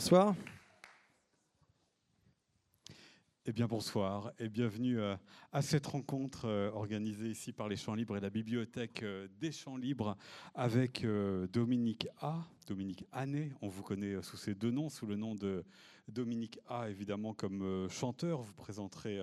Bonsoir. 0.00 0.36
Eh 3.46 3.52
bien 3.52 3.66
bonsoir 3.66 4.32
et 4.38 4.48
bienvenue 4.48 5.00
euh, 5.00 5.16
à 5.50 5.60
cette 5.60 5.86
rencontre 5.86 6.44
euh, 6.44 6.70
organisée 6.70 7.30
ici 7.30 7.52
par 7.52 7.68
les 7.68 7.74
Champs 7.74 7.96
Libres 7.96 8.16
et 8.16 8.20
la 8.20 8.30
bibliothèque 8.30 9.02
euh, 9.02 9.26
des 9.40 9.50
Champs 9.50 9.76
Libres 9.76 10.16
avec 10.54 11.04
Dominique 11.52 12.06
A. 12.20 12.44
Dominique 12.68 13.06
Annet, 13.10 13.50
on 13.60 13.66
vous 13.66 13.82
connaît 13.82 14.22
sous 14.22 14.36
ces 14.36 14.54
deux 14.54 14.70
noms, 14.70 14.88
sous 14.88 15.06
le 15.06 15.16
nom 15.16 15.34
de 15.34 15.64
Dominique 16.06 16.60
A, 16.68 16.88
évidemment, 16.90 17.34
comme 17.34 17.88
chanteur. 17.90 18.42
Vous 18.42 18.54
présenterez 18.54 19.20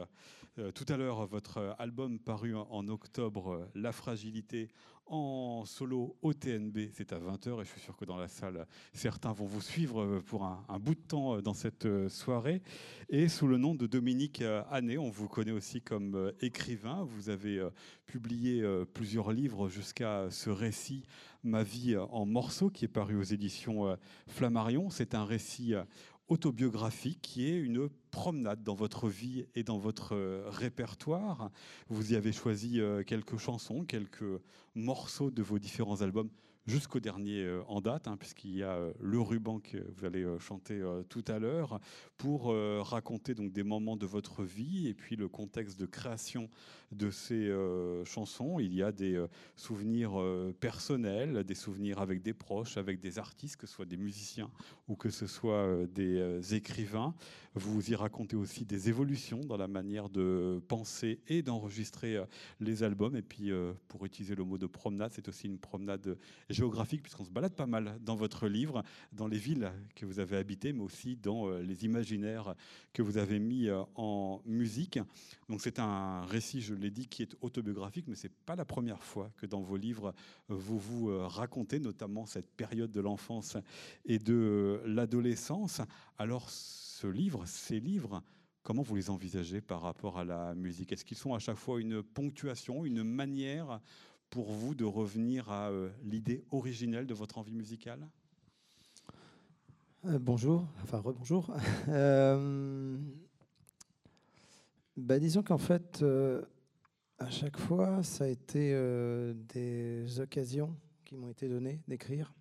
tout 0.74 0.86
à 0.90 0.98
l'heure 0.98 1.26
votre 1.28 1.76
album 1.78 2.20
paru 2.20 2.56
en 2.56 2.88
octobre, 2.88 3.70
La 3.76 3.92
Fragilité, 3.92 4.70
en 5.08 5.66
solo 5.66 6.16
au 6.22 6.34
TNB. 6.34 6.90
C'est 6.94 7.14
à 7.14 7.20
20h 7.20 7.62
et 7.62 7.66
je 7.66 7.70
suis 7.70 7.82
sûr 7.82 7.96
que 7.96 8.06
dans 8.06 8.18
la 8.18 8.28
salle, 8.28 8.68
certains 8.94 9.32
vont 9.32 9.46
vous 9.46 9.62
suivre 9.62 10.20
pour 10.26 10.44
un, 10.46 10.80
bout 10.80 10.96
de 10.96 11.00
temps 11.00 11.42
dans 11.42 11.54
cette 11.54 11.88
soirée. 12.08 12.62
Et 13.10 13.28
sous 13.28 13.48
le 13.48 13.58
nom 13.58 13.76
de 13.76 13.88
Dominique 13.88 14.44
Annet, 14.72 14.98
on 14.98 15.10
vous 15.10 15.28
connaît 15.28 15.52
aussi 15.52 15.82
comme 15.82 16.32
écrivain. 16.42 17.04
Vous 17.04 17.30
avez 17.30 17.68
publié 18.06 18.64
plusieurs 18.94 19.32
livres 19.32 19.70
jusqu'à 19.70 20.28
ce 20.30 20.50
récit 20.50 21.04
Ma 21.44 21.62
vie 21.62 21.96
en 21.96 22.26
morceaux 22.26 22.72
qui 22.72 22.86
est 22.86 22.88
paru 22.88 23.16
aux 23.18 23.24
éditions 23.24 23.96
Flammarion. 24.28 24.90
C'est 24.90 25.14
un 25.14 25.26
récit 25.26 25.76
autobiographique 26.28 27.20
qui 27.22 27.48
est 27.48 27.58
une 27.58 27.90
promenade 28.12 28.64
dans 28.64 28.74
votre 28.74 29.08
vie 29.08 29.46
et 29.56 29.64
dans 29.64 29.78
votre 29.78 30.16
répertoire. 30.48 31.52
Vous 31.90 32.14
y 32.14 32.16
avez 32.16 32.32
choisi 32.32 32.80
quelques 33.06 33.38
chansons, 33.38 33.86
quelques 33.86 34.42
morceaux 34.74 35.32
de 35.32 35.44
vos 35.44 35.60
différents 35.60 36.02
albums 36.02 36.30
jusqu'au 36.66 37.00
dernier 37.00 37.44
euh, 37.44 37.62
en 37.68 37.82
date, 37.82 38.08
hein, 38.08 38.18
puisqu'il 38.18 38.56
y 38.56 38.64
a 38.64 38.72
euh, 38.72 38.92
le 39.00 39.20
ruban 39.20 39.60
que 39.60 39.78
vous 39.96 40.06
allez 40.06 40.24
euh, 40.24 40.40
chanter 40.40 40.82
tout 41.10 41.24
à 41.28 41.40
l'heure, 41.40 41.80
pour 42.18 42.54
raconter 42.82 43.34
donc 43.36 43.52
des 43.52 43.64
moments 43.64 43.98
de 43.98 44.06
votre 44.06 44.44
vie 44.44 44.88
et 44.88 44.94
puis 44.94 45.16
le 45.16 45.28
contexte 45.28 45.80
de 45.80 45.86
création 45.86 46.50
de 46.92 47.10
ces 47.12 47.52
chansons. 48.06 48.60
Il 48.60 48.74
y 48.74 48.82
a 48.82 48.92
des 48.92 49.24
souvenirs 49.56 50.14
personnels, 50.60 51.44
des 51.44 51.56
souvenirs 51.56 52.00
avec 52.00 52.22
des 52.22 52.34
proches, 52.34 52.78
avec 52.78 53.00
des 53.00 53.20
artistes, 53.20 53.58
que 53.58 53.68
ce 53.68 53.74
soit 53.74 53.86
des 53.86 53.98
musiciens 53.98 54.50
ou 54.88 54.96
que 54.96 55.10
ce 55.10 55.28
soit 55.28 55.86
des 55.88 56.56
écrivains. 56.56 57.14
Vous 57.54 57.92
y 57.92 57.96
racontez 57.96 58.36
aussi 58.36 58.66
des 58.66 58.90
évolutions 58.90 59.42
dans 59.42 59.58
la 59.58 59.68
manière 59.68 60.10
de 60.10 60.62
penser 60.68 61.20
et 61.28 61.42
d'enregistrer 61.42 62.18
les 62.60 62.84
albums. 62.84 63.16
Et 63.16 63.22
puis, 63.22 63.52
pour 63.88 64.06
utiliser 64.06 64.36
le 64.36 64.44
mot 64.44 64.58
de 64.58 64.68
promenade, 64.68 65.12
c'est 65.14 65.28
aussi 65.28 65.48
une 65.48 65.60
promenade 65.60 66.18
géographique, 66.56 67.04
puisqu'on 67.04 67.26
se 67.26 67.32
balade 67.32 67.54
pas 67.54 67.68
mal 67.68 68.00
dans 68.02 68.16
votre 68.16 68.48
livre, 68.48 68.84
dans 69.12 69.28
les 69.28 69.38
villes 69.38 69.72
que 69.96 70.06
vous 70.06 70.20
avez 70.20 70.38
habitées, 70.38 70.74
mais 70.74 70.82
aussi 70.82 71.18
dans 71.18 71.48
euh, 71.48 71.62
les 71.62 71.86
imaginaires 71.86 72.56
que 72.94 73.02
vous 73.02 73.18
avez 73.18 73.40
mis 73.40 73.68
euh, 73.68 73.84
en 73.96 74.42
musique. 74.46 75.00
Donc 75.50 75.62
c'est 75.62 75.80
un 75.80 76.26
récit, 76.26 76.62
je 76.62 76.74
l'ai 76.74 76.90
dit, 76.90 77.08
qui 77.08 77.22
est 77.22 77.36
autobiographique, 77.42 78.06
mais 78.08 78.16
c'est 78.16 78.34
pas 78.34 78.56
la 78.56 78.66
première 78.66 79.04
fois 79.04 79.30
que 79.38 79.46
dans 79.46 79.62
vos 79.62 79.78
livres, 79.78 80.14
vous 80.48 80.80
vous 80.80 81.10
euh, 81.10 81.28
racontez 81.28 81.80
notamment 81.80 82.26
cette 82.26 82.50
période 82.56 82.92
de 82.92 83.02
l'enfance 83.02 83.58
et 84.06 84.18
de 84.18 84.82
l'adolescence. 84.86 85.82
Alors 86.18 86.50
ce 86.50 87.08
livre, 87.08 87.46
ces 87.46 87.80
livres, 87.80 88.24
Comment 88.66 88.82
vous 88.82 88.96
les 88.96 89.12
envisagez 89.12 89.62
par 89.62 89.84
rapport 89.84 90.18
à 90.18 90.26
la 90.26 90.56
musique? 90.56 90.92
Est-ce 90.92 91.06
qu'ils 91.06 91.20
sont 91.20 91.36
à 91.36 91.38
chaque 91.38 91.56
fois 91.56 91.80
une 91.80 92.02
ponctuation, 92.02 92.84
une 92.84 93.04
manière 93.04 93.80
pour 94.30 94.52
vous 94.52 94.76
de 94.76 94.84
revenir 94.84 95.50
à 95.52 95.70
euh, 95.70 95.90
l'idée 96.04 96.44
originelle 96.52 97.08
de 97.08 97.14
votre 97.14 97.38
envie 97.38 97.56
musicale? 97.56 98.08
Euh, 100.06 100.20
Bonjour, 100.20 100.68
enfin 100.84 101.00
rebonjour. 101.00 101.56
euh, 101.90 102.98
bah, 104.98 105.20
disons 105.20 105.42
qu'en 105.42 105.58
fait, 105.58 106.02
euh, 106.02 106.44
à 107.18 107.30
chaque 107.30 107.58
fois, 107.58 108.04
ça 108.04 108.26
a 108.26 108.28
été 108.28 108.74
des 109.54 110.20
occasions 110.20 110.76
qui 111.06 111.16
m'ont 111.16 111.30
été 111.30 111.48
données 111.48 111.82
d'écrire. 111.88 112.34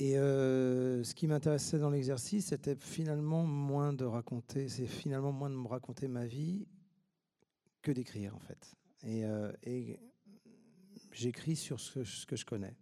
Et 0.00 0.14
ce 0.14 1.14
qui 1.14 1.26
m'intéressait 1.26 1.78
dans 1.78 1.90
l'exercice, 1.90 2.46
c'était 2.46 2.76
finalement 2.76 3.44
moins 3.44 3.92
de 3.92 4.04
raconter, 4.04 4.68
c'est 4.68 4.86
finalement 4.86 5.32
moins 5.32 5.50
de 5.50 5.56
me 5.56 5.66
raconter 5.66 6.06
ma 6.06 6.24
vie 6.24 6.66
que 7.82 7.92
d'écrire 7.92 8.34
en 8.34 8.40
fait. 8.40 8.77
Euh, 9.04 9.52
et, 9.62 9.98
j'écris 11.12 11.56
sur 11.56 11.80
ce, 11.80 12.26
que 12.26 12.36
je 12.36 12.44
connais, 12.44 12.76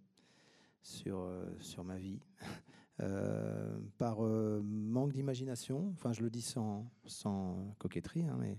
sur, 0.82 1.20
euh, 1.20 1.46
sur 1.60 1.84
ma 1.84 1.96
vie, 1.96 2.20
euh, 3.00 3.78
par 3.98 4.20
manque 4.20 5.12
d'imagination. 5.12 5.90
Enfin, 5.94 6.12
je 6.12 6.22
le 6.22 6.30
dis 6.30 6.42
sans, 6.42 6.90
sans 7.04 7.74
coquetterie, 7.78 8.26
hein, 8.26 8.36
mais. 8.38 8.58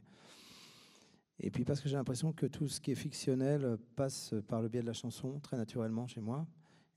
Et 1.39 1.51
puis 1.51 1.65
parce 1.65 1.81
que 1.81 1.87
j'ai 1.87 1.95
l'impression 1.95 2.33
que 2.33 2.47
tout 2.47 2.67
ce 2.67 2.81
qui 2.81 2.89
est 2.89 2.95
fictionnel 2.95 3.77
passe 3.95 4.33
par 4.47 4.59
le 4.59 4.69
biais 4.69 4.81
de 4.81 4.87
la 4.87 4.93
chanson 4.93 5.39
très 5.39 5.55
naturellement 5.55 6.07
chez 6.07 6.19
moi, 6.19 6.47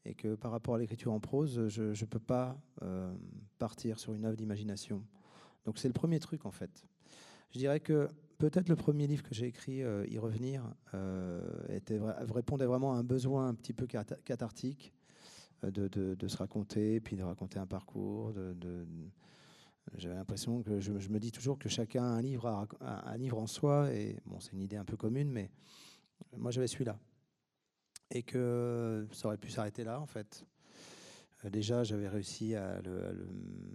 et 0.06 0.14
que 0.14 0.34
par 0.34 0.50
rapport 0.50 0.76
à 0.76 0.78
l'écriture 0.78 1.12
en 1.12 1.20
prose, 1.20 1.68
je 1.68 1.82
ne 1.82 2.06
peux 2.06 2.18
pas 2.18 2.58
partir 3.58 3.98
sur 3.98 4.14
une 4.14 4.24
œuvre 4.24 4.38
d'imagination. 4.38 5.04
Donc 5.66 5.76
c'est 5.76 5.88
le 5.88 5.92
premier 5.92 6.20
truc 6.20 6.46
en 6.46 6.50
fait. 6.50 6.86
Je 7.50 7.58
dirais 7.58 7.80
que 7.80 8.08
peut-être 8.40 8.70
le 8.70 8.76
premier 8.76 9.06
livre 9.06 9.22
que 9.22 9.34
j'ai 9.34 9.46
écrit, 9.46 9.82
euh, 9.82 10.06
Y 10.08 10.18
revenir, 10.18 10.64
euh, 10.94 11.40
répondait 12.30 12.64
vraiment 12.64 12.94
à 12.94 12.96
un 12.96 13.04
besoin 13.04 13.48
un 13.48 13.54
petit 13.54 13.74
peu 13.74 13.86
cathartique 13.86 14.94
euh, 15.62 15.70
de, 15.70 16.28
se 16.28 16.36
raconter, 16.38 17.00
puis 17.00 17.16
de 17.16 17.22
raconter 17.22 17.58
un 17.58 17.66
parcours. 17.66 18.32
J'avais 19.96 20.14
l'impression 20.14 20.62
que 20.62 20.80
je, 20.80 20.92
me 20.92 21.18
dis 21.18 21.32
toujours 21.32 21.58
que 21.58 21.68
chacun 21.68 22.02
a 22.02 22.06
un 22.06 22.22
livre, 22.22 22.66
un 22.80 23.16
livre 23.18 23.38
en 23.38 23.46
soi, 23.46 23.92
et 23.92 24.16
bon, 24.24 24.40
c'est 24.40 24.52
une 24.52 24.62
idée 24.62 24.76
un 24.76 24.84
peu 24.84 24.96
commune, 24.96 25.30
mais 25.30 25.50
moi 26.36 26.50
j'avais 26.50 26.66
celui-là. 26.66 26.98
Et 28.10 28.22
que 28.22 29.06
ça 29.12 29.28
aurait 29.28 29.38
pu 29.38 29.50
s'arrêter 29.50 29.84
là, 29.84 30.00
en 30.00 30.06
fait. 30.06 30.46
Déjà, 31.44 31.84
j'avais 31.84 32.08
réussi 32.08 32.54
à 32.54 32.80
le, 32.82 33.28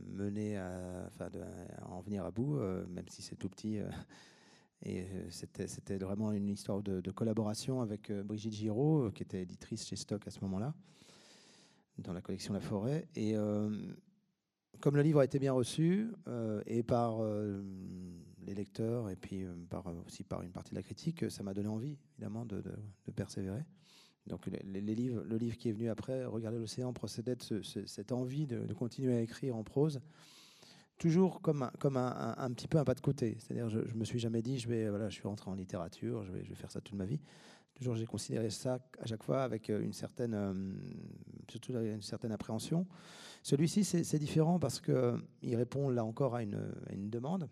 mener, 0.09 0.57
à, 0.57 1.09
à 1.19 1.89
en 1.89 2.01
venir 2.01 2.25
à 2.25 2.31
bout, 2.31 2.59
même 2.89 3.07
si 3.09 3.21
c'est 3.21 3.35
tout 3.35 3.49
petit. 3.49 3.79
Et 4.85 5.01
euh, 5.01 5.27
c'était 5.29 5.97
vraiment 5.97 6.31
une 6.31 6.47
histoire 6.47 6.81
de, 6.83 7.11
collaboration 7.11 7.81
avec 7.81 8.11
euh, 8.11 8.23
Brigitte 8.23 8.53
Giraud, 8.53 9.05
euh, 9.05 9.11
qui 9.11 9.23
était 9.23 9.41
éditrice 9.41 9.87
chez 9.87 9.95
Stock 9.95 10.25
à 10.27 10.31
ce 10.31 10.39
moment-là, 10.41 10.75
dans 11.97 12.13
la 12.13 12.21
collection 12.21 12.53
La 12.53 12.61
Forêt. 12.61 13.07
Et 13.15 13.35
comme 14.81 14.97
le 14.97 15.01
livre 15.01 15.19
a 15.21 15.25
été 15.25 15.39
bien 15.39 15.53
reçu, 15.53 16.11
et 16.67 16.83
par 16.83 17.21
les 18.45 18.53
lecteurs, 18.53 19.09
et 19.09 19.15
puis 19.15 19.45
aussi 20.05 20.23
par 20.23 20.41
une 20.41 20.51
partie 20.51 20.71
de 20.71 20.75
la 20.75 20.83
critique, 20.83 21.31
ça 21.31 21.41
m'a 21.41 21.53
donné 21.53 21.69
envie, 21.69 21.97
évidemment, 22.13 22.45
de, 22.45 22.61
persévérer. 23.15 23.63
Donc 24.27 24.47
le 24.47 25.37
livre 25.37 25.57
qui 25.57 25.69
est 25.69 25.71
venu 25.71 25.89
après, 25.89 26.25
Regarder 26.25 26.59
l'océan, 26.59 26.91
procédait 26.91 27.37
de 27.37 27.61
cette 27.63 28.11
envie 28.11 28.45
de, 28.45 28.73
continuer 28.73 29.15
à 29.15 29.21
écrire 29.21 29.55
en 29.55 29.63
prose 29.63 30.01
toujours 30.97 31.41
comme 31.41 31.61
un, 31.63 32.51
petit 32.53 32.67
peu 32.67 32.77
un 32.77 32.83
pas 32.83 32.93
de 32.93 33.01
côté. 33.01 33.37
C'est-à-dire, 33.39 33.69
je, 33.69 33.85
je 33.85 33.95
me 33.95 34.05
suis 34.05 34.19
jamais 34.19 34.41
dit, 34.41 34.57
je 34.59 34.67
vais, 34.67 34.89
voilà, 34.89 35.09
je 35.09 35.15
suis 35.15 35.27
rentré 35.27 35.49
en 35.49 35.55
littérature, 35.55 36.23
je 36.23 36.31
vais, 36.31 36.43
faire 36.55 36.71
ça 36.71 36.81
toute 36.81 36.95
ma 36.95 37.05
vie. 37.05 37.19
Toujours, 37.73 37.95
j'ai 37.95 38.05
considéré 38.05 38.49
ça 38.49 38.79
à 38.99 39.05
chaque 39.05 39.23
fois 39.23 39.43
avec 39.43 39.69
euh, 39.69 39.81
une 39.81 39.91
certaine, 39.91 40.33
euh, 40.33 40.53
une 40.53 42.01
certaine 42.01 42.31
appréhension. 42.31 42.87
Celui-ci, 43.43 43.83
c'est 43.83 44.19
différent 44.19 44.59
parce 44.59 44.79
que 44.79 44.91
euh, 44.91 45.17
il 45.41 45.55
répond 45.55 45.89
là 45.89 46.05
encore 46.05 46.35
à 46.35 46.43
une, 46.43 46.73
une 46.89 47.09
demande. 47.09 47.49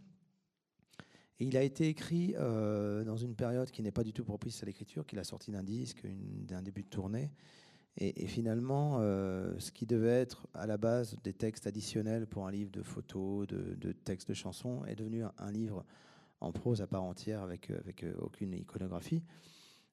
Et 1.40 1.46
il 1.46 1.58
a 1.58 1.64
été 1.64 1.88
écrit 1.88 2.36
dans 2.38 3.18
une 3.18 3.36
période 3.36 3.70
qui 3.72 3.82
n'est 3.82 3.92
pas 3.92 4.04
du 4.04 4.14
tout 4.14 4.24
propice 4.24 4.62
à 4.62 4.68
l'écriture, 4.68 5.06
qu'il 5.06 5.18
a 5.18 5.24
sorti 5.24 5.52
d'un 5.52 5.64
disque, 5.64 6.06
d'un 6.06 6.62
début 6.62 6.84
de 6.84 6.88
tournée. 6.88 7.32
Et, 7.98 8.26
finalement, 8.26 8.98
euh, 9.00 9.54
ce 9.60 9.72
qui 9.72 9.86
devait 9.86 10.10
être 10.10 10.48
à 10.56 10.66
la 10.66 10.78
base 10.78 11.16
des 11.24 11.34
textes 11.34 11.68
additionnels 11.68 12.26
pour 12.26 12.48
un 12.48 12.52
livre 12.52 12.72
de 12.72 12.82
photos, 12.82 13.46
de, 13.48 13.92
textes 13.92 14.30
de 14.30 14.34
chansons, 14.34 14.84
est 14.86 14.96
devenu 14.96 15.24
un, 15.24 15.52
livre 15.52 15.86
en 16.42 16.52
prose 16.52 16.82
à 16.82 16.88
part 16.88 17.04
entière 17.04 17.42
avec, 17.42 17.70
euh, 17.70 17.80
euh, 18.04 18.14
aucune 18.18 18.54
iconographie. 18.54 19.22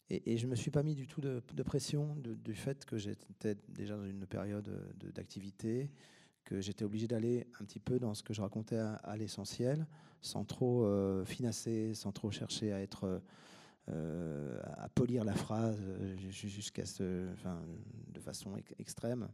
Et, 0.09 0.39
je 0.39 0.47
ne 0.47 0.51
me 0.51 0.57
suis 0.57 0.71
pas 0.71 0.83
mis 0.83 0.95
du 0.95 1.07
tout 1.07 1.21
de, 1.21 1.63
pression 1.63 2.17
du 2.17 2.55
fait 2.55 2.85
que 2.87 2.97
j'étais 2.97 3.57
déjà 3.69 3.97
dans 3.97 4.07
une 4.07 4.27
période 4.27 4.69
d'activité, 5.15 5.91
que 6.45 6.61
j'étais 6.61 6.85
obligé 6.85 7.07
d'aller 7.07 7.47
un 7.61 7.65
petit 7.65 7.79
peu 7.79 8.01
dans 8.01 8.15
ce 8.15 8.23
que 8.23 8.33
je 8.33 8.41
racontais 8.41 8.79
à, 8.79 9.17
l'essentiel, 9.17 9.87
sans 10.21 10.45
trop 10.45 10.85
finasser, 11.27 11.95
sans 11.95 12.11
trop 12.11 12.33
chercher 12.33 12.73
à 12.73 12.81
être 12.81 13.23
euh, 13.89 14.61
à 14.77 14.89
polir 14.89 15.25
la 15.25 15.35
phrase 15.35 15.81
euh, 15.81 16.17
jusqu'à 16.17 16.85
ce, 16.85 17.33
enfin, 17.33 17.61
de 18.13 18.21
façon 18.21 18.53
extrême, 18.79 19.29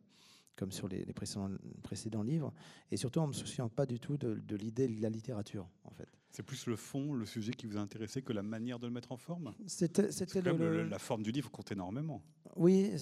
comme 0.55 0.73
sur 0.73 0.89
les, 0.89 1.05
précédents, 1.13 1.51
précédents, 1.83 2.23
livres, 2.23 2.53
et 2.91 2.97
surtout 2.97 3.21
en 3.21 3.25
ne 3.25 3.29
me 3.29 3.33
souciant 3.33 3.69
pas 3.69 3.85
du 3.85 3.99
tout 3.99 4.17
de, 4.17 4.57
l'idée 4.57 4.89
de 4.89 5.03
la 5.03 5.11
littérature, 5.11 5.69
en 5.85 5.91
fait. 5.91 6.09
C'est 6.31 6.43
plus 6.43 6.67
le 6.67 6.77
fond, 6.77 7.13
le 7.13 7.27
sujet 7.27 7.53
qui 7.53 7.67
vous 7.67 7.77
a 7.77 7.81
intéressé 7.81 8.23
que 8.23 8.33
la 8.33 8.43
manière 8.43 8.79
de 8.79 8.87
le 8.87 8.93
mettre 8.93 9.13
en 9.13 9.17
forme? 9.17 9.53
C'était 9.67 10.09
la 10.43 10.99
forme 10.99 11.23
du 11.23 11.33
livre 11.33 11.51
compte 11.51 11.73
énormément. 11.73 12.23
Oui, 12.57 12.93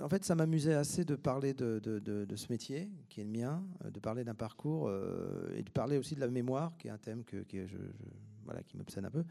en 0.00 0.08
fait, 0.08 0.24
ça 0.24 0.34
m'amusait 0.34 0.74
assez 0.74 1.04
de 1.04 1.16
parler 1.16 1.54
de, 1.54 1.80
de, 1.80 2.36
ce 2.36 2.46
métier 2.50 2.88
qui 3.08 3.20
est 3.20 3.24
le 3.24 3.30
mien, 3.30 3.64
de 3.84 3.98
parler 3.98 4.24
d'un 4.24 4.34
parcours 4.34 4.90
et 5.54 5.62
de 5.62 5.70
parler 5.70 5.96
aussi 5.96 6.14
de 6.14 6.20
la 6.20 6.28
mémoire, 6.28 6.76
qui 6.76 6.88
est 6.88 6.90
un 6.90 6.98
thème 6.98 7.24
que, 7.24 7.44
je, 7.52 7.78
voilà, 8.44 8.62
qui 8.62 8.76
m'obsède 8.76 9.04
un 9.04 9.10
peu. 9.10 9.24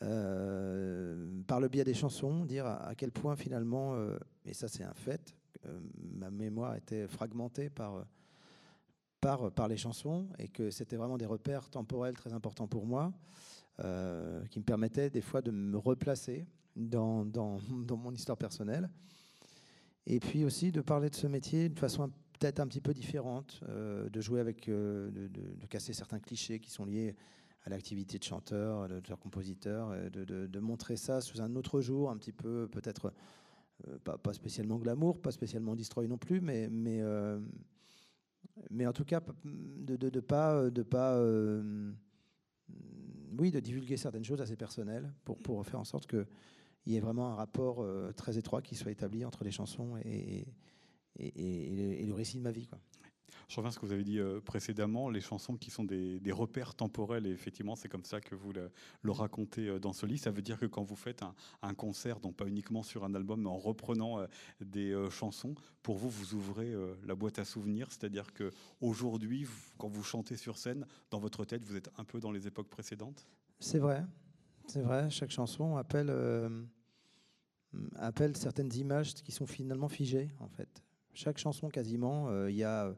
Par 0.00 1.60
le 1.60 1.68
biais 1.68 1.84
des 1.84 1.94
chansons, 1.94 2.44
dire 2.44 2.66
à, 2.66 2.94
quel 2.96 3.12
point 3.12 3.36
finalement, 3.36 3.96
et 4.44 4.52
ça 4.52 4.68
c'est 4.68 4.84
un 4.84 4.94
fait, 4.94 5.36
ma 6.16 6.30
mémoire 6.30 6.76
était 6.76 7.08
fragmentée 7.08 7.70
par 7.70 8.04
par, 9.54 9.68
les 9.68 9.76
chansons 9.76 10.28
et 10.38 10.48
que 10.48 10.70
c'était 10.70 10.96
vraiment 10.96 11.18
des 11.18 11.26
repères 11.26 11.68
temporels 11.68 12.14
très 12.14 12.32
importants 12.32 12.68
pour 12.68 12.86
moi, 12.86 13.12
euh, 13.80 14.44
qui 14.46 14.58
me 14.58 14.64
permettaient 14.64 15.10
des 15.10 15.20
fois 15.20 15.42
de 15.42 15.50
me 15.50 15.76
replacer 15.76 16.46
dans, 16.76 17.24
dans, 17.24 17.58
mon 17.96 18.12
histoire 18.12 18.38
personnelle. 18.38 18.88
Et 20.06 20.20
puis 20.20 20.44
aussi 20.44 20.70
de 20.70 20.80
parler 20.80 21.10
de 21.10 21.16
ce 21.16 21.26
métier 21.26 21.68
de 21.68 21.78
façon 21.78 22.10
peut-être 22.38 22.60
un 22.60 22.66
petit 22.68 22.80
peu 22.80 22.94
différente, 22.94 23.60
euh, 23.68 24.08
de 24.08 24.20
jouer 24.20 24.40
avec, 24.40 24.68
euh, 24.68 25.10
de, 25.10 25.66
casser 25.66 25.92
certains 25.92 26.20
clichés 26.20 26.60
qui 26.60 26.70
sont 26.70 26.84
liés 26.84 27.16
à 27.66 27.70
l'activité 27.70 28.18
de 28.18 28.24
chanteur, 28.24 28.88
de, 28.88 29.14
compositeur, 29.14 29.90
de, 30.10 30.24
de, 30.24 30.60
montrer 30.60 30.96
ça 30.96 31.20
sous 31.20 31.42
un 31.42 31.54
autre 31.56 31.82
jour, 31.82 32.10
un 32.10 32.16
petit 32.16 32.32
peu 32.32 32.68
peut-être 32.68 33.12
pas, 34.04 34.16
pas, 34.16 34.32
spécialement 34.32 34.78
glamour, 34.78 35.20
pas 35.20 35.32
spécialement 35.32 35.76
destroy 35.76 36.06
non 36.06 36.16
plus, 36.16 36.40
mais, 36.40 36.68
mais 38.70 38.86
en 38.86 38.92
tout 38.92 39.04
cas, 39.04 39.20
de 39.44 39.96
de, 39.96 40.20
pas, 40.20 40.70
de 40.70 40.82
pas 40.82 41.14
euh, 41.16 41.92
oui, 43.38 43.50
de 43.50 43.60
divulguer 43.60 43.96
certaines 43.96 44.24
choses 44.24 44.40
assez 44.40 44.56
personnelles 44.56 45.12
pour, 45.24 45.66
faire 45.66 45.80
en 45.80 45.84
sorte 45.84 46.06
qu'il 46.06 46.26
y 46.86 46.96
ait 46.96 47.00
vraiment 47.00 47.28
un 47.28 47.34
rapport 47.34 47.82
euh, 47.82 48.12
très 48.12 48.38
étroit 48.38 48.62
qui 48.62 48.74
soit 48.74 48.92
établi 48.92 49.24
entre 49.24 49.44
les 49.44 49.50
chansons 49.50 49.96
et, 50.04 50.46
et, 51.18 52.06
le 52.06 52.14
récit 52.14 52.38
de 52.38 52.42
ma 52.42 52.50
vie. 52.50 52.66
Quoi. 52.66 52.78
Je 53.48 53.56
reviens 53.56 53.68
à 53.68 53.72
ce 53.72 53.78
que 53.78 53.86
vous 53.86 53.92
avez 53.92 54.04
dit 54.04 54.18
euh, 54.18 54.40
précédemment, 54.40 55.08
les 55.08 55.20
chansons 55.20 55.56
qui 55.56 55.70
sont 55.70 55.84
des, 55.84 56.20
repères 56.32 56.74
temporels, 56.74 57.26
et 57.26 57.30
effectivement, 57.30 57.76
c'est 57.76 57.88
comme 57.88 58.04
ça 58.04 58.20
que 58.20 58.34
vous 58.34 58.52
le, 58.52 58.70
racontez 59.12 59.68
euh, 59.68 59.78
dans 59.78 59.92
ce 59.92 60.04
livre. 60.04 60.20
Ça 60.20 60.30
veut 60.30 60.42
dire 60.42 60.58
que 60.58 60.66
quand 60.66 60.82
vous 60.82 60.96
faites 60.96 61.22
un, 61.62 61.74
concert, 61.74 62.20
donc 62.20 62.36
pas 62.36 62.46
uniquement 62.46 62.82
sur 62.82 63.04
un 63.04 63.14
album, 63.14 63.42
mais 63.42 63.48
en 63.48 63.58
reprenant 63.58 64.18
euh, 64.18 64.26
des 64.60 64.96
chansons, 65.10 65.54
pour 65.82 65.96
vous, 65.96 66.10
vous 66.10 66.34
ouvrez 66.34 66.74
la 67.04 67.14
boîte 67.14 67.38
à 67.38 67.44
souvenirs, 67.44 67.86
c'est-à-dire 67.90 68.32
que 68.32 68.50
aujourd'hui, 68.80 69.46
quand 69.78 69.88
vous 69.88 70.02
chantez 70.02 70.36
sur 70.36 70.58
scène, 70.58 70.84
dans 71.10 71.20
votre 71.20 71.44
tête, 71.44 71.62
vous 71.64 71.76
êtes 71.76 71.90
un 71.96 72.04
peu 72.04 72.18
dans 72.18 72.32
les 72.32 72.48
époques 72.48 72.68
précédentes? 72.68 73.26
C'est 73.60 73.78
vrai, 73.78 74.04
c'est 74.66 74.80
vrai. 74.80 75.08
Chaque 75.10 75.30
chanson 75.30 75.76
appelle, 75.76 76.12
appelle 77.96 78.36
certaines 78.36 78.74
images 78.74 79.14
qui 79.14 79.30
sont 79.30 79.46
finalement 79.46 79.88
figées, 79.88 80.30
en 80.40 80.48
fait. 80.48 80.82
Chaque 81.12 81.38
chanson, 81.38 81.68
quasiment, 81.68 82.46
il 82.48 82.56
y 82.56 82.64
a 82.64 82.92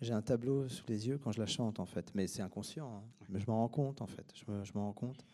j'ai 0.00 0.12
un 0.12 0.22
tableau 0.22 0.68
sous 0.68 0.84
les 0.88 1.08
yeux 1.08 1.18
quand 1.18 1.32
je 1.32 1.40
la 1.40 1.46
chante, 1.46 1.80
en 1.80 1.86
fait. 1.86 2.12
Mais 2.14 2.26
c'est 2.26 2.42
inconscient. 2.42 2.88
Hein. 2.88 3.02
Mais 3.28 3.40
je 3.40 3.46
m'en 3.46 3.58
rends 3.58 3.68
compte, 3.68 4.02
en 4.02 4.06
fait. 4.06 4.32
Je 4.34 4.50
me, 4.50 4.64
je 4.64 4.72
rends 4.72 4.92
compte. 4.92 5.24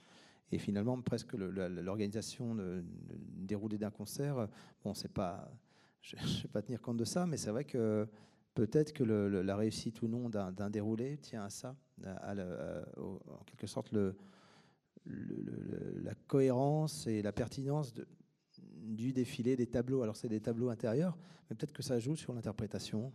Et 0.53 0.59
finalement, 0.59 1.01
presque 1.01 1.35
l'organisation 1.35 2.55
de, 2.55 2.85
déroulé 3.37 3.79
d'un 3.79 3.91
concert, 3.91 4.49
bon, 4.85 4.95
c'est 4.95 5.13
pas, 5.13 5.51
je 6.03 6.17
ne 6.17 6.43
vais 6.43 6.49
pas 6.49 6.63
tenir 6.63 6.81
compte 6.81 6.97
de 6.97 7.05
ça, 7.05 7.27
mais 7.27 7.37
c'est 7.37 7.51
vrai 7.51 7.65
que 7.65 8.09
peut-être 8.55 8.93
que 8.93 9.05
la 9.05 9.57
réussite 9.57 10.03
ou 10.03 10.09
non 10.09 10.29
d'un 10.29 10.71
déroulé 10.71 11.19
tient 11.19 11.45
à 11.45 11.51
ça, 11.51 11.77
à, 12.05 12.35
en 12.99 13.45
quelque 13.47 13.67
sorte 13.67 13.93
le, 13.93 14.17
la 15.07 16.15
cohérence 16.27 17.07
et 17.07 17.23
la 17.23 17.33
pertinence 17.33 17.95
de, 17.95 18.07
du 18.59 19.13
défilé 19.13 19.57
des 19.57 19.67
tableaux. 19.67 20.03
Alors 20.03 20.17
c'est 20.17 20.29
des 20.29 20.41
tableaux 20.41 20.69
intérieurs, 20.69 21.17
mais 21.49 21.57
peut-être 21.57 21.73
que 21.73 21.83
ça 21.83 21.99
joue 21.99 22.17
sur 22.17 22.33
l'interprétation. 22.33 23.13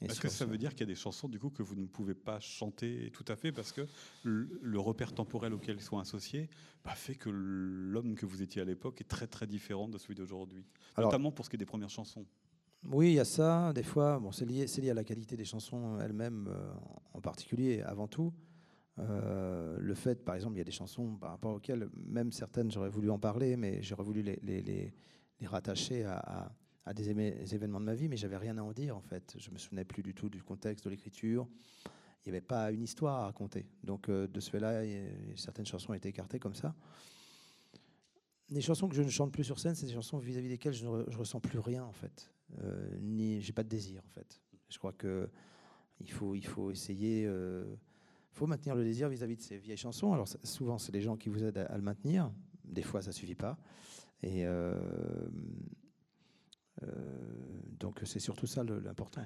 Est-ce 0.00 0.20
que 0.20 0.28
ça 0.28 0.44
veut 0.44 0.58
dire 0.58 0.70
qu'il 0.70 0.80
y 0.80 0.84
a 0.84 0.86
des 0.86 0.94
chansons 0.94 1.28
du 1.28 1.38
coup 1.38 1.50
que 1.50 1.62
vous 1.62 1.76
ne 1.76 1.86
pouvez 1.86 2.14
pas 2.14 2.40
chanter 2.40 3.10
tout 3.12 3.24
à 3.28 3.36
fait 3.36 3.52
parce 3.52 3.72
que 3.72 3.86
le, 4.22 4.78
repère 4.78 5.12
temporel 5.12 5.54
auquel 5.54 5.76
ils 5.76 5.82
sont 5.82 5.98
associés 5.98 6.50
bah, 6.84 6.94
fait 6.94 7.14
que 7.14 7.30
l'homme 7.30 8.14
que 8.14 8.26
vous 8.26 8.42
étiez 8.42 8.60
à 8.60 8.64
l'époque 8.64 9.00
est 9.00 9.08
très 9.08 9.26
très 9.26 9.46
différent 9.46 9.88
de 9.88 9.96
celui 9.96 10.14
d'aujourd'hui, 10.14 10.66
notamment 10.98 11.32
pour 11.32 11.44
ce 11.44 11.50
qui 11.50 11.56
est 11.56 11.58
des 11.58 11.66
premières 11.66 11.90
chansons. 11.90 12.26
Oui, 12.86 13.12
il 13.12 13.14
y 13.14 13.20
a 13.20 13.24
ça. 13.24 13.72
Des 13.72 13.82
fois, 13.82 14.18
bon, 14.18 14.30
c'est 14.30 14.44
lié, 14.44 14.66
lié 14.66 14.90
à 14.90 14.94
la 14.94 15.04
qualité 15.04 15.36
des 15.36 15.44
chansons 15.46 15.98
elles-mêmes 16.00 16.48
euh, 16.48 16.72
en 17.14 17.20
particulier, 17.22 17.80
avant 17.80 18.08
tout. 18.08 18.34
Euh, 18.98 19.76
le 19.80 19.94
fait, 19.94 20.22
par 20.22 20.34
exemple, 20.34 20.56
il 20.56 20.58
y 20.58 20.60
a 20.60 20.64
des 20.64 20.70
chansons 20.70 21.16
par 21.16 21.30
rapport 21.30 21.54
auxquelles, 21.54 21.88
même 21.96 22.30
certaines, 22.30 22.70
j'aurais 22.70 22.90
voulu 22.90 23.10
en 23.10 23.18
parler, 23.18 23.56
mais 23.56 23.82
j'aurais 23.82 24.04
voulu 24.04 24.20
les, 24.22 24.38
les, 24.42 24.60
les, 24.60 24.92
rattacher 25.46 26.04
à 26.04 26.18
à 26.18 26.52
des, 26.92 27.54
événements 27.54 27.80
de 27.80 27.86
ma 27.86 27.94
vie, 27.94 28.08
mais 28.08 28.16
j'avais 28.16 28.36
rien 28.36 28.58
à 28.58 28.62
en 28.62 28.72
dire 28.72 28.96
en 28.96 29.00
fait. 29.00 29.36
Je 29.38 29.50
me 29.50 29.58
souvenais 29.58 29.84
plus 29.84 30.02
du 30.02 30.14
tout 30.14 30.28
du 30.28 30.42
contexte 30.42 30.84
de 30.84 30.90
l'écriture. 30.90 31.48
Il 32.24 32.30
n'y 32.30 32.36
avait 32.36 32.46
pas 32.46 32.70
une 32.72 32.82
histoire 32.82 33.20
à 33.20 33.24
raconter. 33.24 33.66
Donc 33.82 34.08
euh, 34.08 34.26
de 34.26 34.40
ce 34.40 34.50
fait-là, 34.50 34.82
certaines 35.36 35.66
chansons 35.66 35.92
ont 35.92 35.94
été 35.94 36.08
écartées 36.08 36.38
comme 36.38 36.54
ça. 36.54 36.74
Les 38.50 38.60
chansons 38.60 38.88
que 38.88 38.94
je 38.94 39.02
ne 39.02 39.08
chante 39.08 39.32
plus 39.32 39.44
sur 39.44 39.58
scène, 39.58 39.74
c'est 39.74 39.86
des 39.86 39.92
chansons 39.92 40.18
vis-à-vis 40.18 40.48
desquelles 40.48 40.74
je 40.74 40.86
ne 40.86 41.16
ressens 41.16 41.40
plus 41.40 41.58
rien 41.58 41.84
en 41.84 41.92
fait. 41.92 42.30
Euh, 42.62 42.98
ni 43.00 43.40
j'ai 43.40 43.52
pas 43.52 43.62
de 43.62 43.68
désir 43.68 44.02
en 44.04 44.10
fait. 44.10 44.40
Je 44.68 44.78
crois 44.78 44.92
que 44.92 45.28
il 46.00 46.10
faut, 46.10 46.34
il 46.34 46.44
faut 46.44 46.70
essayer, 46.70 47.24
euh, 47.26 47.64
faut 48.32 48.46
maintenir 48.46 48.74
le 48.74 48.84
désir 48.84 49.08
vis-à-vis 49.08 49.36
de 49.36 49.42
ces 49.42 49.56
vieilles 49.56 49.76
chansons. 49.76 50.12
Alors 50.12 50.28
souvent 50.42 50.78
c'est 50.78 50.92
les 50.92 51.00
gens 51.00 51.16
qui 51.16 51.28
vous 51.28 51.42
aident 51.42 51.66
à, 51.68 51.76
le 51.76 51.82
maintenir. 51.82 52.30
Des 52.64 52.82
fois 52.82 53.00
ça 53.00 53.12
suffit 53.12 53.34
pas. 53.34 53.58
Et 54.22 54.46
euh, 54.46 54.78
donc 57.78 58.00
c'est 58.04 58.20
surtout 58.20 58.46
ça 58.46 58.64
l'important. 58.64 59.24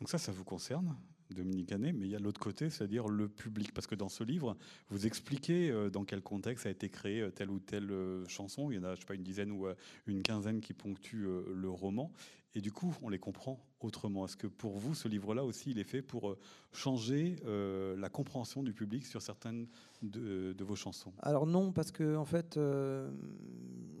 Donc 0.00 0.08
ça, 0.08 0.18
ça 0.18 0.32
vous 0.32 0.44
concerne, 0.44 0.96
Dominique 1.30 1.72
Hannet, 1.72 1.92
mais 1.92 2.06
il 2.06 2.10
y 2.10 2.16
a 2.16 2.18
l'autre 2.18 2.40
côté, 2.40 2.70
c'est-à-dire 2.70 3.08
le 3.08 3.28
public. 3.28 3.72
Parce 3.72 3.86
que 3.86 3.94
dans 3.94 4.08
ce 4.08 4.24
livre, 4.24 4.56
vous 4.88 5.06
expliquez 5.06 5.70
euh, 5.70 5.90
dans 5.90 6.04
quel 6.04 6.22
contexte 6.22 6.66
a 6.66 6.70
été 6.70 6.88
créée 6.88 7.20
euh, 7.20 7.30
telle 7.30 7.50
ou 7.50 7.58
telle 7.58 7.92
chanson. 8.28 8.70
Il 8.70 8.76
y 8.76 8.78
en 8.78 8.84
a, 8.84 8.94
je 8.94 9.00
sais 9.00 9.06
pas, 9.06 9.14
une 9.14 9.22
dizaine 9.22 9.50
ou 9.52 9.66
une 10.06 10.22
quinzaine 10.22 10.60
qui 10.60 10.72
ponctuent 10.72 11.26
le 11.54 11.70
roman. 11.70 12.12
Et 12.56 12.60
du 12.60 12.70
coup, 12.70 12.94
on 13.02 13.08
les 13.08 13.18
comprend 13.18 13.58
autrement. 13.80 14.24
Est-ce 14.24 14.36
que 14.36 14.46
pour 14.46 14.78
vous, 14.78 14.94
ce 14.94 15.08
livre-là 15.08 15.44
aussi, 15.44 15.72
il 15.72 15.78
est 15.80 15.84
fait 15.84 16.02
pour 16.02 16.30
euh, 16.30 16.38
changer 16.72 17.36
euh, 17.46 17.96
la 17.96 18.08
compréhension 18.08 18.62
du 18.62 18.72
public 18.72 19.04
sur 19.06 19.20
certaines 19.20 19.66
de, 20.02 20.54
vos 20.60 20.76
chansons? 20.76 21.12
Alors 21.20 21.46
non, 21.46 21.72
parce 21.72 21.90
que 21.90 22.14
en 22.16 22.24
fait, 22.24 22.56
euh, 22.56 23.10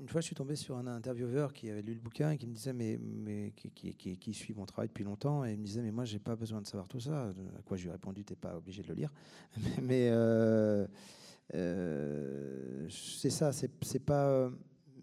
une 0.00 0.08
fois, 0.08 0.20
je 0.20 0.26
suis 0.26 0.36
tombé 0.36 0.54
sur 0.54 0.76
un 0.76 0.86
intervieweur 0.86 1.52
qui 1.52 1.68
avait 1.68 1.82
lu 1.82 1.94
le 1.94 2.00
bouquin 2.00 2.30
et 2.30 2.38
qui 2.38 2.46
me 2.46 2.54
disait, 2.54 2.72
mais, 2.72 3.52
qui, 3.74 4.34
suit 4.34 4.54
mon 4.54 4.66
travail 4.66 4.88
depuis 4.88 5.04
longtemps, 5.04 5.44
et 5.44 5.52
il 5.52 5.58
me 5.58 5.64
disait, 5.64 5.82
mais 5.82 5.90
moi, 5.92 6.04
j'ai 6.04 6.20
pas 6.20 6.36
besoin 6.36 6.60
de 6.62 6.66
savoir 6.66 6.86
tout 6.86 7.00
ça. 7.00 7.30
À 7.58 7.62
quoi 7.64 7.76
je 7.76 7.82
lui 7.82 7.88
ai 7.88 7.92
répondu, 7.92 8.24
t'es 8.24 8.36
pas 8.36 8.56
obligé 8.56 8.82
de 8.82 8.88
le 8.88 8.94
lire. 8.94 9.12
mais 9.82 10.10
c'est 12.88 13.30
ça, 13.30 13.50
c'est 13.50 13.98
pas, 13.98 14.48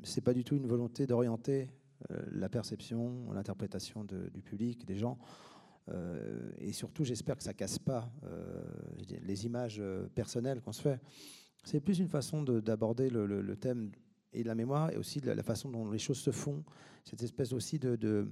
c'est 0.04 0.22
pas 0.22 0.34
du 0.34 0.46
tout 0.46 0.56
une 0.56 0.68
volonté 0.68 1.06
d'orienter 1.06 1.70
la 2.10 2.50
perception, 2.50 3.32
l'interprétation 3.32 4.04
du 4.04 4.42
public, 4.42 4.86
des 4.86 4.98
gens. 4.98 5.18
Euh, 5.90 6.52
et 6.60 6.74
surtout, 6.74 7.04
j'espère 7.04 7.38
que 7.38 7.44
ça 7.44 7.54
casse 7.54 7.80
pas 7.80 8.12
euh, 8.24 8.62
les 9.24 9.46
images 9.46 9.82
personnelles 10.16 10.62
qu'on 10.62 10.72
se 10.72 10.82
fait. 10.82 11.02
C'est 11.64 11.80
plus 11.80 12.00
une 12.00 12.08
façon 12.08 12.44
d'aborder 12.44 13.10
le, 13.10 13.56
thème 13.56 13.92
et 14.34 14.44
la 14.44 14.56
mémoire 14.56 14.92
et 14.92 14.98
aussi 14.98 15.20
la, 15.20 15.44
façon 15.44 15.70
dont 15.70 15.90
les 15.90 16.00
choses 16.00 16.20
se 16.20 16.32
font. 16.32 16.64
Cette 17.04 17.22
espèce 17.24 17.54
aussi 17.54 17.78
de, 17.78 18.32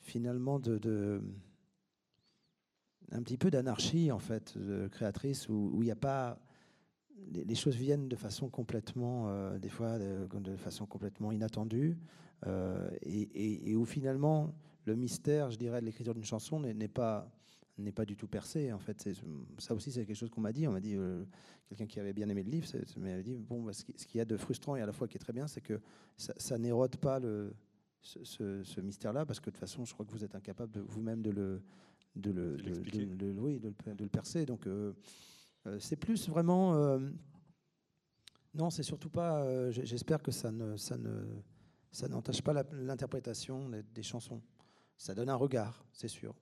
finalement 0.00 0.58
de, 0.58 1.22
un 3.10 3.22
petit 3.22 3.36
peu 3.36 3.50
d'anarchie 3.50 4.10
en 4.10 4.18
fait 4.18 4.58
créatrice 4.90 5.48
où 5.48 5.78
il 5.82 5.86
n'y 5.86 5.90
a 5.90 5.96
pas 5.96 6.40
les, 7.32 7.54
choses 7.54 7.76
viennent 7.76 8.08
de 8.08 8.16
façon 8.16 8.48
complètement 8.48 9.58
des 9.58 9.68
fois 9.68 9.98
de, 9.98 10.56
façon 10.56 10.86
complètement 10.86 11.32
inattendue 11.32 11.98
euh, 12.46 12.90
et, 13.02 13.74
où 13.74 13.84
finalement 13.84 14.54
le 14.84 14.94
mystère, 14.94 15.50
je 15.50 15.58
dirais, 15.58 15.80
de 15.80 15.86
l'écriture 15.86 16.14
d'une 16.14 16.24
chanson 16.24 16.60
n'est 16.60 16.88
pas 16.88 17.30
n'est 17.78 17.92
pas 17.92 18.04
du 18.04 18.16
tout 18.16 18.26
percé. 18.26 18.72
En 18.72 18.78
fait, 18.78 19.08
ça 19.58 19.74
aussi, 19.74 19.92
c'est 19.92 20.04
quelque 20.04 20.16
chose 20.16 20.30
qu'on 20.30 20.40
m'a 20.40 20.52
dit. 20.52 20.66
On 20.66 20.72
m'a 20.72 20.80
dit 20.80 20.96
euh, 20.96 21.24
quelqu'un 21.68 21.86
qui 21.86 22.00
avait 22.00 22.12
bien 22.12 22.28
aimé 22.28 22.42
le 22.42 22.50
livre, 22.50 22.66
m'a 22.96 23.22
dit 23.22 23.36
bon, 23.36 23.62
bah, 23.62 23.72
ce 23.72 23.84
qu'il 23.84 24.18
y 24.18 24.20
a 24.20 24.24
de 24.24 24.36
frustrant 24.36 24.76
et 24.76 24.80
à 24.80 24.86
la 24.86 24.92
fois 24.92 25.06
qui 25.06 25.16
est 25.16 25.20
très 25.20 25.32
bien, 25.32 25.46
c'est 25.46 25.60
que 25.60 25.80
ça, 26.16 26.58
n'érode 26.58 26.96
pas 26.96 27.20
le, 27.20 27.54
ce, 28.02 28.80
mystère-là, 28.80 29.24
parce 29.24 29.40
que 29.40 29.46
de 29.46 29.50
toute 29.50 29.60
façon, 29.60 29.84
je 29.84 29.92
crois 29.94 30.04
que 30.04 30.10
vous 30.10 30.24
êtes 30.24 30.34
incapable 30.34 30.80
vous-même 30.80 31.22
de 31.22 31.30
le 31.30 31.62
de 32.16 32.32
le, 32.32 32.56
de, 32.56 33.32
oui, 33.38 33.60
de, 33.60 33.72
le, 33.96 34.08
percer. 34.08 34.44
Donc, 34.44 34.66
euh, 34.66 34.92
c'est 35.78 35.96
plus 35.96 36.28
vraiment. 36.28 36.98
non, 38.54 38.70
c'est 38.70 38.82
surtout 38.82 39.10
pas. 39.10 39.70
J'espère 39.70 40.20
que 40.20 40.32
ça 40.32 40.50
ne 40.50 40.76
ça 40.76 40.96
ne 40.96 41.22
ça 41.90 42.08
n'entache 42.08 42.42
pas 42.42 42.52
l'interprétation 42.72 43.68
des, 43.68 44.02
chansons. 44.02 44.42
Ça 44.96 45.14
donne 45.14 45.28
un 45.28 45.36
regard, 45.36 45.84
c'est 45.92 46.08
sûr. 46.08 46.34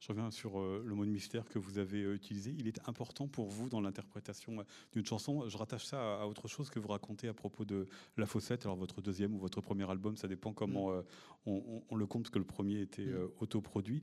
Je 0.00 0.08
reviens 0.08 0.30
sur 0.30 0.58
euh, 0.58 0.82
le 0.86 0.94
mot 0.94 1.04
de 1.04 1.10
mystère 1.10 1.46
que 1.46 1.58
vous 1.58 1.76
avez 1.76 2.02
euh, 2.04 2.14
utilisé. 2.14 2.54
Il 2.58 2.66
est 2.66 2.80
important 2.88 3.28
pour 3.28 3.50
vous 3.50 3.68
dans 3.68 3.82
l'interprétation 3.82 4.60
euh, 4.60 4.62
d'une 4.94 5.04
chanson. 5.04 5.46
Je 5.46 5.58
rattache 5.58 5.84
ça 5.84 6.22
à, 6.22 6.26
autre 6.26 6.48
chose 6.48 6.70
que 6.70 6.78
vous 6.78 6.88
racontez 6.88 7.28
à 7.28 7.34
propos 7.34 7.66
de 7.66 7.86
La 8.16 8.24
Fossette. 8.24 8.64
Alors, 8.64 8.78
votre 8.78 9.02
deuxième 9.02 9.34
ou 9.34 9.38
votre 9.38 9.60
premier 9.60 9.88
album, 9.90 10.16
ça 10.16 10.26
dépend 10.26 10.54
comment 10.54 10.90
mm. 10.90 11.02
on, 11.44 11.94
le 11.94 12.06
compte, 12.06 12.22
parce 12.22 12.30
que 12.30 12.38
le 12.38 12.46
premier 12.46 12.80
était 12.80 13.04
mm. 13.04 13.28
autoproduit. 13.40 14.02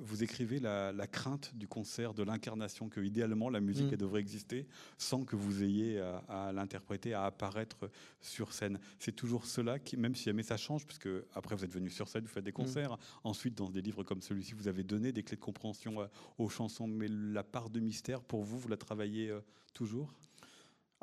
vous 0.00 0.22
écrivez 0.22 0.60
la, 0.60 0.92
crainte 1.06 1.54
du 1.54 1.66
concert, 1.66 2.12
de 2.12 2.22
l'incarnation, 2.22 2.90
que 2.90 3.00
idéalement 3.00 3.48
la 3.48 3.60
musique 3.60 3.92
mm. 3.92 3.96
devrait 3.96 4.20
exister 4.20 4.66
sans 4.98 5.24
que 5.24 5.34
vous 5.34 5.62
ayez 5.62 5.98
à, 6.28 6.52
l'interpréter, 6.52 7.14
à 7.14 7.24
apparaître 7.24 7.90
sur 8.20 8.52
scène. 8.52 8.78
C'est 8.98 9.16
toujours 9.16 9.46
cela 9.46 9.78
qui, 9.78 9.96
même 9.96 10.14
si 10.14 10.24
jamais 10.24 10.42
ça 10.42 10.58
change, 10.58 10.84
puisque 10.84 11.08
après 11.34 11.56
vous 11.56 11.64
êtes 11.64 11.72
venu 11.72 11.88
sur 11.88 12.06
scène, 12.06 12.24
vous 12.24 12.28
faites 12.28 12.44
des 12.44 12.52
concerts. 12.52 12.98
Ensuite, 13.24 13.54
dans 13.54 13.70
des 13.70 13.80
livres 13.80 14.04
comme 14.04 14.20
celui-ci, 14.20 14.52
vous 14.52 14.68
avez 14.68 14.82
donné 14.82 15.10
des 15.10 15.22
clés 15.22 15.37
compréhension 15.38 16.00
euh, 16.00 16.06
aux 16.38 16.48
chansons, 16.48 16.86
mais 16.86 17.08
la 17.08 17.42
part 17.42 17.70
de 17.70 17.80
mystère, 17.80 18.22
pour 18.22 18.42
vous, 18.42 18.58
vous 18.58 18.68
la 18.68 18.76
travaillez 18.76 19.30
euh, 19.30 19.40
toujours? 19.74 20.12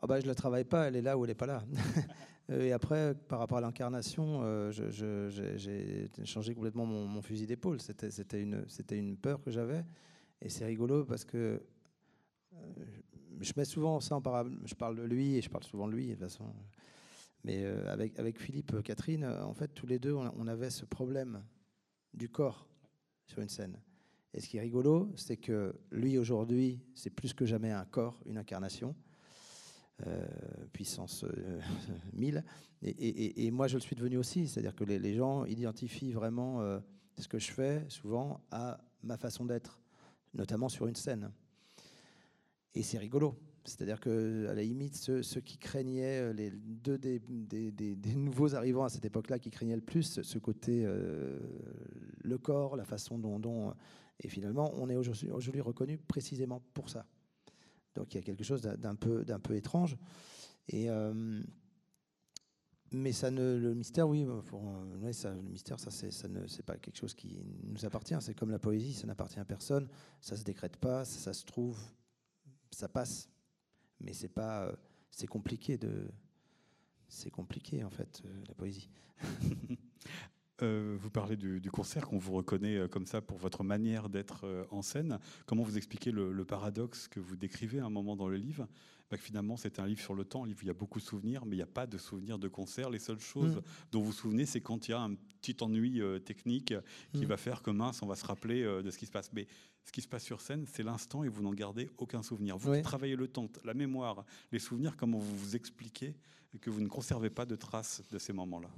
Ah 0.01 0.08
bah, 0.08 0.20
Je 0.20 0.25
ne 0.25 0.30
la 0.30 0.36
travaille 0.36 0.65
pas, 0.65 0.88
elle 0.88 0.96
est 0.96 1.01
là 1.01 1.18
ou 1.18 1.25
elle 1.25 1.32
n'est 1.32 1.36
pas 1.36 1.46
là. 1.46 1.63
Et 2.50 2.72
après, 2.72 3.15
par 3.15 3.39
rapport 3.39 3.58
à 3.58 3.62
l'incarnation, 3.62 4.42
euh, 4.44 4.72
j'ai 4.72 6.10
changé 6.25 6.54
complètement 6.54 6.86
mon, 6.86 7.22
fusil 7.24 7.48
d'épaule. 7.48 7.80
C'était 7.82 8.42
une, 8.42 8.65
une 8.92 9.18
peur 9.18 9.42
que 9.42 9.50
j'avais. 9.50 9.84
Et 10.42 10.50
c'est 10.50 10.65
rigolo 10.65 11.06
parce 11.06 11.25
que 11.25 11.60
je 13.39 13.51
mets 13.58 13.65
souvent 13.65 14.00
ça 14.00 14.15
en 14.15 14.22
parable. 14.22 14.60
Je 14.65 14.75
parle 14.75 14.96
de 14.96 15.01
lui 15.01 15.38
et 15.38 15.42
je 15.42 15.50
parle 15.50 15.63
souvent 15.63 15.88
de 15.88 15.94
lui, 15.94 16.06
de 16.06 16.12
toute 16.12 16.22
façon. 16.22 16.46
Mais 17.44 17.65
avec, 17.65 18.20
avec 18.20 18.39
Philippe, 18.39 18.80
Catherine, 18.84 19.25
en 19.25 19.56
fait, 19.56 19.70
tous 19.70 19.88
les 19.88 19.98
deux, 19.98 20.13
on 20.13 20.48
avait 20.48 20.70
ce 20.70 20.86
problème 20.86 21.42
du 22.15 22.30
corps 22.30 22.68
sur 23.25 23.42
une 23.42 23.50
scène. 23.50 23.77
Et 24.36 24.42
ce 24.42 24.50
qui 24.50 24.58
est 24.58 24.62
rigolo, 24.62 25.10
c'est 25.15 25.38
que 25.38 25.74
lui, 25.92 26.18
aujourd'hui, 26.18 26.82
c'est 26.94 27.10
plus 27.10 27.34
que 27.34 27.46
jamais 27.46 27.72
un 27.72 27.86
corps, 27.86 28.22
une 28.25 28.38
incarnation, 28.38 28.94
euh, 30.06 30.25
puissance 30.74 31.24
1000. 32.12 32.38
Euh, 32.38 32.42
et, 33.00 33.50
moi, 33.51 33.68
je 33.68 33.75
le 33.75 33.80
suis 33.80 33.96
devenu 33.96 34.18
aussi. 34.18 34.50
C'est-à-dire 34.50 34.75
que 34.75 34.84
les, 34.84 35.13
gens 35.15 35.46
identifient 35.46 36.12
vraiment 36.12 36.60
euh, 36.60 36.80
ce 37.18 37.30
que 37.30 37.39
je 37.39 37.50
fais, 37.50 37.86
souvent, 37.88 38.42
à 38.51 38.77
ma 39.04 39.15
façon 39.15 39.46
d'être, 39.46 39.80
notamment 40.34 40.68
sur 40.68 40.88
une 40.88 40.98
scène. 40.98 41.32
Et 42.74 42.84
c'est 42.84 42.98
rigolo. 42.98 43.39
C'est-à-dire 43.63 44.01
que, 44.01 44.48
à 44.50 44.54
la 44.54 44.63
limite, 44.63 44.96
ceux, 44.98 45.22
qui 45.39 45.58
craignaient, 45.58 46.34
les 46.34 46.51
deux 46.51 46.98
des, 46.98 47.22
nouveaux 48.18 48.54
arrivants 48.54 48.84
à 48.84 48.89
cette 48.89 49.06
époque-là, 49.06 49.39
qui 49.39 49.50
craignaient 49.50 49.75
le 49.75 49.82
plus 49.82 50.22
ce 50.22 50.38
côté, 50.39 50.84
le 50.84 52.38
corps, 52.38 52.75
la 52.75 52.84
façon 52.84 53.18
dont 53.18 53.74
et 54.20 54.28
finalement, 54.28 54.72
on 54.76 54.90
est 54.90 54.96
aujourd'hui 54.96 55.62
reconnu 55.62 55.98
précisément 55.98 56.62
pour 56.74 56.90
ça. 56.90 57.06
Donc 57.96 58.14
il 58.14 58.18
y 58.18 58.20
a 58.20 58.24
quelque 58.24 58.44
chose 58.44 58.62
d'un 58.62 58.96
peu, 58.96 59.26
étrange. 59.52 59.98
Et, 60.68 60.90
euh, 60.90 61.42
mais 62.92 63.12
ça 63.12 63.32
ne, 63.32 63.58
le 63.58 63.74
mystère, 63.74 64.08
oui, 64.08 64.26
pour, 64.46 64.64
ça, 65.12 65.34
le 65.34 65.42
mystère, 65.42 65.80
ça, 65.80 65.92
ça 65.92 66.28
ne, 66.28 66.48
c'est 66.48 66.64
pas 66.64 66.78
quelque 66.78 66.98
chose 66.98 67.14
qui 67.14 67.40
nous 67.64 67.86
appartient. 67.86 68.16
C'est 68.22 68.36
comme 68.36 68.52
la 68.52 68.60
poésie, 68.60 68.94
ça 68.94 69.08
n'appartient 69.08 69.40
à 69.40 69.46
personne. 69.46 69.88
Ça 70.22 70.38
se 70.38 70.44
décrète 70.44 70.78
pas, 70.78 71.04
ça, 71.06 71.34
se 71.34 71.46
trouve, 71.46 71.80
ça 72.72 72.88
passe. 72.88 73.30
Mais 74.00 74.14
c'est 74.14 74.30
pas, 74.30 74.74
c'est 75.10 75.28
compliqué 75.28 75.78
de, 75.78 76.10
c'est 77.08 77.32
compliqué 77.32 77.84
en 77.84 77.90
fait, 77.90 78.22
euh, 78.26 78.44
la 78.48 78.54
poésie. 78.54 78.90
Euh, 80.62 80.96
vous 81.00 81.10
parlez 81.10 81.36
du, 81.36 81.70
concert, 81.70 82.08
qu'on 82.08 82.18
vous 82.18 82.34
reconnaît 82.34 82.78
euh, 82.78 82.88
comme 82.88 83.06
ça 83.06 83.22
pour 83.22 83.38
votre 83.38 83.64
manière 83.64 84.08
d'être 84.08 84.46
euh, 84.46 84.64
en 84.72 84.82
scène. 84.82 85.20
Comment 85.46 85.64
vous 85.64 85.78
expliquez 85.78 86.12
le, 86.12 86.46
paradoxe 86.46 87.08
que 87.08 87.20
vous 87.20 87.36
décrivez 87.36 87.80
à 87.80 87.86
un 87.86 87.90
moment 87.90 88.16
dans 88.16 88.30
le 88.30 88.38
livre? 88.38 88.68
Bah, 89.12 89.18
que 89.18 89.24
Finalement, 89.24 89.58
c'est 89.58 89.80
un 89.80 89.86
livre 89.86 90.00
sur 90.00 90.16
le 90.16 90.24
temps, 90.24 90.44
un 90.44 90.48
livre 90.48 90.60
où 90.62 90.64
il 90.64 90.68
y 90.68 90.72
a 90.72 90.76
beaucoup 90.76 91.00
de 91.00 91.04
souvenirs, 91.04 91.46
mais 91.46 91.56
il 91.56 91.60
n'y 91.60 91.64
a 91.64 91.68
pas 91.68 91.88
de 91.88 91.98
souvenirs 91.98 92.40
de 92.40 92.48
concert. 92.48 92.90
Les 92.90 93.00
seules 93.00 93.20
choses 93.20 93.58
mm. 93.58 93.62
dont 93.92 94.00
vous 94.00 94.06
vous 94.08 94.12
souvenez, 94.14 94.46
c'est 94.46 94.62
quand 94.62 94.88
il 94.88 94.92
y 94.92 94.94
a 94.94 95.02
un 95.02 95.16
petit 95.16 95.58
ennui 95.62 96.02
technique 96.24 96.74
qui 97.14 97.26
mm. 97.26 97.28
va 97.28 97.38
faire 97.38 97.62
que 97.62 97.72
mince, 97.72 98.02
on 98.02 98.08
va 98.08 98.16
se 98.16 98.26
rappeler 98.26 98.64
de 98.64 98.90
ce 98.90 98.98
qui 98.98 99.06
se 99.06 99.12
passe. 99.12 99.32
Mais 99.34 99.48
ce 99.84 99.92
qui 99.92 100.02
se 100.02 100.08
passe 100.08 100.24
sur 100.24 100.40
scène, 100.40 100.66
c'est 100.72 100.84
l'instant 100.84 101.24
et 101.24 101.28
vous 101.28 101.44
n'en 101.44 101.54
gardez 101.54 101.90
aucun 101.98 102.24
souvenir. 102.24 102.58
Vous 102.58 102.82
travaillez 102.82 103.18
le 103.18 103.28
temps, 103.28 103.50
la 103.66 103.74
mémoire, 103.74 104.26
les 104.52 104.60
souvenirs, 104.60 104.96
comment 104.96 105.20
vous 105.20 105.38
vous 105.38 105.56
expliquez 105.56 106.16
que 106.62 106.70
vous 106.70 106.80
ne 106.80 106.88
conservez 106.88 107.30
pas 107.30 107.46
de 107.46 107.58
traces 107.58 108.02
de 108.10 108.18
ces 108.18 108.32
moments-là? 108.32 108.70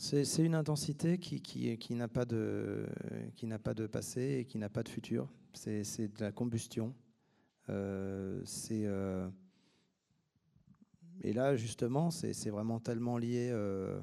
C'est 0.00 0.42
une 0.42 0.54
intensité 0.54 1.18
qui, 1.18 1.94
n'a 1.94 2.08
pas, 2.08 2.24
de, 2.24 2.86
passé 3.86 4.38
et 4.40 4.44
qui 4.46 4.56
n'a 4.56 4.70
pas 4.70 4.82
de 4.82 4.88
futur. 4.88 5.28
C'est 5.52 6.08
de 6.08 6.20
la 6.20 6.32
combustion. 6.32 6.94
Euh, 7.68 8.42
euh, 8.70 9.28
et 11.20 11.34
là, 11.34 11.54
justement, 11.54 12.10
c'est 12.10 12.48
vraiment 12.48 12.80
tellement 12.80 13.18
lié 13.18 13.50
euh, 13.52 14.00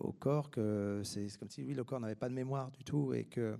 au 0.00 0.12
corps 0.12 0.50
que 0.50 1.00
c'est 1.02 1.26
comme 1.38 1.48
si 1.48 1.62
oui, 1.62 1.72
le 1.72 1.82
corps 1.82 2.00
n'avait 2.00 2.14
pas 2.14 2.28
de 2.28 2.34
mémoire 2.34 2.70
du 2.70 2.84
tout 2.84 3.14
et 3.14 3.24
que 3.24 3.58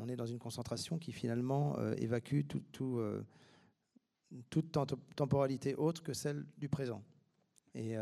on, 0.00 0.08
est 0.08 0.16
dans 0.16 0.26
une 0.26 0.40
concentration 0.40 0.98
qui 0.98 1.12
finalement 1.12 1.78
évacue 1.98 2.40
tout, 2.48 2.64
tout, 2.72 3.00
toute 4.50 4.76
temporalité 5.14 5.76
autre 5.76 6.02
que 6.02 6.12
celle 6.12 6.44
du 6.58 6.68
présent. 6.68 7.04
Et 7.76 7.94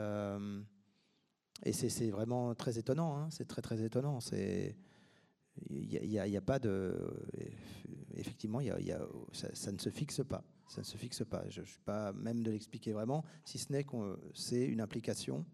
et 1.64 1.72
c'est 1.72 2.10
vraiment 2.10 2.54
très 2.54 2.78
étonnant, 2.78 3.16
hein. 3.16 3.28
c'est 3.30 3.48
très 3.48 3.62
très 3.62 3.82
étonnant. 3.82 4.18
Il 5.70 5.88
n'y 5.88 6.36
a, 6.36 6.40
pas 6.42 6.58
de. 6.58 6.94
Effectivement, 8.16 8.60
ça, 9.32 9.72
ne 9.72 9.78
se 9.78 9.88
fixe 9.88 10.22
pas. 10.28 10.44
Ça 10.68 10.82
ne 10.82 10.84
se 10.84 10.96
fixe 10.98 11.24
pas. 11.24 11.48
Je 11.48 11.62
ne 11.62 11.66
suis 11.66 11.80
pas 11.80 12.12
même 12.12 12.42
de 12.42 12.50
l'expliquer 12.50 12.92
vraiment, 12.92 13.24
si 13.44 13.58
ce 13.58 13.72
n'est 13.72 13.84
que 13.84 14.18
c'est 14.34 14.64
une 14.64 14.80
implication. 14.80 15.46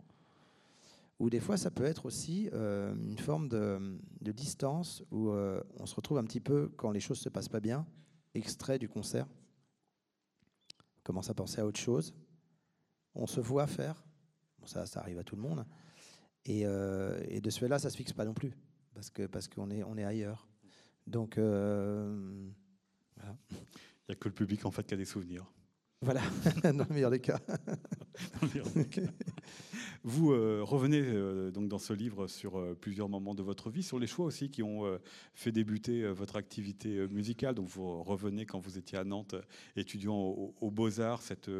Ou 1.20 1.30
des 1.30 1.38
fois, 1.38 1.56
ça 1.56 1.70
peut 1.70 1.84
être 1.84 2.06
aussi 2.06 2.48
euh, 2.54 2.94
une 2.94 3.18
forme 3.18 3.48
de, 3.48 3.98
distance 4.32 5.04
où 5.10 5.30
euh, 5.30 5.62
on 5.78 5.86
se 5.86 5.94
retrouve 5.94 6.18
un 6.18 6.24
petit 6.24 6.40
peu, 6.40 6.72
quand 6.76 6.90
les 6.90 7.00
choses 7.00 7.18
ne 7.18 7.24
se 7.24 7.28
passent 7.28 7.50
pas 7.50 7.60
bien, 7.60 7.86
extrait 8.34 8.78
du 8.78 8.88
concert. 8.88 9.26
On 10.98 11.02
commence 11.04 11.28
à 11.30 11.34
penser 11.34 11.60
à 11.60 11.66
autre 11.66 11.78
chose. 11.78 12.14
On 13.14 13.26
se 13.26 13.40
voit 13.40 13.66
faire. 13.66 14.02
ça 14.64 14.84
arrive 14.96 15.18
à 15.18 15.24
tout 15.24 15.36
le 15.36 15.42
monde. 15.42 15.66
Euh, 16.48 17.22
et, 17.28 17.40
de 17.40 17.50
ce 17.50 17.58
fait-là, 17.60 17.78
ça 17.78 17.88
ne 17.88 17.92
se 17.92 17.96
fixe 17.96 18.12
pas 18.12 18.24
non 18.24 18.34
plus, 18.34 18.52
parce 18.94 19.10
qu'on 19.10 19.28
parce 19.28 19.48
qu'on 19.48 19.70
est, 19.70 19.82
on 19.82 19.96
est 19.96 20.04
ailleurs. 20.04 20.48
Donc, 21.06 21.38
euh, 21.38 22.48
voilà. 23.16 23.36
Il 23.50 23.56
n'y 24.10 24.12
a 24.12 24.16
que 24.16 24.28
le 24.28 24.34
public 24.34 24.64
en 24.64 24.70
fait 24.70 24.86
qui 24.86 24.94
a 24.94 24.96
des 24.96 25.04
souvenirs. 25.04 25.44
Voilà, 26.02 26.22
dans 26.64 26.86
le 26.88 26.94
meilleur 26.94 27.10
des 27.10 27.20
cas. 27.20 27.38
Vous 30.02 30.32
euh, 30.32 30.62
revenez 30.62 31.02
euh, 31.04 31.50
donc 31.50 31.68
dans 31.68 31.78
ce 31.78 31.92
livre 31.92 32.26
sur 32.26 32.56
euh, 32.56 32.74
plusieurs 32.74 33.10
moments 33.10 33.34
de 33.34 33.42
votre 33.42 33.68
vie, 33.68 33.82
sur 33.82 33.98
les 33.98 34.06
choix 34.06 34.24
aussi 34.24 34.48
qui 34.48 34.62
ont 34.62 34.98
fait 35.34 35.52
débuter 35.52 36.10
votre 36.12 36.36
activité 36.36 37.06
musicale. 37.08 37.54
Donc 37.54 37.68
vous 37.68 38.02
revenez 38.02 38.46
quand 38.46 38.58
vous 38.58 38.78
étiez 38.78 38.96
à 38.96 39.04
Nantes, 39.04 39.34
étudiant 39.76 40.16
aux 40.16 40.70
Beaux-Arts, 40.70 41.22
cette 41.22 41.50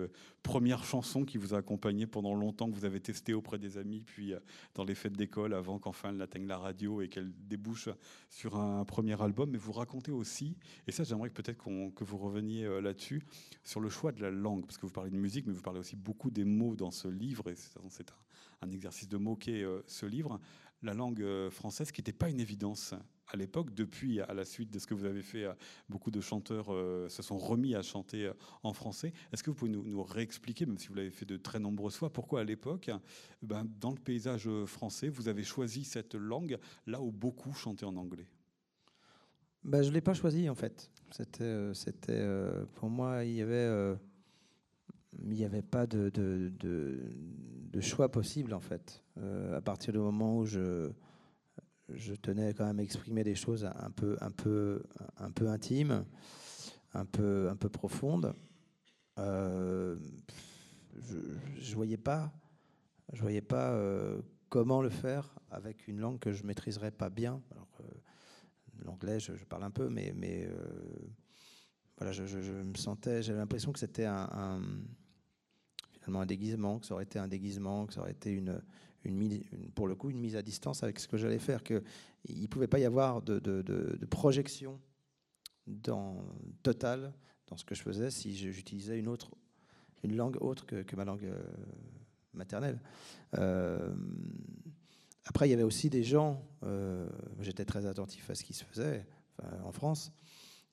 première 0.43 0.85
chanson 0.85 1.25
qui 1.25 1.39
vous 1.39 1.55
a 1.55 1.59
accompagné 1.59 2.07
pendant 2.07 2.35
longtemps, 2.35 2.71
que 2.71 2.75
vous 2.75 2.85
avez 2.85 3.01
testé 3.01 3.35
auprès 3.35 3.59
des 3.59 3.77
amis, 3.79 4.03
puis 4.07 4.33
dans 4.75 4.85
les 4.85 4.95
fêtes 4.95 5.17
d'école, 5.17 5.55
avant 5.55 5.79
qu'enfin 5.79 6.11
elle 6.11 6.23
atteigne 6.23 6.47
la 6.47 6.59
radio 6.59 7.03
et 7.03 7.09
qu'elle 7.09 7.33
débouche 7.49 7.89
sur 8.31 8.57
un 8.57 8.85
premier 8.85 9.21
album. 9.21 9.51
Mais 9.51 9.59
vous 9.59 9.73
racontez 9.73 10.13
aussi, 10.13 10.57
et 10.87 10.93
ça 10.93 11.05
j'aimerais 11.05 11.31
peut-être 11.31 11.59
que 11.59 12.05
vous 12.05 12.19
reveniez 12.19 12.81
là-dessus, 12.81 13.23
sur 13.65 13.81
le 13.81 13.91
choix 13.91 14.13
de 14.13 14.23
la 14.23 14.31
langue, 14.31 14.65
parce 14.65 14.79
que 14.79 14.87
vous 14.87 14.93
parlez 14.93 15.11
de 15.11 15.17
musique, 15.17 15.47
mais 15.47 15.53
vous 15.53 15.63
parlez 15.63 15.81
aussi 15.81 15.97
beaucoup 15.97 16.31
des 16.31 16.45
mots 16.45 16.75
dans 16.75 16.91
ce 16.91 17.09
livre, 17.09 17.45
exercice 18.73 19.09
de 19.09 19.17
moquer 19.17 19.63
euh, 19.63 19.83
ce 19.87 20.07
livre. 20.07 20.41
La 20.83 20.95
langue 20.95 21.23
euh, 21.23 21.51
française, 21.51 21.93
qui 21.93 22.01
n'était 22.01 22.13
pas 22.13 22.31
une 22.31 22.41
évidence 22.41 22.95
à 23.33 23.37
l'époque, 23.37 23.75
depuis, 23.75 24.21
à 24.21 24.35
la 24.35 24.45
suite 24.45 24.71
de 24.71 24.79
ce 24.79 24.87
que 24.87 24.95
vous 24.95 25.05
avez 25.05 25.23
fait, 25.23 25.45
euh, 25.45 25.53
beaucoup 25.89 26.11
de 26.11 26.21
chanteurs 26.21 26.67
se 27.09 27.23
sont 27.23 27.39
remis 27.39 27.75
à 27.75 27.83
chanter 27.83 28.31
en 28.63 28.73
français. 28.73 29.13
Est-ce 29.33 29.43
que 29.43 29.51
vous 29.51 29.57
pouvez 29.57 29.71
nous, 29.71 30.03
réexpliquer, 30.03 30.67
même 30.67 30.79
si 30.79 30.89
vous 30.89 30.95
l'avez 30.95 31.11
fait 31.11 31.27
de 31.27 31.37
très 31.37 31.61
nombreuses 31.61 31.97
fois, 31.97 32.13
pourquoi 32.13 32.41
à 32.41 32.45
l'époque, 32.45 32.91
ben, 33.43 33.67
dans 33.79 33.93
le 33.93 34.01
paysage 34.01 34.49
français, 34.65 35.09
vous 35.09 35.29
avez 35.29 35.45
choisi 35.45 35.85
cette 35.85 36.15
langue 36.15 36.59
là 36.87 37.01
où 37.01 37.13
beaucoup 37.13 37.53
chantaient 37.53 37.85
en 37.85 37.97
anglais? 37.97 38.27
Ben, 39.63 39.83
Je 39.83 39.91
ne 39.91 39.95
l'ai 39.95 40.01
pas 40.01 40.15
choisi 40.15 40.49
en 40.49 40.55
fait. 40.57 40.91
C'était, 41.13 41.73
c'était 41.75 42.27
pour 42.75 42.91
moi, 42.91 43.25
il 43.25 43.35
y 43.35 43.43
avait 43.43 43.97
il 45.19 45.35
n'y 45.35 45.45
avait 45.45 45.63
pas 45.63 45.87
de, 45.87 46.11
de, 46.11 47.81
choix 47.81 48.11
possible 48.11 48.53
en 48.53 48.61
fait. 48.61 49.03
Euh, 49.19 49.57
à 49.57 49.61
partir 49.61 49.93
du 49.93 49.99
moment 49.99 50.37
où 50.39 50.45
je, 50.45 50.91
je 51.89 52.15
tenais 52.15 52.53
quand 52.53 52.67
même 52.67 52.79
à 52.79 52.83
exprimer 52.83 53.25
des 53.25 53.35
choses 53.35 53.65
un 53.65 53.91
peu, 53.91 54.17
un 54.21 54.31
peu, 54.31 54.83
un 55.17 55.31
peu 55.31 55.49
intimes, 55.49 56.05
un 56.93 57.07
peu, 57.07 57.49
un 57.49 57.57
peu 57.57 57.69
profondes, 57.69 58.35
euh, 59.19 59.97
je 61.59 61.71
ne 61.71 61.75
voyais 61.75 61.97
pas, 61.97 62.33
je 63.13 63.23
voyais 63.23 63.41
pas 63.41 63.73
euh, 63.73 64.21
comment 64.49 64.83
le 64.83 64.91
faire 64.91 65.35
avec 65.51 65.89
une 65.89 66.01
langue 66.01 66.19
que 66.19 66.33
je 66.33 66.45
maîtriserais 66.45 66.91
pas 66.91 67.09
bien. 67.09 67.43
l'anglais, 68.85 69.21
je, 69.21 69.33
parle 69.45 69.65
un 69.65 69.71
peu, 69.71 69.89
mais, 69.89 70.13
mais 70.15 70.49
voilà, 71.97 72.13
je, 72.13 72.53
me 72.63 72.75
sentais, 72.77 73.23
j'avais 73.23 73.39
l'impression 73.39 73.73
que 73.73 73.79
c'était 73.79 74.07
un, 74.07 74.63
finalement 76.01 76.21
un 76.21 76.27
déguisement, 76.27 76.79
que 76.79 76.87
ça 76.87 76.95
aurait 76.95 77.05
été 77.05 77.19
un 77.19 77.29
déguisement, 77.29 77.87
que 77.87 77.95
ça 77.95 78.01
aurait 78.01 78.13
été 78.13 78.31
une, 78.31 78.61
pour 79.75 79.89
le 79.89 79.95
coup 79.95 80.11
une 80.11 80.21
mise 80.21 80.37
à 80.37 80.43
distance 80.43 80.83
avec 80.83 80.99
ce 80.99 81.09
que 81.09 81.17
j'allais 81.17 81.39
faire, 81.39 81.63
qu'il 81.63 81.83
ne 82.27 82.47
pouvait 82.47 82.67
pas 82.67 82.79
y 82.79 82.85
avoir 82.85 83.23
de, 83.23 83.99
projection 84.11 84.81
totale 86.63 87.13
dans 87.47 87.57
ce 87.57 87.65
que 87.65 87.75
je 87.75 87.83
faisais 87.83 88.11
si 88.11 88.35
j'utilisais 88.35 88.99
une 88.99 89.09
autre 89.09 89.31
une 90.03 90.17
langue 90.17 90.37
autre 90.41 90.67
que, 90.67 90.97
ma 90.97 91.05
langue 91.05 91.25
euh, 91.25 91.43
maternelle. 92.33 92.81
Euh, 93.39 93.95
après, 95.27 95.49
il 95.49 95.51
y 95.51 95.55
avait 95.55 95.63
aussi 95.63 95.91
des 95.91 96.03
gens, 96.03 96.43
euh, 96.65 97.09
j'étais 97.41 97.65
très 97.65 97.87
attentif 97.87 98.31
à 98.31 98.35
ce 98.35 98.43
qui 98.43 98.55
se 98.55 98.65
faisait 98.65 99.07
en 99.65 99.73
France, 99.73 100.13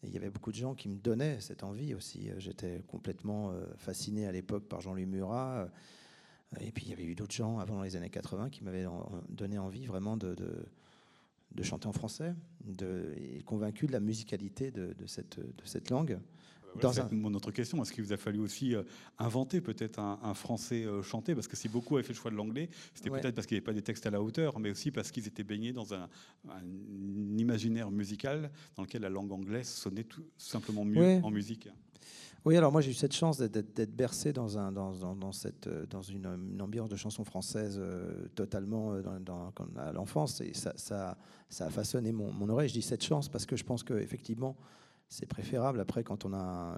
il 0.07 0.13
y 0.13 0.17
avait 0.17 0.29
beaucoup 0.29 0.51
de 0.51 0.57
gens 0.57 0.73
qui 0.73 0.89
me 0.89 0.97
donnaient 0.97 1.39
cette 1.39 1.63
envie 1.63 1.93
aussi. 1.93 2.29
J'étais 2.37 2.83
complètement 2.87 3.53
fasciné 3.77 4.27
à 4.27 4.31
l'époque 4.31 4.67
par 4.67 4.81
Jean-Louis 4.81 5.05
Murat. 5.05 5.67
Et 6.61 6.71
puis 6.71 6.85
il 6.85 6.89
y 6.89 6.93
avait 6.93 7.03
eu 7.03 7.13
d'autres 7.13 7.35
gens 7.35 7.59
avant 7.59 7.81
les 7.83 7.95
années 7.95 8.09
80 8.09 8.49
qui 8.49 8.63
m'avaient 8.63 8.85
donné 9.29 9.57
envie 9.57 9.85
vraiment 9.85 10.17
de, 10.17 10.35
chanter 11.61 11.87
en 11.87 11.93
français, 11.93 12.33
de, 12.63 13.13
et 13.17 13.43
convaincu 13.43 13.85
de 13.87 13.91
la 13.91 13.99
musicalité 13.99 14.71
de 14.71 14.95
cette 15.05 15.89
langue. 15.89 16.19
Voilà, 16.81 16.93
c'est 17.09 17.11
mon 17.11 17.33
autre 17.33 17.51
question. 17.51 17.81
Est-ce 17.81 17.91
qu'il 17.91 18.03
vous 18.03 18.13
a 18.13 18.17
fallu 18.17 18.39
aussi 18.39 18.75
euh, 18.75 18.83
inventer 19.17 19.61
peut-être 19.61 19.99
un, 19.99 20.33
français 20.33 20.85
euh, 20.85 21.01
chanté? 21.01 21.35
Parce 21.35 21.47
que 21.47 21.55
si 21.55 21.69
beaucoup 21.69 21.95
avaient 21.95 22.03
fait 22.03 22.13
le 22.13 22.19
choix 22.19 22.31
de 22.31 22.35
l'anglais, 22.35 22.69
c'était 22.93 23.09
peut-être 23.09 23.35
parce 23.35 23.47
qu'il 23.47 23.55
n'y 23.55 23.59
avait 23.59 23.65
pas 23.65 23.73
des 23.73 23.81
textes 23.81 24.05
à 24.05 24.11
la 24.11 24.21
hauteur, 24.21 24.59
mais 24.59 24.71
aussi 24.71 24.91
parce 24.91 25.11
qu'ils 25.11 25.27
étaient 25.27 25.43
baignés 25.43 25.73
dans 25.73 25.93
un, 25.93 26.09
imaginaire 27.37 27.91
musical 27.91 28.51
dans 28.75 28.83
lequel 28.83 29.01
la 29.01 29.09
langue 29.09 29.31
anglaise 29.31 29.67
sonnait 29.67 30.03
tout 30.03 30.23
simplement 30.37 30.85
mieux 30.85 31.19
en 31.23 31.31
musique. 31.31 31.69
Oui, 32.47 32.55
alors 32.55 32.71
moi 32.71 32.79
j'ai 32.79 32.91
eu 32.91 32.93
cette 32.93 33.13
chance 33.13 33.39
d'être 33.39 33.93
bercé 33.93 34.31
dans, 34.31 34.57
un, 34.57 34.71
dans, 34.71 34.93
dans, 35.15 35.31
cette, 35.33 35.67
dans 35.89 36.01
une, 36.01 36.61
ambiance 36.61 36.87
de 36.87 36.95
chanson 36.95 37.25
française 37.25 37.77
euh, 37.77 38.27
totalement 38.35 38.93
euh, 38.93 39.01
dans, 39.19 39.51
à 39.75 39.91
l'enfance 39.91 40.39
et 40.39 40.53
ça, 40.53 40.71
ça, 40.77 41.17
ça, 41.49 41.65
a 41.65 41.69
façonné 41.69 42.13
mon, 42.13 42.31
mon, 42.31 42.47
oreille. 42.47 42.69
Je 42.69 42.75
dis 42.75 42.81
cette 42.81 43.03
chance 43.03 43.27
parce 43.27 43.45
que 43.45 43.57
je 43.57 43.65
pense 43.65 43.83
qu'effectivement 43.83 44.55
c'est 45.09 45.25
préférable 45.25 45.79
après 45.79 46.03
quand 46.03 46.25
on 46.25 46.33
a 46.33 46.77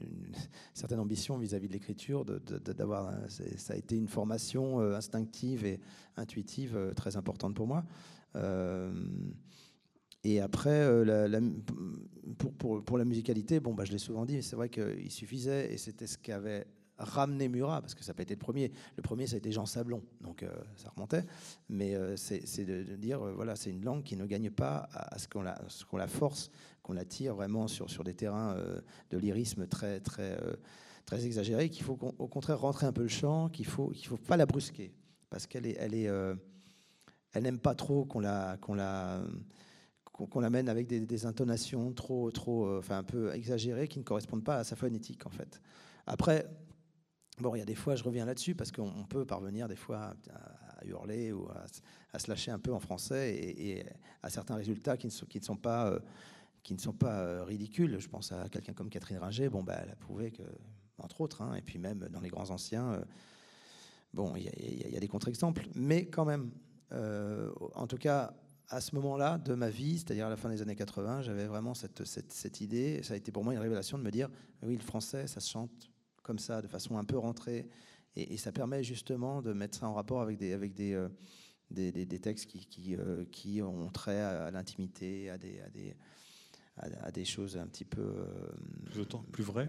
une, 0.00 0.34
certaine 0.74 1.00
ambition 1.00 1.36
vis-à-vis 1.36 1.68
de 1.68 1.72
l'écriture 1.72 2.24
d'avoir 2.24 3.12
ça 3.28 3.74
a 3.74 3.76
été 3.76 3.96
une 3.96 4.08
formation 4.08 4.80
euh, 4.80 4.94
instinctive 4.94 5.64
et 5.64 5.80
intuitive 6.16 6.92
très 6.96 7.16
importante 7.16 7.54
pour 7.54 7.66
moi. 7.66 7.84
Et 10.22 10.40
après, 10.40 10.70
euh, 10.70 11.40
pour, 12.38 12.52
pour, 12.54 12.84
pour, 12.84 12.98
la 12.98 13.04
musicalité, 13.04 13.58
bon, 13.58 13.74
bah, 13.74 13.84
je 13.84 13.92
l'ai 13.92 13.98
souvent 13.98 14.26
dit, 14.26 14.42
c'est 14.42 14.56
vrai 14.56 14.68
qu'il 14.68 15.10
suffisait, 15.10 15.72
et 15.72 15.78
c'était 15.78 16.06
ce 16.06 16.18
qu'avait 16.18 16.66
ramené 17.00 17.48
Murat, 17.48 17.80
parce 17.80 17.94
que 17.94 18.04
ça 18.04 18.12
n'a 18.12 18.14
pas 18.14 18.22
été 18.22 18.34
le 18.34 18.38
premier. 18.38 18.72
Le 18.96 19.02
premier, 19.02 19.26
ça 19.26 19.34
a 19.34 19.38
été 19.38 19.52
Jean 19.52 19.66
Sablon, 19.66 20.02
donc 20.20 20.42
euh, 20.42 20.50
ça 20.76 20.90
remontait. 20.94 21.24
Mais 21.68 21.94
euh, 21.94 22.16
c'est 22.16 22.64
de, 22.64 22.96
dire, 22.96 23.20
voilà, 23.20 23.56
c'est 23.56 23.70
une 23.70 23.84
langue 23.84 24.02
qui 24.02 24.16
ne 24.16 24.26
gagne 24.26 24.50
pas 24.50 24.88
à, 24.92 25.18
ce 25.18 25.28
qu'on 25.28 25.42
la, 25.42 26.06
force, 26.06 26.50
qu'on 26.82 26.92
la 26.92 27.04
tire 27.04 27.34
vraiment 27.34 27.68
sur, 27.68 27.90
sur 27.90 28.04
des 28.04 28.14
terrains 28.14 28.56
de 29.10 29.18
lyrisme 29.18 29.66
très, 29.66 30.00
très, 30.00 30.38
très 31.06 31.24
exagérés, 31.24 31.70
qu'il 31.70 31.84
faut 31.84 31.98
au 32.18 32.28
contraire 32.28 32.60
rentrer 32.60 32.86
un 32.86 32.92
peu 32.92 33.02
le 33.02 33.08
chant, 33.08 33.48
qu'il 33.48 33.66
ne 33.66 33.70
faut, 33.70 33.88
qu'il 33.88 34.06
faut 34.06 34.16
pas 34.16 34.36
la 34.36 34.46
brusquer, 34.46 34.92
parce 35.30 35.46
qu'elle 35.46 35.66
est, 35.66 35.76
elle 35.78 35.94
est, 35.94 36.10
n'aime 37.40 37.58
pas 37.58 37.74
trop 37.74 38.04
qu'on 38.04 38.20
la, 38.20 38.56
qu'on 38.60 38.74
la 38.74 39.22
qu'on 40.26 40.40
l'amène 40.40 40.68
avec 40.68 40.86
des, 40.86 41.26
intonations 41.26 41.92
trop, 41.92 42.30
trop, 42.30 42.66
euh, 42.66 42.78
enfin 42.78 42.98
un 42.98 43.02
peu 43.02 43.32
exagérées 43.34 43.88
qui 43.88 43.98
ne 43.98 44.04
correspondent 44.04 44.44
pas 44.44 44.56
à 44.56 44.64
sa 44.64 44.76
phonétique 44.76 45.26
en 45.26 45.30
fait. 45.30 45.60
Après, 46.06 46.46
bon, 47.40 47.54
il 47.54 47.58
y 47.58 47.62
a 47.62 47.66
des 47.66 47.74
fois, 47.74 47.96
je 47.96 48.04
reviens 48.04 48.24
là-dessus 48.24 48.54
parce 48.54 48.72
qu'on 48.72 49.04
peut 49.08 49.24
parvenir 49.24 49.68
des 49.68 49.76
fois 49.76 50.14
à, 50.30 50.84
hurler 50.84 51.32
ou 51.32 51.48
à, 52.12 52.18
se 52.18 52.28
lâcher 52.28 52.50
un 52.50 52.58
peu 52.58 52.72
en 52.72 52.80
français 52.80 53.34
et, 53.34 53.84
à 54.22 54.30
certains 54.30 54.54
résultats 54.54 54.96
qui 54.96 55.06
ne 55.06 55.42
sont, 55.42 55.56
pas, 55.56 55.88
euh, 55.88 55.98
qui 56.62 56.74
ne 56.74 56.78
sont 56.78 56.92
pas 56.92 57.20
euh, 57.20 57.44
ridicules. 57.44 57.98
Je 57.98 58.08
pense 58.08 58.32
à 58.32 58.48
quelqu'un 58.48 58.72
comme 58.72 58.90
Catherine 58.90 59.18
Ringer. 59.18 59.48
Bon, 59.48 59.62
bah, 59.62 59.78
elle 59.82 59.90
a 59.90 59.96
prouvé 59.96 60.30
que, 60.30 60.42
entre 60.98 61.20
autres, 61.20 61.42
hein, 61.42 61.54
et 61.54 61.62
puis 61.62 61.78
même 61.78 62.08
dans 62.10 62.20
les 62.20 62.30
grands 62.30 62.50
anciens. 62.50 63.00
Bon, 64.12 64.34
il 64.36 64.42
y, 64.42 64.92
y, 64.92 64.96
a 64.96 65.00
des 65.00 65.08
contre-exemples, 65.08 65.66
mais 65.74 66.06
quand 66.06 66.24
même, 66.24 66.50
en 66.90 67.86
tout 67.86 67.98
cas, 67.98 68.34
à 68.70 68.80
ce 68.80 68.94
moment-là 68.94 69.38
de 69.38 69.54
ma 69.54 69.68
vie, 69.68 69.98
c'est-à-dire 69.98 70.26
à 70.26 70.30
la 70.30 70.36
fin 70.36 70.48
des 70.48 70.62
années 70.62 70.76
80, 70.76 71.22
j'avais 71.22 71.46
vraiment 71.46 71.74
cette, 71.74 72.04
cette, 72.04 72.60
idée. 72.60 73.02
Ça 73.02 73.14
a 73.14 73.16
été 73.16 73.32
pour 73.32 73.44
moi 73.44 73.52
une 73.52 73.58
révélation 73.58 73.98
de 73.98 74.02
me 74.02 74.10
dire 74.10 74.28
oui, 74.62 74.76
le 74.76 74.82
français, 74.82 75.26
ça 75.26 75.40
se 75.40 75.50
chante 75.50 75.89
comme 76.30 76.38
ça, 76.38 76.62
de 76.62 76.68
façon 76.68 76.96
un 76.96 77.04
peu 77.04 77.18
rentrée. 77.18 77.68
Et, 78.14 78.36
ça 78.36 78.52
permet 78.52 78.84
justement 78.84 79.42
de 79.42 79.52
mettre 79.52 79.78
ça 79.78 79.88
en 79.88 79.94
rapport 79.94 80.20
avec 80.20 80.38
des, 80.38 80.52
avec 80.52 80.74
des, 80.74 80.92
euh, 80.92 81.08
des, 81.72 81.90
des, 81.90 82.18
textes 82.20 82.46
qui, 82.46 82.66
qui, 82.66 82.94
euh, 82.94 83.24
qui, 83.32 83.60
ont 83.62 83.88
trait 83.88 84.20
à, 84.20 84.48
l'intimité, 84.52 85.28
à 85.28 85.38
des, 85.38 85.60
à, 85.60 85.68
des, 85.70 85.96
à, 86.76 87.10
des 87.10 87.24
choses 87.24 87.56
un 87.56 87.66
petit 87.66 87.84
peu. 87.84 88.00
Euh, 88.00 89.04
plus 89.32 89.42
vrai 89.42 89.68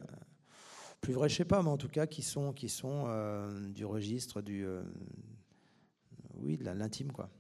Plus 1.02 1.14
vrai, 1.14 1.30
je 1.30 1.36
sais 1.36 1.46
pas, 1.46 1.64
mais 1.64 1.70
en 1.70 1.78
tout 1.78 1.90
cas 1.90 2.06
qui 2.06 2.22
sont, 2.22 2.54
qui 2.54 2.70
sont 2.70 3.08
du 3.74 3.84
registre 3.84 4.44
du. 4.44 4.64
oui, 6.36 6.58
de 6.58 6.66
l'intime, 6.66 7.12
quoi. 7.12 7.32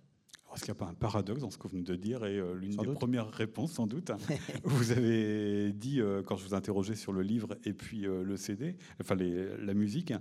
Est-ce 0.53 0.65
qu'il 0.65 0.73
n'y 0.73 0.77
a 0.77 0.85
pas 0.85 0.91
un 0.91 0.93
paradoxe 0.93 1.41
dans 1.41 1.49
ce 1.49 1.57
que 1.57 1.63
vous 1.63 1.69
venez 1.69 1.83
de 1.83 1.95
dire 1.95 2.25
Et 2.25 2.37
euh, 2.37 2.53
l'une 2.53 2.75
des 2.75 2.87
premières 2.87 3.29
réponses, 3.29 3.73
sans 3.73 3.87
doute, 3.87 4.11
vous 4.63 4.91
avez 4.91 5.71
dit, 5.71 6.01
euh, 6.01 6.21
quand 6.23 6.35
je 6.35 6.45
vous 6.45 6.53
interrogeais 6.53 6.95
sur 6.95 7.13
le 7.13 7.21
livre 7.21 7.57
et 7.63 7.73
puis 7.73 8.05
euh, 8.05 8.23
le 8.23 8.35
CD, 8.37 8.75
enfin 8.99 9.15
la 9.15 9.73
musique, 9.73 10.13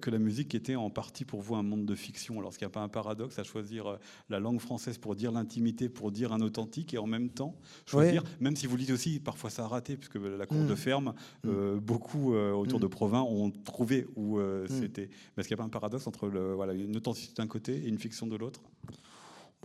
que 0.00 0.10
la 0.10 0.18
musique 0.18 0.54
était 0.54 0.76
en 0.76 0.88
partie 0.88 1.24
pour 1.24 1.42
vous 1.42 1.56
un 1.56 1.62
monde 1.62 1.84
de 1.84 1.94
fiction. 1.94 2.38
Alors, 2.38 2.50
est-ce 2.50 2.58
qu'il 2.58 2.66
n'y 2.66 2.70
a 2.70 2.74
pas 2.74 2.80
un 2.80 2.88
paradoxe 2.88 3.38
à 3.38 3.44
choisir 3.44 3.98
la 4.30 4.40
langue 4.40 4.60
française 4.60 4.98
pour 4.98 5.14
dire 5.14 5.32
l'intimité, 5.32 5.88
pour 5.88 6.10
dire 6.10 6.32
un 6.32 6.40
authentique, 6.40 6.94
et 6.94 6.98
en 6.98 7.06
même 7.06 7.28
temps 7.28 7.54
choisir, 7.84 8.22
même 8.40 8.56
si 8.56 8.66
vous 8.66 8.76
dites 8.76 8.90
aussi, 8.90 9.20
parfois 9.20 9.50
ça 9.50 9.64
a 9.64 9.68
raté, 9.68 9.96
puisque 9.96 10.16
la 10.16 10.46
cour 10.46 10.64
de 10.64 10.72
mm. 10.72 10.76
ferme, 10.76 11.14
mm. 11.44 11.76
beaucoup 11.76 12.34
autour 12.34 12.80
de 12.80 12.86
mm. 12.86 12.90
Provins 12.90 13.22
ont 13.22 13.50
trouvé 13.50 14.06
où 14.16 14.40
c'était. 14.68 15.10
Mais 15.36 15.40
est-ce 15.40 15.48
qu'il 15.48 15.56
n'y 15.56 15.60
a 15.60 15.62
pas 15.62 15.66
un 15.66 15.70
paradoxe 15.70 16.06
entre 16.06 16.28
le, 16.28 16.54
voilà, 16.54 16.72
une 16.72 16.96
authenticité 16.96 17.42
d'un 17.42 17.48
côté 17.48 17.76
et 17.76 17.88
une 17.88 17.98
fiction 17.98 18.26
de 18.26 18.36
l'autre? 18.36 18.60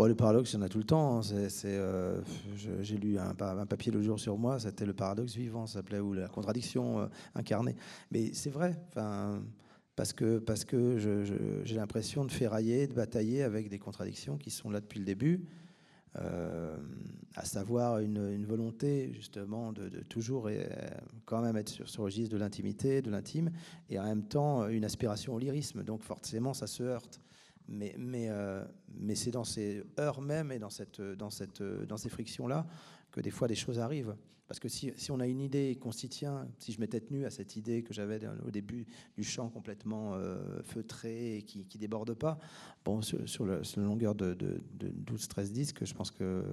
Le 0.08 0.16
paradoxe, 0.16 0.54
il 0.54 0.56
y 0.56 0.60
en 0.60 0.62
a 0.62 0.70
tout 0.70 0.78
le 0.78 0.84
temps. 0.84 1.20
Hein. 1.20 1.22
Euh, 1.66 2.22
j'ai 2.82 2.98
lu 2.98 3.18
un, 3.18 3.34
papier 3.66 3.92
le 3.92 4.02
jour 4.02 4.20
sur 4.20 4.38
moi, 4.38 4.60
c'était 4.60 4.86
le 4.86 4.94
paradoxe 4.94 5.36
vivant, 5.36 5.68
ça 5.68 5.76
s'appelait, 5.76 6.00
ou 6.00 6.14
la 6.14 6.28
contradiction 6.28 7.00
euh, 7.00 7.08
incarnée. 7.36 7.76
Mais 8.12 8.34
c'est 8.34 8.50
vrai, 8.50 8.80
parce 9.96 10.14
que, 10.14 10.42
j'ai 11.64 11.76
l'impression 11.76 12.26
de 12.26 12.32
ferrailler, 12.32 12.88
de 12.88 12.94
batailler 12.94 13.44
avec 13.44 13.70
des 13.70 13.80
contradictions 13.80 14.38
qui 14.38 14.50
sont 14.50 14.70
là 14.70 14.80
depuis 14.80 15.00
le 15.00 15.06
début, 15.06 15.46
euh, 16.18 16.76
à 17.36 17.46
savoir 17.46 18.00
une, 18.00 18.46
volonté 18.46 19.14
justement 19.14 19.72
de, 19.72 19.88
toujours 20.10 20.50
quand 21.26 21.42
même 21.42 21.56
être 21.56 21.70
sur 21.70 21.90
ce 21.90 22.02
registre 22.02 22.34
de 22.34 22.38
l'intimité, 22.38 23.02
de 23.02 23.10
l'intime, 23.10 23.52
et 23.90 24.00
en 24.00 24.04
même 24.04 24.24
temps 24.24 24.68
une 24.68 24.84
aspiration 24.84 25.34
au 25.34 25.40
lyrisme. 25.40 25.84
Donc 25.84 26.04
forcément, 26.04 26.54
ça 26.54 26.68
se 26.68 26.84
heurte. 26.84 27.22
Euh, 27.70 28.66
mais 29.00 29.16
c'est 29.16 29.32
dans 29.32 29.44
ces 29.44 29.84
heures 30.00 30.22
même 30.22 30.52
et 30.52 30.60
dans, 30.60 30.70
ces 30.70 32.10
frictions-là 32.10 32.66
que 33.12 33.22
des 33.22 33.32
fois 33.32 33.48
des 33.48 33.56
choses 33.56 33.80
arrivent. 33.80 34.16
Parce 34.48 34.60
que 34.60 34.68
si, 34.68 34.92
on 35.10 35.22
a 35.22 35.28
une 35.28 35.40
idée 35.40 35.78
qu'on 35.80 35.94
s'y 35.94 36.10
tient, 36.10 36.46
si 36.58 36.74
je 36.74 36.82
m'étais 36.82 37.00
tenu 37.00 37.26
à 37.26 37.30
cette 37.30 37.56
idée 37.56 37.84
que 37.84 37.94
j'avais 37.94 38.20
au 38.46 38.52
début 38.52 38.86
du 39.16 39.24
chant 39.24 39.48
complètement 39.48 40.14
euh, 40.16 40.62
feutré 40.64 41.38
et 41.38 41.42
qui 41.44 41.60
ne 41.60 41.80
déborde 41.80 42.14
pas, 42.16 42.38
bon, 42.84 43.02
sur, 43.02 43.46
la 43.46 43.62
longueur 43.78 44.14
de, 44.14 44.34
de, 44.34 44.62
de 44.74 44.90
12-13 45.10 45.52
disques, 45.52 45.86
je 45.86 45.94
pense 45.94 46.12
que 46.12 46.44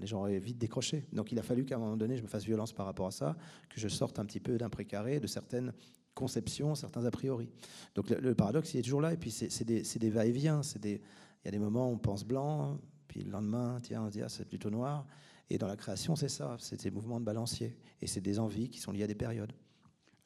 les 0.00 0.06
gens 0.06 0.20
auraient 0.20 0.38
vite 0.38 0.56
décroché. 0.56 1.04
Donc 1.12 1.30
il 1.30 1.38
a 1.38 1.42
fallu 1.42 1.66
qu'à 1.66 1.76
un 1.76 1.78
moment 1.78 1.96
donné, 1.96 2.16
je 2.16 2.22
me 2.22 2.28
fasse 2.28 2.44
violence 2.44 2.72
par 2.72 2.86
rapport 2.86 3.06
à 3.06 3.10
ça, 3.10 3.36
que 3.68 3.78
je 3.78 3.88
sorte 3.88 4.18
un 4.18 4.24
petit 4.24 4.40
peu 4.40 4.56
d'un 4.56 4.70
précaré, 4.70 5.20
de 5.20 5.26
certaines 5.26 5.74
conceptions, 6.14 6.74
certains 6.74 7.04
a 7.04 7.10
priori. 7.10 7.48
Donc 7.94 8.10
le, 8.10 8.34
paradoxe, 8.34 8.74
il 8.74 8.78
est 8.78 8.82
toujours 8.82 9.00
là. 9.00 9.12
Et 9.12 9.16
puis 9.16 9.30
c'est 9.30 9.64
des, 9.64 9.82
des 9.82 10.10
va-et-vient. 10.10 10.60
Il 10.84 11.00
y 11.44 11.48
a 11.48 11.50
des 11.50 11.58
moments 11.58 11.90
où 11.90 11.94
on 11.94 11.98
pense 11.98 12.24
blanc, 12.24 12.78
puis 13.08 13.22
le 13.22 13.30
lendemain, 13.30 13.78
tiens, 13.82 14.02
on 14.02 14.06
se 14.06 14.12
dit 14.12 14.22
ah, 14.22 14.28
c'est 14.28 14.48
plutôt 14.48 14.70
noir. 14.70 15.06
Et 15.50 15.58
dans 15.58 15.66
la 15.66 15.76
création, 15.76 16.16
c'est 16.16 16.28
ça, 16.28 16.56
c'est 16.58 16.82
des 16.82 16.90
mouvements 16.90 17.20
de 17.20 17.24
balancier. 17.24 17.76
Et 18.00 18.06
c'est 18.06 18.20
des 18.20 18.38
envies 18.38 18.70
qui 18.70 18.80
sont 18.80 18.92
liées 18.92 19.02
à 19.04 19.06
des 19.06 19.14
périodes. 19.14 19.52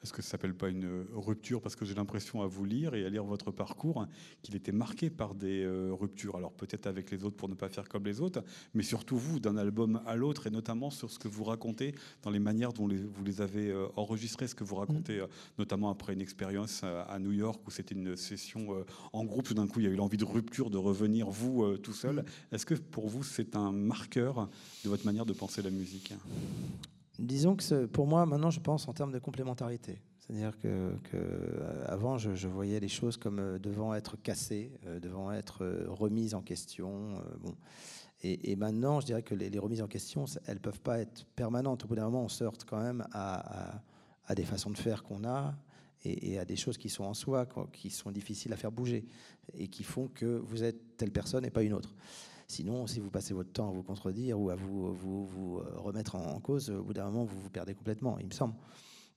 Est-ce 0.06 0.12
que 0.12 0.22
ça 0.22 0.30
s'appelle 0.30 0.54
pas 0.54 0.68
une 0.68 1.04
rupture 1.14 1.60
Parce 1.60 1.74
que 1.74 1.84
j'ai 1.84 1.94
l'impression 1.94 2.40
à 2.40 2.46
vous 2.46 2.64
lire 2.64 2.94
et 2.94 3.04
à 3.04 3.08
lire 3.08 3.24
votre 3.24 3.50
parcours 3.50 4.06
qu'il 4.42 4.54
était 4.54 4.70
marqué 4.70 5.10
par 5.10 5.34
des 5.34 5.66
ruptures? 5.66 6.36
Alors 6.36 6.52
peut-être 6.52 6.86
avec 6.86 7.10
les 7.10 7.24
autres 7.24 7.34
pour 7.34 7.48
ne 7.48 7.54
pas 7.54 7.68
faire 7.68 7.88
comme 7.88 8.04
les 8.04 8.20
autres, 8.20 8.44
mais 8.72 8.84
surtout 8.84 9.18
vous, 9.18 9.40
d'un 9.40 9.56
album 9.56 10.00
à 10.06 10.14
l'autre, 10.14 10.46
et 10.46 10.50
notamment 10.50 10.90
sur 10.90 11.10
ce 11.10 11.18
que 11.18 11.26
vous 11.26 11.42
racontez 11.42 11.92
dans 12.22 12.30
les 12.30 12.38
manières 12.38 12.72
dont 12.72 12.86
vous 12.86 13.24
les 13.24 13.40
avez 13.40 13.74
enregistrés, 13.96 14.46
ce 14.46 14.54
que 14.54 14.62
vous 14.62 14.76
racontez 14.76 15.18
mm. 15.18 15.26
notamment 15.58 15.90
après 15.90 16.12
une 16.12 16.20
expérience 16.20 16.84
à 16.84 17.18
New 17.18 17.32
York 17.32 17.60
où 17.66 17.72
c'était 17.72 17.96
une 17.96 18.16
session 18.16 18.84
en 19.12 19.24
groupe, 19.24 19.46
tout 19.46 19.54
d'un 19.54 19.66
coup 19.66 19.80
il 19.80 19.86
y 19.86 19.88
a 19.88 19.90
eu 19.90 19.96
l'envie 19.96 20.18
de 20.18 20.24
rupture, 20.24 20.70
de 20.70 20.78
revenir 20.78 21.28
vous 21.30 21.76
tout 21.78 21.94
seul. 21.94 22.16
Mm. 22.16 22.54
Est-ce 22.54 22.64
que 22.66 22.74
pour 22.74 23.08
vous 23.08 23.24
c'est 23.24 23.56
un 23.56 23.72
marqueur 23.72 24.48
de 24.84 24.88
votre 24.88 25.04
manière 25.04 25.26
de 25.26 25.32
penser 25.32 25.62
la 25.62 25.70
musique? 25.70 26.12
Disons 27.18 27.56
que 27.56 27.86
pour 27.86 28.06
moi, 28.06 28.26
maintenant, 28.26 28.50
je 28.50 28.60
pense 28.60 28.88
en 28.88 28.92
termes 28.92 29.12
de 29.12 29.18
complémentarité. 29.18 30.00
C'est-à-dire 30.26 30.58
que, 30.58 30.92
euh, 31.14 31.84
avant, 31.86 32.18
je, 32.18 32.48
voyais 32.48 32.80
les 32.80 32.88
choses 32.88 33.16
comme 33.16 33.38
euh, 33.38 33.58
devant 33.58 33.94
être 33.94 34.16
cassées, 34.16 34.72
euh, 34.86 34.98
devant 34.98 35.30
être 35.32 35.64
remises 35.86 36.34
en 36.34 36.42
question. 36.42 37.22
bon. 37.40 37.54
Et, 38.22 38.56
maintenant, 38.56 38.98
je 38.98 39.06
dirais 39.06 39.22
que 39.22 39.34
les, 39.34 39.56
remises 39.58 39.82
en 39.82 39.86
question, 39.86 40.24
elles 40.46 40.58
peuvent 40.58 40.80
pas 40.80 40.98
être 40.98 41.26
permanentes. 41.36 41.84
Au 41.84 41.86
bout 41.86 41.94
d'un 41.94 42.06
moment, 42.06 42.24
on 42.24 42.28
se 42.28 42.42
heurte 42.42 42.64
quand 42.64 42.80
même 42.80 43.06
à, 43.12 43.80
des 44.34 44.42
façons 44.42 44.70
de 44.70 44.78
faire 44.78 45.04
qu'on 45.04 45.22
a 45.24 45.54
et, 46.02 46.36
à 46.38 46.44
des 46.44 46.56
choses 46.56 46.76
qui 46.76 46.88
sont 46.88 47.04
en 47.04 47.14
soi, 47.14 47.46
qui 47.72 47.90
sont 47.90 48.10
difficiles 48.10 48.52
à 48.52 48.56
faire 48.56 48.72
bouger 48.72 49.06
et 49.54 49.68
qui 49.68 49.84
font 49.84 50.08
que 50.08 50.24
vous 50.24 50.64
êtes 50.64 50.96
telle 50.96 51.12
personne 51.12 51.44
et 51.44 51.50
pas 51.50 51.62
une 51.62 51.74
autre. 51.74 51.94
Sinon, 52.48 52.86
si 52.86 53.00
vous 53.00 53.10
passez 53.10 53.34
votre 53.34 53.52
temps 53.52 53.68
à 53.68 53.72
vous 53.72 53.82
contredire 53.82 54.38
ou 54.40 54.50
à 54.50 54.54
vous, 54.54 54.92
vous, 54.94 55.26
vous 55.26 55.58
euh, 55.58 55.74
remettre 55.76 56.14
en, 56.14 56.38
cause, 56.40 56.70
au 56.70 56.82
bout 56.82 56.92
d'un 56.92 57.06
moment, 57.06 57.24
vous 57.24 57.40
vous 57.40 57.50
perdez 57.50 57.74
complètement, 57.74 58.18
il 58.18 58.26
me 58.26 58.32
semble. 58.32 58.54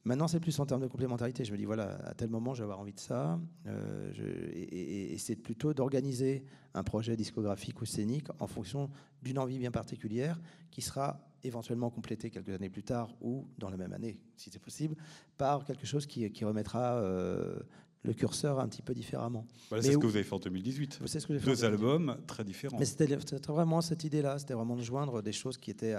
Maintenant, 0.05 0.27
c'est 0.27 0.39
plus 0.39 0.57
en 0.59 0.65
termes 0.65 0.81
de 0.81 0.87
complémentarité. 0.87 1.43
Je 1.43 1.51
me 1.51 1.57
dis, 1.57 1.65
voilà, 1.65 1.97
à 2.05 2.13
tel 2.13 2.29
moment, 2.29 2.53
je 2.53 2.59
vais 2.59 2.63
avoir 2.63 2.79
envie 2.79 2.93
de 2.93 2.99
ça. 2.99 3.39
Euh, 3.67 4.11
et, 4.55 5.17
c'est 5.17 5.35
plutôt 5.35 5.73
d'organiser 5.73 6.45
un 6.73 6.83
projet 6.83 7.17
discographique 7.17 7.81
ou 7.81 7.85
scénique 7.85 8.27
en 8.39 8.47
fonction 8.47 8.89
d'une 9.21 9.37
envie 9.37 9.59
bien 9.59 9.71
particulière 9.71 10.39
qui 10.71 10.81
sera 10.81 11.19
éventuellement 11.43 11.89
complétée 11.89 12.29
quelques 12.29 12.49
années 12.49 12.69
plus 12.69 12.83
tard 12.83 13.13
ou 13.21 13.47
dans 13.57 13.69
la 13.69 13.77
même 13.77 13.93
année, 13.93 14.19
si 14.35 14.49
c'est 14.49 14.59
possible, 14.59 14.95
par 15.37 15.65
quelque 15.65 15.85
chose 15.85 16.05
qui, 16.05 16.29
qui 16.31 16.45
remettra 16.45 16.95
euh, 16.95 17.59
le 18.03 18.13
curseur 18.13 18.59
un 18.59 18.67
petit 18.67 18.81
peu 18.81 18.93
différemment. 18.93 19.45
c'est 19.69 19.91
ce 19.91 19.97
que 19.97 20.05
vous 20.05 20.15
avez 20.15 20.23
fait 20.23 20.33
en 20.33 20.39
2018. 20.39 20.99
C'est 21.05 21.19
ce 21.19 21.27
que 21.27 21.33
Deux 21.33 21.65
albums 21.65 22.17
très 22.27 22.43
différents. 22.43 22.77
Mais 22.79 22.85
c'était 22.85 23.17
vraiment 23.47 23.81
cette 23.81 24.03
idée-là, 24.03 24.39
c'était 24.39 24.53
vraiment 24.53 24.75
de 24.75 24.81
joindre 24.81 25.21
des 25.21 25.33
choses 25.33 25.57
qui 25.57 25.71
étaient 25.71 25.95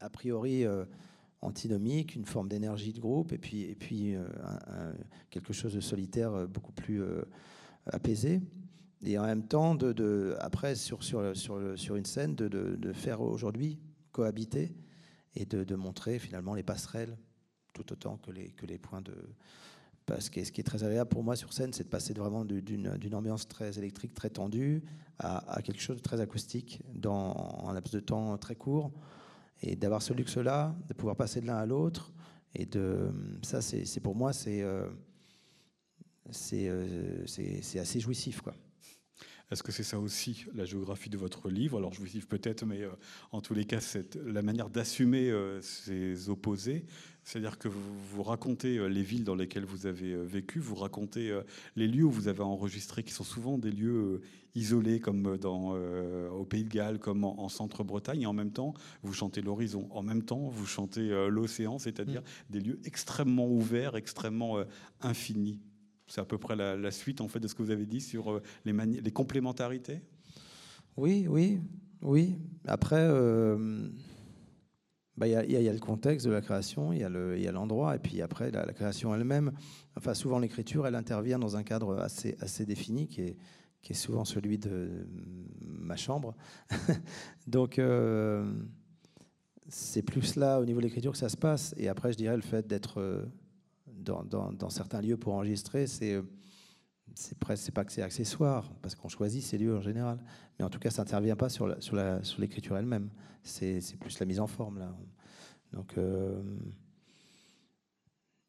a, 0.00 0.10
priori 0.10 0.64
euh, 0.64 0.84
antinomiques, 1.40 2.14
une 2.14 2.24
forme 2.24 2.48
d'énergie 2.48 2.92
de 2.92 3.00
groupe, 3.00 3.32
et 3.32 3.38
puis, 3.38 3.62
et 3.62 3.74
puis 3.74 4.14
euh, 4.14 4.24
quelque 5.30 5.52
chose 5.52 5.74
de 5.74 5.80
solitaire 5.80 6.32
euh, 6.32 6.46
beaucoup 6.46 6.72
plus 6.72 7.02
apaisé. 7.86 8.40
Et 9.02 9.18
en 9.18 9.26
même 9.26 9.46
temps, 9.46 9.74
de, 9.74 10.36
après, 10.40 10.76
sur, 10.76 11.02
sur, 11.02 11.36
sur, 11.36 11.78
sur 11.78 11.96
une 11.96 12.06
scène, 12.06 12.34
de, 12.34 12.48
de 12.48 12.92
faire 12.92 13.20
aujourd'hui 13.20 13.78
cohabiter 14.12 14.74
et 15.34 15.44
de, 15.44 15.74
montrer 15.74 16.18
finalement 16.18 16.54
les 16.54 16.62
passerelles 16.62 17.18
tout 17.72 17.92
autant 17.92 18.16
que 18.18 18.30
les, 18.30 18.50
que 18.52 18.66
les 18.66 18.78
points 18.78 19.02
de, 19.02 19.14
parce 20.06 20.28
que 20.28 20.44
ce 20.44 20.52
qui 20.52 20.60
est 20.60 20.64
très 20.64 20.84
agréable 20.84 21.08
pour 21.08 21.22
moi 21.22 21.36
sur 21.36 21.52
scène, 21.52 21.72
c'est 21.72 21.84
de 21.84 21.88
passer 21.88 22.12
vraiment 22.12 22.44
d'une 22.44 23.14
ambiance 23.14 23.48
très 23.48 23.78
électrique, 23.78 24.14
très 24.14 24.30
tendue, 24.30 24.82
à, 25.18 25.60
quelque 25.62 25.80
chose 25.80 25.96
de 25.96 26.02
très 26.02 26.20
acoustique 26.20 26.82
dans 26.92 27.64
un 27.66 27.72
laps 27.72 27.94
de 27.94 28.00
temps 28.00 28.36
très 28.36 28.54
court. 28.54 28.92
Et 29.62 29.76
d'avoir 29.76 30.02
ce 30.02 30.12
luxe-là, 30.12 30.74
de 30.88 30.94
pouvoir 30.94 31.16
passer 31.16 31.40
de 31.40 31.46
l'un 31.46 31.56
à 31.56 31.64
l'autre. 31.64 32.12
Et 32.54 32.66
de 32.66 33.10
ça, 33.42 33.62
c'est 33.62 34.00
pour 34.00 34.14
moi, 34.14 34.32
c'est 34.32 34.62
euh, 34.62 34.88
euh, 36.52 37.24
assez 37.24 38.00
jouissif. 38.00 38.42
quoi. 38.42 38.54
Est-ce 39.50 39.62
que 39.62 39.72
c'est 39.72 39.82
ça 39.82 40.00
aussi 40.00 40.46
la 40.54 40.64
géographie 40.64 41.10
de 41.10 41.18
votre 41.18 41.50
livre? 41.50 41.78
Alors 41.78 41.92
jouissif 41.92 42.26
peut-être, 42.26 42.64
mais 42.64 42.82
euh, 42.82 42.90
en 43.32 43.40
tous 43.40 43.54
les 43.54 43.64
cas, 43.64 43.80
c'est 43.80 44.16
la 44.16 44.42
manière 44.42 44.70
d'assumer 44.70 45.32
ces 45.60 46.28
opposés. 46.28 46.86
C'est-à-dire 47.24 47.58
que 47.58 47.68
vous, 47.68 48.22
racontez 48.22 48.76
euh, 48.76 48.86
les 48.86 49.02
villes 49.02 49.24
dans 49.24 49.34
lesquelles 49.34 49.64
vous 49.64 49.86
avez 49.86 50.12
euh, 50.12 50.22
vécu, 50.22 50.58
vous 50.58 50.74
racontez 50.74 51.30
euh, 51.30 51.42
les 51.74 51.88
lieux 51.88 52.04
où 52.04 52.10
vous 52.10 52.28
avez 52.28 52.42
enregistré, 52.42 53.02
qui 53.02 53.12
sont 53.12 53.24
souvent 53.24 53.56
des 53.56 53.70
lieux 53.70 54.20
isolés, 54.54 55.00
comme 55.00 55.36
dans, 55.38 55.72
au 56.30 56.44
Pays 56.44 56.62
de 56.62 56.68
Galles, 56.68 57.00
comme 57.00 57.24
en, 57.24 57.48
Centre-Bretagne, 57.48 58.22
et 58.22 58.26
en 58.26 58.32
même 58.32 58.52
temps, 58.52 58.72
vous 59.02 59.12
chantez 59.12 59.42
l'horizon. 59.42 59.88
En 59.90 60.02
même 60.02 60.22
temps, 60.22 60.48
vous 60.48 60.64
chantez 60.64 61.08
l'océan, 61.28 61.80
c'est-à-dire 61.80 62.20
mm. 62.20 62.52
des 62.52 62.60
lieux 62.60 62.80
extrêmement 62.84 63.48
ouverts, 63.48 63.96
extrêmement 63.96 64.58
infinis. 65.00 65.58
C'est 66.06 66.20
à 66.20 66.24
peu 66.24 66.38
près 66.38 66.56
la, 66.56 66.90
suite 66.90 67.20
en 67.20 67.28
fait 67.28 67.40
de 67.40 67.48
ce 67.48 67.54
que 67.54 67.62
vous 67.62 67.70
avez 67.70 67.86
dit 67.86 68.00
sur 68.00 68.40
les, 68.64 68.72
les 68.72 69.10
complémentarités? 69.10 70.00
Oui, 70.96 71.26
oui, 71.28 71.60
oui. 72.02 72.38
Après. 72.66 73.08
Bah, 75.16 75.28
il 75.28 75.32
y, 75.32 75.68
a 75.68 75.72
le 75.72 75.78
contexte 75.78 76.26
de 76.26 76.32
la 76.32 76.40
création, 76.40 76.92
il 76.92 76.98
y 76.98 77.04
a 77.04 77.52
l'endroit, 77.52 77.94
et 77.94 78.00
puis 78.00 78.20
après, 78.20 78.50
la, 78.50 78.64
création 78.72 79.14
elle-même. 79.14 79.52
Enfin, 79.96 80.12
souvent, 80.12 80.40
l'écriture, 80.40 80.88
elle 80.88 80.96
intervient 80.96 81.38
dans 81.38 81.56
un 81.56 81.62
cadre 81.62 81.98
assez, 81.98 82.36
assez 82.40 82.66
défini, 82.66 83.06
qui 83.06 83.20
est, 83.20 83.36
qui 83.80 83.92
est 83.92 83.96
souvent 83.96 84.24
celui 84.24 84.58
de 84.58 85.06
ma 85.60 85.94
chambre. 85.94 86.34
Donc, 87.46 87.78
euh, 87.78 88.52
c'est 89.68 90.02
plus 90.02 90.34
là, 90.34 90.58
au 90.58 90.64
niveau 90.64 90.80
de 90.80 90.86
l'écriture, 90.86 91.12
que 91.12 91.18
ça 91.18 91.28
se 91.28 91.36
passe. 91.36 91.76
Et 91.76 91.88
après, 91.88 92.12
je 92.12 92.16
dirais, 92.16 92.34
le 92.34 92.42
fait 92.42 92.66
d'être 92.66 93.24
euh, 94.08 94.22
dans, 94.24 94.52
dans, 94.52 94.70
certains 94.70 95.00
lieux 95.00 95.16
pour 95.16 95.34
enregistrer, 95.34 95.86
c'est 95.86 96.20
c'est 97.14 97.38
presque 97.38 97.70
pas 97.72 97.84
que 97.84 97.92
c'est 97.92 98.02
accessoire 98.02 98.72
parce 98.82 98.94
qu'on 98.94 99.08
choisit 99.08 99.42
ces 99.42 99.58
lieux 99.58 99.76
en 99.76 99.80
général. 99.80 100.18
Mais 100.58 100.64
en 100.64 100.70
tout 100.70 100.78
cas 100.78 100.90
ça 100.90 101.02
n'intervient 101.02 101.36
pas 101.36 101.48
sur 101.48 101.82
sur 101.82 101.96
la 101.96 102.22
sur 102.24 102.40
l'écriture 102.40 102.76
elle-même. 102.76 103.10
C'est 103.42 103.80
plus 104.00 104.18
la 104.18 104.26
mise 104.26 104.40
en 104.40 104.46
forme 104.46 104.78
là. 104.78 104.94
Donc 105.72 105.98
euh, 105.98 106.40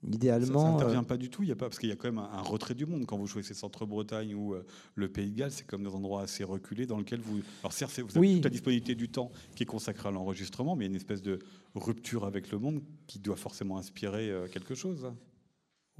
idéalement 0.03 0.61
ça 0.61 0.71
n'intervient 0.71 1.01
euh, 1.01 1.05
pas 1.05 1.17
du 1.17 1.29
tout. 1.29 1.43
Il 1.43 1.49
y 1.49 1.51
a 1.51 1.55
pas 1.55 1.65
parce 1.65 1.79
qu'il 1.79 1.89
y 1.89 1.91
a 1.91 1.95
quand 1.95 2.07
même 2.07 2.19
un, 2.19 2.41
retrait 2.41 2.75
du 2.75 2.85
monde 2.85 3.05
quand 3.05 3.17
vous 3.17 3.27
choisissez 3.27 3.53
Centre-Bretagne 3.53 4.33
ou 4.35 4.53
euh, 4.53 4.65
le 4.95 5.11
Pays 5.11 5.31
de 5.31 5.37
Galles. 5.37 5.51
C'est 5.51 5.67
comme 5.67 5.83
des 5.83 5.89
endroits 5.89 6.21
assez 6.21 6.43
reculés 6.43 6.85
dans 6.85 6.97
lesquels 6.97 7.21
vous 7.21 7.41
alors 7.61 7.73
certes 7.73 7.99
vous 7.99 8.17
avez 8.17 8.33
toute 8.35 8.43
la 8.45 8.49
disponibilité 8.49 8.95
du 8.95 9.09
temps 9.09 9.31
qui 9.55 9.63
est 9.63 9.67
consacré 9.67 10.07
à 10.09 10.11
l'enregistrement 10.11 10.75
mais 10.75 10.85
il 10.85 10.87
y 10.87 10.89
a 10.89 10.93
une 10.93 10.95
espèce 10.95 11.21
de 11.21 11.39
rupture 11.75 12.25
avec 12.25 12.51
le 12.51 12.59
monde 12.59 12.81
qui 13.07 13.19
doit 13.19 13.35
forcément 13.35 13.77
inspirer 13.77 14.31
quelque 14.51 14.75
chose 14.75 15.11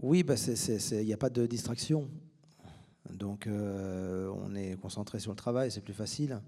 oui, 0.02 0.24
bah 0.24 0.36
il 0.36 1.06
n'y 1.06 1.14
a 1.14 1.18
pas 1.18 1.30
de 1.30 1.46
distraction. 1.46 2.10
Donc 3.12 3.48
euh, 3.48 4.32
on 4.44 4.56
est 4.56 4.80
concentré 4.80 5.20
sur 5.20 5.32
le 5.32 5.38
travail, 5.38 5.72
c'est 5.72 5.82
plus 5.82 5.94
facile. 5.94 6.42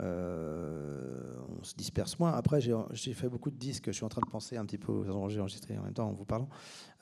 Euh, 0.00 1.34
on 1.60 1.64
se 1.64 1.74
disperse 1.74 2.18
moins. 2.18 2.32
Après, 2.32 2.60
j'ai 2.60 3.14
fait 3.14 3.28
beaucoup 3.28 3.50
de 3.50 3.56
disques. 3.56 3.86
Je 3.86 3.92
suis 3.92 4.04
en 4.04 4.08
train 4.08 4.22
de 4.24 4.30
penser 4.30 4.56
un 4.56 4.64
petit 4.64 4.78
peu 4.78 4.92
aux 4.92 5.28
j'ai 5.28 5.40
enregistrés 5.40 5.78
en 5.78 5.82
même 5.82 5.94
temps 5.94 6.08
en 6.08 6.12
vous 6.12 6.24
parlant. 6.24 6.48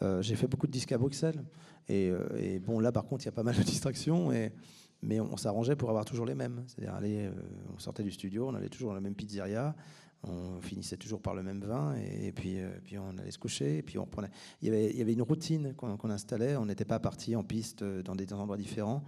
Euh, 0.03 0.23
j'ai 0.23 0.37
fait 0.37 0.47
beaucoup 0.47 0.67
de 0.67 0.73
disques 0.73 0.93
à 0.93 0.99
Bruxelles. 0.99 1.45
Et, 1.89 2.13
bon, 2.61 2.81
là, 2.81 2.93
par 2.93 3.05
contre, 3.05 3.25
il 3.25 3.27
y 3.27 3.29
a 3.31 3.33
pas 3.33 3.43
mal 3.43 3.57
de 3.57 3.63
distractions. 3.63 4.31
Mais 5.03 5.21
on, 5.21 5.37
s'arrangeait 5.37 5.77
pour 5.77 5.91
avoir 5.91 6.05
toujours 6.05 6.27
les 6.27 6.35
mêmes. 6.35 6.65
C'est-à-dire, 6.67 7.33
on 7.75 7.79
sortait 7.79 8.03
du 8.03 8.11
studio, 8.11 8.49
on 8.49 8.55
allait 8.55 8.69
toujours 8.69 8.91
dans 8.91 8.95
la 8.95 9.01
même 9.01 9.15
pizzeria 9.15 9.75
on 10.25 10.61
finissait 10.61 10.97
toujours 10.97 11.21
par 11.21 11.35
le 11.35 11.43
même 11.43 11.61
vin 11.61 11.95
et, 11.97 12.33
puis, 12.33 12.59
euh, 12.59 12.71
puis 12.83 12.99
on 12.99 13.17
allait 13.19 13.31
se 13.31 13.39
coucher. 13.39 13.83
Puis 13.83 13.99
on 13.99 14.07
prenait... 14.07 14.31
il, 14.61 14.69
y 14.69 14.71
avait, 14.71 14.91
il 14.91 14.97
y 14.97 15.03
avait 15.03 15.13
une 15.13 15.23
routine 15.23 15.75
qu'on 15.75 16.11
installait. 16.11 16.57
On 16.57 16.67
n'était 16.67 16.85
pas 16.85 16.99
parti 16.99 17.37
en 17.37 17.45
piste 17.45 17.83
euh, 17.83 18.03
dans 18.03 18.17
des 18.17 18.33
endroits 18.33 18.57
différents. 18.57 19.05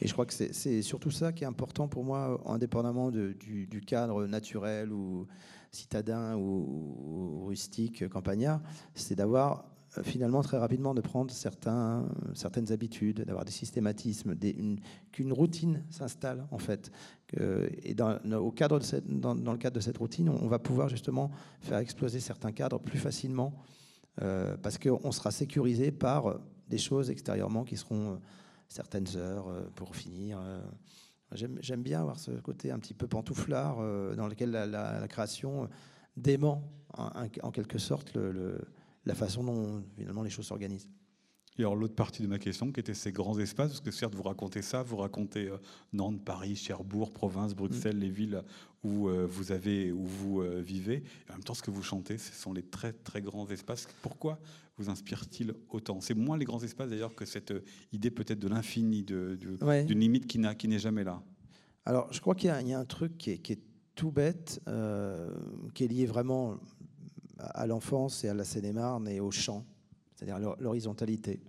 Et 0.00 0.08
je 0.08 0.12
crois 0.12 0.26
que 0.26 0.34
c'est 0.34 0.82
surtout 0.82 1.12
ça 1.12 1.32
qui 1.32 1.44
est 1.44 1.46
important 1.46 1.86
pour 1.86 2.02
moi, 2.02 2.40
indépendamment 2.46 3.12
du, 3.12 3.82
cadre 3.86 4.26
naturel 4.26 4.92
ou 4.92 5.28
citadin 5.70 6.36
ou 6.36 7.44
rustique, 7.46 8.08
campagnard, 8.08 8.60
c'est 8.94 9.14
d'avoir 9.14 9.64
finalement 10.02 10.42
très 10.42 10.58
rapidement 10.58 10.94
de 10.94 11.00
prendre 11.00 11.30
certaines 11.30 12.72
habitudes, 12.72 13.22
d'avoir 13.22 13.44
des 13.44 13.52
systématismes, 13.52 14.34
qu'une 15.12 15.32
routine 15.32 15.84
s'installe 15.90 16.46
en 16.50 16.58
fait. 16.58 16.90
et 17.38 17.94
dans, 17.94 18.18
au 18.32 18.50
cadre 18.50 18.80
dans, 19.06 19.34
le 19.34 19.58
cadre 19.58 19.76
de 19.76 19.80
cette 19.80 19.98
routine, 19.98 20.28
on 20.28 20.48
va 20.48 20.58
pouvoir 20.58 20.88
justement 20.88 21.30
faire 21.60 21.78
exploser 21.78 22.20
certains 22.20 22.52
cadres 22.52 22.78
plus 22.78 22.98
facilement 22.98 23.54
euh, 24.22 24.56
parce 24.56 24.78
qu'on 24.78 25.12
sera 25.12 25.30
sécurisé 25.30 25.90
par 25.90 26.40
des 26.68 26.78
choses 26.78 27.10
extérieurement 27.10 27.64
qui 27.64 27.76
seront 27.76 28.12
euh, 28.12 28.16
certaines 28.68 29.16
heures 29.16 29.46
pour 29.74 29.94
finir. 29.94 30.40
J'aime 31.32 31.82
bien 31.82 32.00
avoir 32.00 32.18
ce 32.18 32.30
côté 32.30 32.70
un 32.70 32.78
petit 32.78 32.94
peu 32.94 33.06
pantouflard 33.06 33.76
dans 34.16 34.26
lequel 34.26 34.50
la, 34.50 35.06
création 35.08 35.68
dément 36.16 36.62
en, 36.96 37.50
quelque 37.50 37.78
sorte 37.78 38.14
le 38.14 38.60
la 39.06 39.14
façon 39.14 39.44
dont 39.44 39.82
finalement 39.96 40.22
les 40.22 40.30
choses 40.30 40.46
s'organisent. 40.46 40.88
Et 41.56 41.62
alors 41.62 41.76
l'autre 41.76 41.94
partie 41.94 42.22
de 42.22 42.26
ma 42.26 42.38
question, 42.38 42.72
qui 42.72 42.80
était 42.80 42.94
ces 42.94 43.12
grands 43.12 43.38
espaces, 43.38 43.70
parce 43.70 43.80
que 43.80 43.92
certes 43.92 44.14
vous 44.14 44.24
racontez 44.24 44.60
ça, 44.60 44.82
vous 44.82 44.96
racontez 44.96 45.48
euh, 45.48 45.58
Nantes, 45.92 46.24
Paris, 46.24 46.56
Cherbourg, 46.56 47.12
province, 47.12 47.54
Bruxelles, 47.54 47.98
les 47.98 48.10
villes 48.10 48.42
où 48.82 49.08
euh, 49.08 49.24
vous 49.24 49.52
avez, 49.52 49.92
où 49.92 50.04
vous 50.04 50.40
euh, 50.40 50.60
vivez. 50.60 51.04
Et 51.28 51.30
en 51.30 51.34
même 51.34 51.44
temps, 51.44 51.54
ce 51.54 51.62
que 51.62 51.70
vous 51.70 51.82
chantez, 51.82 52.18
ce 52.18 52.32
sont 52.32 52.52
les 52.52 52.64
très 52.64 52.92
très 52.92 53.22
grands 53.22 53.48
espaces. 53.48 53.86
Pourquoi 54.02 54.40
vous 54.78 54.90
inspire-t-il 54.90 55.54
autant? 55.70 56.00
C'est 56.00 56.14
moins 56.14 56.36
les 56.36 56.44
grands 56.44 56.62
espaces 56.62 56.90
d'ailleurs 56.90 57.14
que 57.14 57.24
cette 57.24 57.54
idée 57.92 58.10
peut-être 58.10 58.40
de 58.40 58.48
l'infini, 58.48 59.04
d'une 59.04 59.36
de, 59.36 59.94
limite 59.94 60.26
qui 60.26 60.38
n'est 60.40 60.78
jamais 60.80 61.04
là. 61.04 61.22
Alors 61.84 62.12
je 62.12 62.20
crois 62.20 62.34
qu'il 62.34 62.48
y, 62.48 62.72
a 62.72 62.78
un 62.78 62.84
truc 62.84 63.16
qui 63.16 63.30
est, 63.30 63.60
tout 63.94 64.10
bête, 64.10 64.60
qui 65.74 65.84
est 65.84 65.88
lié 65.88 66.06
vraiment 66.06 66.58
à 67.38 67.66
l'enfance 67.66 68.24
et 68.24 68.28
à 68.28 68.34
la 68.34 68.44
Seine-et-Marne 68.44 69.08
et 69.08 69.20
au 69.20 69.30
chant 69.30 69.64
c'est-à-dire 70.14 70.56
l'horizontalité. 70.58 71.40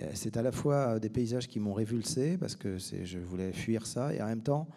Euh, 0.00 0.10
c'est 0.14 0.36
à 0.36 0.42
la 0.42 0.52
fois 0.52 0.98
des 0.98 1.10
paysages 1.10 1.46
qui 1.46 1.60
m'ont 1.60 1.72
révulsé, 1.72 2.36
parce 2.36 2.56
que 2.56 2.78
je 2.78 3.18
voulais 3.18 3.52
fuir 3.52 3.86
ça, 3.86 4.12
et 4.12 4.20
en 4.20 4.26
même 4.26 4.42
temps, 4.42 4.68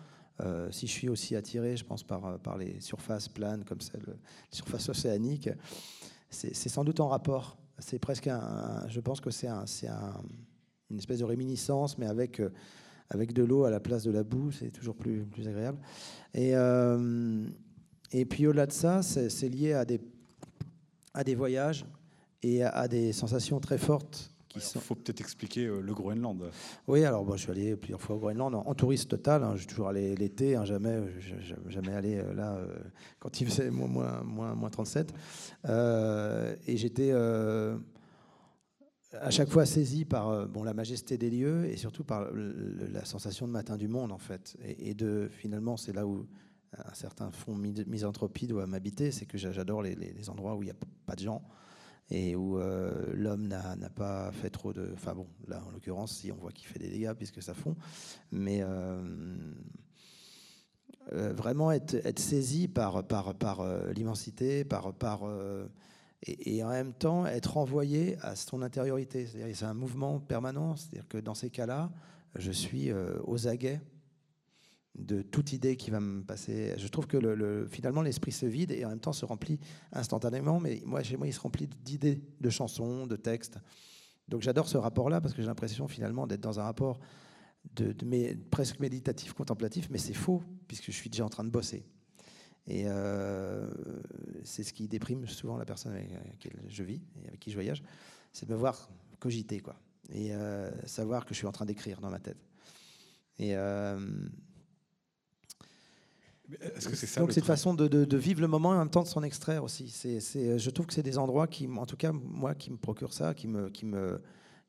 euh, 0.42 0.70
si 0.72 0.86
je 0.86 0.92
suis 0.92 1.10
aussi 1.10 1.36
attiré, 1.36 1.76
je 1.76 1.84
pense, 1.84 2.04
par, 2.04 2.40
par 2.40 2.58
les 2.58 2.80
surfaces 2.80 3.28
planes 3.28 3.64
comme 3.64 3.82
celle, 3.82 4.04
les 4.06 4.16
surfaces 4.56 4.90
océaniques, 4.90 5.50
c'est 6.30 6.54
sans 6.54 6.84
doute 6.84 7.00
en 7.00 7.08
rapport. 7.08 7.58
C'est 7.80 8.00
presque 8.00 8.28
un, 8.28 8.86
je 8.88 9.00
pense 9.00 9.22
que 9.22 9.32
c'est 9.32 9.48
un, 9.48 9.66
un, 9.88 10.14
une 10.92 10.98
espèce 10.98 11.20
de 11.20 11.26
réminiscence, 11.26 11.98
mais 11.98 12.06
avec, 12.06 12.40
euh, 12.40 12.50
avec 13.10 13.34
de 13.34 13.44
l'eau 13.44 13.64
à 13.64 13.72
la 13.72 13.80
place 13.80 14.04
de 14.04 14.12
la 14.12 14.24
boue, 14.24 14.52
c'est 14.52 14.70
toujours 14.70 14.96
plus, 14.96 15.26
plus 15.26 15.48
agréable. 15.48 15.80
Et, 16.34 16.52
et 18.12 18.26
puis 18.26 18.46
au-delà 18.46 18.68
de 18.68 18.72
ça, 18.72 19.02
c'est 19.02 19.50
lié 19.50 19.74
à 19.74 19.86
des, 19.86 20.00
à 21.18 21.24
des 21.24 21.34
voyages 21.34 21.84
et 22.44 22.64
a 22.64 22.88
des 22.88 23.12
sensations 23.12 23.60
très 23.60 23.80
fortes. 23.80 24.32
Il 24.56 24.82
faut 24.82 24.96
peut-être 24.96 25.22
expliquer 25.22 25.66
euh, 25.66 25.82
le 25.82 25.94
Groenland. 25.94 26.50
Oui, 26.88 27.04
alors 27.04 27.24
bon, 27.24 27.36
je 27.36 27.42
suis 27.42 27.52
allé 27.52 27.76
plusieurs 27.76 28.02
fois 28.02 28.16
au 28.16 28.20
Groenland 28.20 28.56
en, 28.56 28.74
touriste 28.74 29.10
total. 29.10 29.44
Hein, 29.44 29.52
je 29.54 29.60
suis 29.60 29.68
toujours 29.68 29.90
allé 29.90 30.16
l'été, 30.16 30.56
hein, 30.56 30.66
jamais, 30.66 31.00
jamais 31.68 31.94
allé 31.94 32.18
euh, 32.18 32.34
là 32.34 32.56
euh, 32.56 32.68
quand 33.20 33.42
il 33.42 33.48
faisait 33.48 33.70
moins, 33.70 34.24
moins, 34.24 34.56
moins 34.56 34.70
37. 34.70 35.14
et 35.66 36.78
j'étais 36.78 37.12
à 39.14 39.30
chaque 39.30 39.50
fois 39.50 39.66
saisi 39.66 40.06
par 40.06 40.48
bon, 40.48 40.64
la 40.64 40.74
majesté 40.74 41.18
des 41.18 41.30
lieux 41.30 41.66
et 41.66 41.78
surtout 41.78 42.04
par 42.04 42.28
la 42.34 43.06
sensation 43.06 43.48
de 43.48 43.52
matin 43.52 43.78
du 43.78 43.88
monde, 43.88 44.12
en 44.12 44.18
fait. 44.18 44.58
Et, 44.64 44.94
de 44.94 45.30
finalement, 45.32 45.78
c'est 45.78 45.94
là 45.94 46.06
où 46.06 46.28
un 46.74 46.94
certain 46.94 47.32
fond 47.32 47.56
misanthropie 47.56 48.48
doit 48.48 48.68
m'habiter, 48.68 49.12
c'est 49.12 49.26
que 49.26 49.38
j'adore 49.38 49.82
les, 49.82 50.30
endroits 50.30 50.56
où 50.56 50.64
il 50.64 50.68
n'y 50.68 50.72
a 50.72 50.78
pas 51.06 51.16
de 51.16 51.22
gens 51.22 51.42
et 52.10 52.36
où 52.36 52.58
euh, 52.58 53.14
l'homme 53.14 53.48
n'a 53.48 53.90
pas 53.90 54.32
fait 54.32 54.50
trop 54.50 54.72
de... 54.74 54.92
Enfin 54.94 55.14
bon, 55.14 55.28
là 55.48 55.62
en 55.66 55.72
l'occurrence, 55.72 56.14
si 56.14 56.32
on 56.32 56.36
voit 56.36 56.52
qu'il 56.52 56.68
fait 56.68 56.80
des 56.80 56.90
dégâts 56.90 57.14
puisque 57.14 57.42
ça 57.42 57.54
fond, 57.54 57.76
mais 58.32 58.60
euh, 58.62 59.36
euh, 61.14 61.34
vraiment 61.34 61.72
être, 61.72 62.20
saisi 62.20 62.68
par, 62.68 63.04
l'immensité, 63.94 64.64
par 64.64 64.94
et, 66.24 66.64
en 66.64 66.70
même 66.70 66.94
temps 66.94 67.26
être 67.26 67.58
envoyé 67.58 68.18
à 68.22 68.36
son 68.36 68.62
intériorité. 68.62 69.28
C'est 69.54 69.66
un 69.66 69.74
mouvement 69.74 70.20
permanent, 70.20 70.76
c'est-à-dire 70.76 71.08
que 71.08 71.18
dans 71.18 71.36
ces 71.36 71.50
cas-là, 71.50 71.92
je 72.36 72.52
suis 72.52 72.92
aux 73.26 73.48
aguets 73.48 73.82
de 74.98 75.22
toute 75.22 75.54
idée 75.54 75.76
qui 75.78 75.92
va 75.92 76.00
me 76.00 76.24
passer. 76.24 76.74
Je 76.78 76.88
trouve 76.88 77.08
que 77.08 77.18
le, 77.18 77.68
finalement 77.68 78.02
l'esprit 78.02 78.32
se 78.32 78.46
vide 78.46 78.72
et 78.72 78.84
en 78.86 78.90
même 78.90 79.00
temps 79.00 79.14
se 79.14 79.26
remplit 79.26 79.60
instantanément. 79.94 80.60
Mais 80.60 80.82
moi, 80.86 81.04
chez 81.04 81.18
moi, 81.18 81.28
il 81.28 81.34
se 81.34 81.40
remplit 81.40 81.70
d'idées, 81.84 82.22
de 82.42 82.50
chansons, 82.50 83.08
de 83.08 83.16
textes. 83.16 83.60
Donc 84.28 84.42
j'adore 84.42 84.68
ce 84.68 84.78
rapport-là 84.78 85.22
parce 85.22 85.34
que 85.34 85.42
j'ai 85.42 85.48
l'impression 85.48 85.88
finalement 85.88 86.28
d'être 86.28 86.42
dans 86.42 86.60
un 86.60 86.64
rapport 86.64 87.00
de, 87.76 87.94
presque 88.50 88.80
méditatif, 88.80 89.34
contemplatif, 89.34 89.90
mais 89.90 89.98
c'est 89.98 90.14
faux 90.14 90.44
puisque 90.68 90.86
je 90.86 90.92
suis 90.92 91.10
déjà 91.10 91.26
en 91.26 91.30
train 91.30 91.44
de 91.44 91.50
bosser. 91.50 91.86
Et 92.66 92.84
euh, 92.88 93.70
c'est 94.44 94.64
ce 94.64 94.74
qui 94.74 94.88
déprime 94.88 95.26
souvent 95.26 95.58
la 95.58 95.66
personne 95.66 95.94
avec 95.94 96.12
laquelle 96.12 96.60
je 96.68 96.84
vis 96.84 97.02
et 97.24 97.28
avec 97.28 97.40
qui 97.40 97.50
je 97.50 97.56
voyage, 97.56 97.82
c'est 98.34 98.46
de 98.46 98.54
me 98.54 98.58
voir 98.58 98.90
cogiter, 99.20 99.62
quoi, 99.62 99.80
et 100.12 100.34
euh, 100.34 100.70
savoir 100.86 101.26
que 101.26 101.34
je 101.34 101.38
suis 101.38 101.48
en 101.48 101.52
train 101.52 101.66
d'écrire 101.66 102.02
dans 102.02 102.10
ma 102.10 102.20
tête. 102.20 102.38
Et 103.40 103.56
euh, 103.56 103.98
est-ce 106.62 106.88
que 106.88 106.96
c'est 106.96 107.08
ça 107.08 107.22
Donc 107.22 107.32
c'est 107.32 107.42
une 107.42 107.46
façon 107.46 107.74
de, 107.74 108.18
vivre 108.18 108.42
le 108.42 108.48
moment 108.48 108.74
et 108.74 108.78
en 108.78 108.80
même 108.80 108.90
temps 108.90 109.04
de 109.04 109.08
s'en 109.08 109.24
extraire 109.24 109.64
aussi. 109.64 109.90
C'est, 109.90 110.20
je 110.58 110.70
trouve 110.70 110.86
que 110.86 110.94
c'est 110.94 111.04
des 111.04 111.18
endroits 111.18 111.48
qui, 111.48 111.68
en 111.68 111.86
tout 111.86 111.98
cas 111.98 112.12
moi, 112.12 112.56
qui 112.56 112.72
me 112.72 112.78
procurent 112.78 113.14
ça, 113.14 113.34
qui 113.34 113.48
me, 113.48 113.70
qui 113.70 113.86
me, 113.86 114.22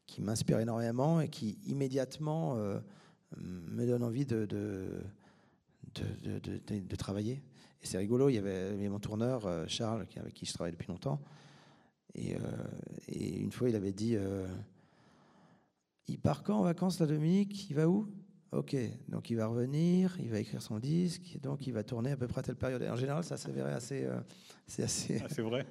qui 0.07 0.21
m'inspirent 0.21 0.59
énormément 0.59 1.21
et 1.21 1.29
qui 1.29 1.59
immédiatement 1.67 2.57
euh, 2.57 2.81
me 3.37 3.87
donnent 3.87 4.03
envie 4.03 4.27
de, 4.27 4.47
de, 4.47 5.05
de, 5.95 6.97
travailler. 6.97 7.43
Et 7.83 7.87
c'est 7.87 7.99
rigolo. 7.99 8.29
Il 8.29 8.35
y 8.35 8.39
avait, 8.39 8.89
mon 8.89 8.99
tourneur 8.99 9.47
euh, 9.47 9.65
Charles, 9.69 10.07
avec 10.17 10.35
qui 10.35 10.47
je 10.47 10.53
travaille 10.53 10.73
depuis 10.73 10.89
longtemps, 10.89 11.21
et, 12.15 12.35
euh, 12.35 12.39
et 13.07 13.39
une 13.39 13.53
fois 13.53 13.69
il 13.69 13.77
avait 13.77 13.93
dit, 13.93 14.17
il 16.09 16.19
part 16.19 16.43
quand 16.43 16.59
en 16.59 16.63
vacances 16.63 16.99
la 16.99 17.07
Dominique? 17.07 17.71
Il 17.71 17.77
va 17.77 17.89
où? 17.89 18.09
Ok, 18.51 18.75
donc 19.09 19.29
il 19.29 19.37
va 19.37 19.47
revenir, 19.47 20.17
il 20.21 20.31
va 20.31 20.39
écrire 20.39 20.63
son 20.63 20.79
disque, 20.79 21.39
donc 21.43 21.67
il 21.67 21.73
va 21.75 21.85
tourner 21.85 22.13
à 22.13 22.17
peu 22.17 22.27
près 22.27 22.39
à 22.39 22.43
telle 22.43 22.57
période. 22.57 22.83
en 22.83 22.97
général, 22.97 23.23
ça 23.23 23.37
s'avérait 23.37 23.75
assez, 23.75 24.05
euh, 24.05 24.19
c'est 24.67 24.85
assez, 24.85 25.21
ah, 25.23 25.29
c'est 25.29 25.43
vrai, 25.43 25.67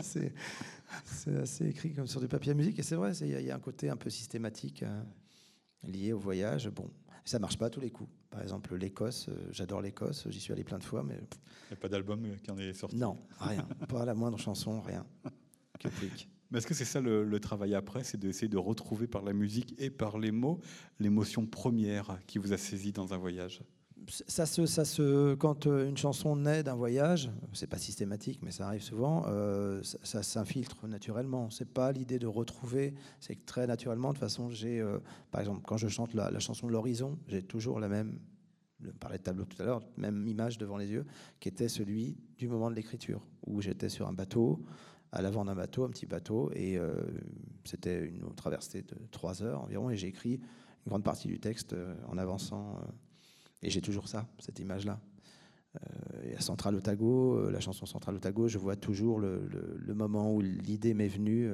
c'est 0.00 1.36
assez 1.36 1.66
écrit 1.66 1.92
comme 1.92 2.06
sur 2.06 2.20
du 2.20 2.28
papier 2.28 2.52
à 2.52 2.54
musique. 2.54 2.78
Et 2.78 2.84
c'est 2.84 2.94
vrai, 2.94 3.16
il 3.16 3.28
y, 3.28 3.50
a 3.50 3.56
un 3.56 3.60
côté 3.60 3.88
un 3.88 3.96
peu 3.96 4.10
systématique 4.10 4.84
euh, 4.84 5.02
lié 5.82 6.12
au 6.12 6.20
voyage. 6.20 6.68
Bon, 6.68 6.88
ça 7.24 7.40
marche 7.40 7.58
pas 7.58 7.66
à 7.66 7.70
tous 7.70 7.80
les 7.80 7.90
coups. 7.90 8.10
Par 8.30 8.42
exemple, 8.42 8.76
l'Écosse, 8.76 9.28
euh, 9.28 9.48
j'adore 9.50 9.80
l'Écosse, 9.80 10.28
j'y 10.30 10.40
suis 10.40 10.52
allé 10.52 10.62
plein 10.62 10.78
de 10.78 10.84
fois, 10.84 11.02
mais 11.02 11.16
il 11.16 11.70
n'y 11.70 11.72
a 11.72 11.80
pas 11.80 11.88
d'album 11.88 12.24
qui 12.44 12.50
en 12.52 12.58
est 12.58 12.74
sorti? 12.74 12.96
Non, 12.96 13.18
rien, 13.40 13.66
pas 13.88 14.04
la 14.04 14.14
moindre 14.14 14.38
chanson, 14.38 14.80
rien. 14.82 15.04
Que 15.80 15.88
mais 16.54 16.58
est-ce 16.58 16.68
que 16.68 16.74
c'est 16.74 16.84
ça 16.84 17.00
le, 17.00 17.40
travail 17.40 17.74
après, 17.74 18.04
c'est 18.04 18.16
d'essayer 18.16 18.46
de 18.46 18.56
retrouver 18.56 19.08
par 19.08 19.24
la 19.24 19.32
musique 19.32 19.74
et 19.76 19.90
par 19.90 20.18
les 20.18 20.30
mots 20.30 20.60
l'émotion 21.00 21.46
première 21.46 22.20
qui 22.28 22.38
vous 22.38 22.52
a 22.52 22.56
saisi 22.56 22.92
dans 22.92 23.12
un 23.12 23.16
voyage? 23.16 23.60
Ça 24.08 24.46
se, 24.46 24.64
ça 24.64 24.84
se, 24.84 25.34
quand 25.34 25.66
euh, 25.66 25.88
une 25.88 25.96
chanson 25.96 26.36
naît 26.36 26.62
d'un 26.62 26.76
voyage, 26.76 27.28
c'est 27.54 27.66
pas 27.66 27.78
systématique, 27.78 28.38
mais 28.42 28.52
ça 28.52 28.68
arrive 28.68 28.82
souvent, 28.82 29.24
euh, 29.26 29.82
ça, 29.82 30.22
s'infiltre 30.22 30.86
naturellement. 30.86 31.50
C'est 31.50 31.72
pas 31.72 31.90
l'idée 31.90 32.20
de 32.20 32.28
retrouver, 32.28 32.94
c'est 33.18 33.34
que 33.34 33.44
très 33.44 33.66
naturellement, 33.66 34.12
de 34.12 34.18
façon, 34.18 34.48
j'ai, 34.50 34.80
euh, 34.80 35.00
par 35.32 35.40
exemple, 35.40 35.62
quand 35.66 35.76
je 35.76 35.88
chante 35.88 36.14
la, 36.14 36.38
chanson 36.38 36.68
de 36.68 36.72
l'horizon, 36.72 37.18
j'ai 37.26 37.42
toujours 37.42 37.80
la 37.80 37.88
même, 37.88 38.20
je 38.80 38.90
tableau 39.16 39.44
tout 39.44 39.60
à 39.60 39.64
l'heure, 39.64 39.82
même 39.96 40.28
image 40.28 40.56
devant 40.56 40.76
les 40.76 40.86
yeux, 40.86 41.04
qui 41.40 41.48
était 41.48 41.68
celui 41.68 42.16
du 42.38 42.46
moment 42.46 42.70
de 42.70 42.76
l'écriture, 42.76 43.26
où 43.44 43.60
j'étais 43.60 43.88
sur 43.88 44.06
un 44.06 44.12
bateau, 44.12 44.64
à 45.14 45.22
l'avant 45.22 45.44
d'un 45.44 45.54
bateau, 45.54 45.84
un 45.84 45.90
petit 45.90 46.06
bateau, 46.06 46.50
et 46.54 46.76
euh, 46.76 46.92
c'était 47.64 48.04
une 48.04 48.34
traversée 48.34 48.82
de 48.82 48.96
trois 49.12 49.42
heures 49.42 49.62
environ, 49.62 49.88
et 49.88 49.96
j'ai 49.96 50.08
écrit 50.08 50.34
une 50.34 50.90
grande 50.90 51.04
partie 51.04 51.28
du 51.28 51.38
texte 51.38 51.72
euh, 51.72 51.94
en 52.08 52.18
avançant, 52.18 52.76
euh, 52.76 52.86
et 53.62 53.70
j'ai 53.70 53.80
toujours 53.80 54.08
ça, 54.08 54.26
cette 54.40 54.58
image-là. 54.58 55.00
et 56.24 56.36
à 56.36 56.40
Central 56.40 56.74
Otago, 56.74 57.48
la 57.48 57.60
chanson 57.60 57.86
Central 57.86 58.16
Otago, 58.16 58.48
je 58.48 58.58
vois 58.58 58.76
toujours 58.76 59.20
le, 59.20 59.94
moment 59.94 60.34
où 60.34 60.40
l'idée 60.40 60.94
m'est 60.94 61.08
venue 61.08 61.50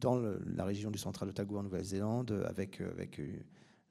dans 0.00 0.16
la 0.16 0.64
région 0.64 0.90
du 0.90 0.98
Central 0.98 1.28
Otago 1.28 1.58
en 1.58 1.64
Nouvelle-Zélande, 1.64 2.42
avec, 2.46 2.80
avec 2.80 3.20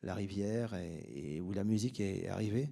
la 0.01 0.15
rivière, 0.15 0.73
et, 0.73 1.39
où 1.39 1.51
la 1.53 1.63
musique 1.63 1.99
est 1.99 2.27
arrivée. 2.27 2.69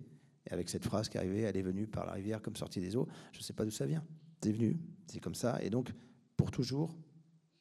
Et 0.48 0.54
avec 0.54 0.70
cette 0.70 0.86
phrase 0.86 1.08
qui 1.08 1.18
est 1.18 1.20
arrivée, 1.20 1.42
elle 1.42 1.58
est 1.58 1.62
venue 1.62 1.86
par 1.86 2.06
la 2.06 2.14
rivière 2.14 2.42
comme 2.42 2.56
sortie 2.56 2.82
des 2.82 2.96
eaux. 2.96 3.08
Je 3.32 3.40
ne 3.40 3.44
sais 3.44 3.54
pas 3.54 3.64
d'où 3.64 3.72
ça 3.72 3.86
vient 3.86 4.04
c'est 4.46 4.52
venu, 4.52 4.78
c'est 5.08 5.20
comme 5.20 5.36
ça. 5.36 5.62
Et 5.62 5.70
donc, 5.70 5.92
pour 6.38 6.52
toujours, 6.52 6.96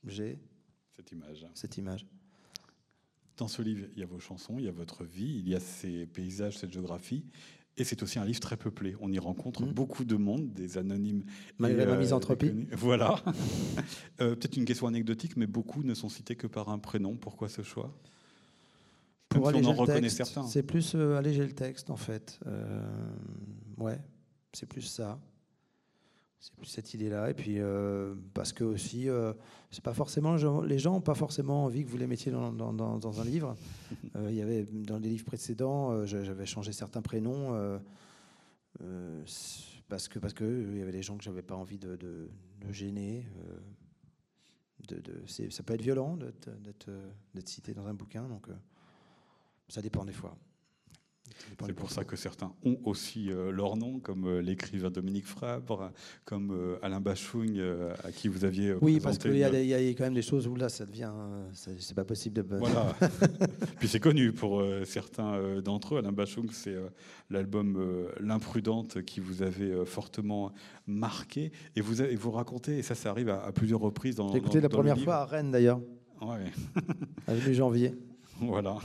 j'ai 0.07 0.38
cette 0.96 1.12
image. 1.12 1.46
Cette 1.54 1.76
image. 1.76 2.07
Dans 3.37 3.48
ce 3.48 3.62
livre, 3.62 3.87
il 3.94 3.98
y 3.98 4.02
a 4.02 4.07
vos 4.07 4.20
chansons, 4.20 4.59
il 4.59 4.64
y 4.64 4.68
a 4.68 4.72
votre 4.72 5.04
vie, 5.04 5.40
il 5.40 5.48
y 5.48 5.54
a 5.54 5.61
ces 5.61 6.07
paysages, 6.07 6.57
cette 6.57 6.72
géographie. 6.72 7.24
Et 7.76 7.83
c'est 7.83 8.02
aussi 8.04 8.20
un 8.20 8.24
livre 8.24 8.38
très 8.38 8.57
peuplé. 8.57 8.94
On 9.00 9.11
y 9.11 9.18
rencontre 9.18 9.62
mmh. 9.62 9.72
beaucoup 9.72 10.04
de 10.04 10.14
monde, 10.14 10.52
des 10.52 10.78
anonymes. 10.78 11.24
Malgré 11.59 11.85
la 11.85 11.94
euh, 11.94 11.98
misanthropie. 11.98 12.52
Voilà. 12.72 13.16
Euh, 14.20 14.37
peut-être 14.37 14.57
une 14.57 14.64
question 14.64 14.87
anecdotique, 14.87 15.37
mais 15.37 15.48
beaucoup 15.48 15.83
ne 15.83 15.94
sont 15.94 16.09
cités 16.09 16.37
que 16.37 16.46
par 16.46 16.68
un 16.68 16.78
prénom. 16.78 17.16
Pourquoi 17.16 17.48
ce 17.48 17.62
choix? 17.62 17.92
Pour 19.28 19.48
alléger 19.48 19.66
on 19.66 19.70
en 19.70 19.74
reconnaît 19.74 20.09
certains. 20.09 20.46
C'est 20.46 20.62
plus 20.62 20.94
euh, 20.94 21.16
alléger 21.16 21.44
le 21.44 21.52
texte, 21.52 21.90
en 21.90 21.96
fait. 21.96 22.38
ouais, 23.78 23.98
c'est 24.52 24.66
plus 24.66 24.83
ça. 24.83 25.18
C'est 26.44 26.52
plus 26.57 26.66
cette 26.66 26.92
idée-là. 26.92 27.30
Et 27.30 27.35
puis, 27.35 27.59
euh, 27.59 28.14
parce 28.35 28.52
que 28.52 28.64
aussi, 28.64 29.09
euh, 29.09 29.33
c'est 29.70 29.83
pas 29.83 29.94
forcément, 29.94 30.37
les 30.61 30.78
gens 30.78 30.92
n'ont 30.92 31.00
pas 31.00 31.14
forcément 31.14 31.64
envie 31.64 31.87
que 31.87 31.88
vous 31.90 31.96
les 31.96 32.07
mettiez 32.07 32.30
dans, 32.30 32.52
dans, 32.52 32.70
dans, 32.74 33.20
un 33.20 33.24
livre. 33.24 33.57
Euh, 34.16 34.30
il 34.30 34.37
y 34.37 34.42
avait, 34.42 34.64
dans 34.64 34.98
les 34.98 35.09
livres 35.09 35.24
précédents, 35.24 36.07
j'avais 36.07 36.46
changé 36.46 36.72
certains 36.72 37.02
prénoms 37.02 37.80
parce 39.88 40.09
que 40.09 40.18
parce 40.20 40.35
que 40.35 40.44
il 40.44 40.78
y 40.78 40.83
avait 40.83 40.92
des 40.92 41.02
gens 41.02 41.16
que 41.16 41.24
j'avais 41.24 41.42
pas 41.42 41.57
envie 41.57 41.78
de, 41.78 41.96
de, 41.96 42.28
gêner. 42.70 43.26
de, 44.87 45.02
ça 45.26 45.62
peut 45.64 45.74
être 45.74 45.83
violent 45.83 46.16
d'être 46.16 46.90
cité 47.44 47.74
dans 47.74 47.87
un 47.87 47.94
bouquin, 47.94 48.28
donc 48.28 48.46
ça 49.68 49.83
dépend 49.83 50.04
des 50.04 50.12
fois. 50.12 50.37
C'est 51.66 51.72
pour 51.72 51.90
ça 51.90 52.04
que 52.04 52.16
certains 52.16 52.52
ont 52.64 52.78
aussi 52.84 53.30
euh, 53.30 53.50
leur 53.50 53.76
nom, 53.76 53.98
comme 53.98 54.26
euh, 54.26 54.40
l'écrivain 54.40 54.90
Dominique 54.90 55.26
Frabre, 55.26 55.92
comme 56.24 56.50
euh, 56.52 56.76
Alain 56.82 57.00
Bachung, 57.00 57.60
à 58.02 58.12
qui 58.12 58.28
vous 58.28 58.44
aviez. 58.44 58.74
oui, 58.80 59.00
parce 59.00 59.18
qu'il 59.18 59.34
y, 59.34 59.38
y, 59.38 59.74
a 59.74 59.78
quand 59.90 60.04
même 60.04 60.14
des 60.14 60.22
choses 60.22 60.46
où 60.46 60.56
là, 60.56 60.68
ça 60.68 60.84
devient. 60.84 61.12
c'est 61.52 61.94
pas 61.94 62.04
possible 62.04 62.42
de. 62.42 62.56
Voilà. 62.56 62.94
Puis 63.78 63.88
c'est 63.88 64.00
connu 64.00 64.32
pour 64.32 64.62
certains 64.84 65.60
d'entre 65.60 65.94
eux. 65.94 65.98
Alain 65.98 66.12
Bachung, 66.12 66.48
c'est 66.52 66.76
l'album 67.30 68.08
L'imprudente 68.20 69.02
qui 69.02 69.20
vous 69.20 69.42
avait 69.42 69.84
fortement 69.84 70.52
marqué. 70.87 71.52
Et 71.76 71.80
vous, 71.80 72.00
avez, 72.00 72.14
vous 72.16 72.30
racontez, 72.30 72.78
et 72.78 72.82
ça, 72.82 72.94
ça 72.94 73.10
arrive 73.10 73.28
à, 73.28 73.50
plusieurs 73.52 73.80
reprises 73.80 74.16
dans. 74.16 74.32
J'ai 74.32 74.38
écouté 74.38 74.60
la 74.60 74.68
première 74.68 74.98
fois 74.98 75.16
à 75.16 75.24
Rennes 75.24 75.50
d'ailleurs. 75.50 75.80
Ouais. 76.20 76.50
Avenue 77.26 77.54
janvier. 77.54 77.94
Voilà. 78.40 78.79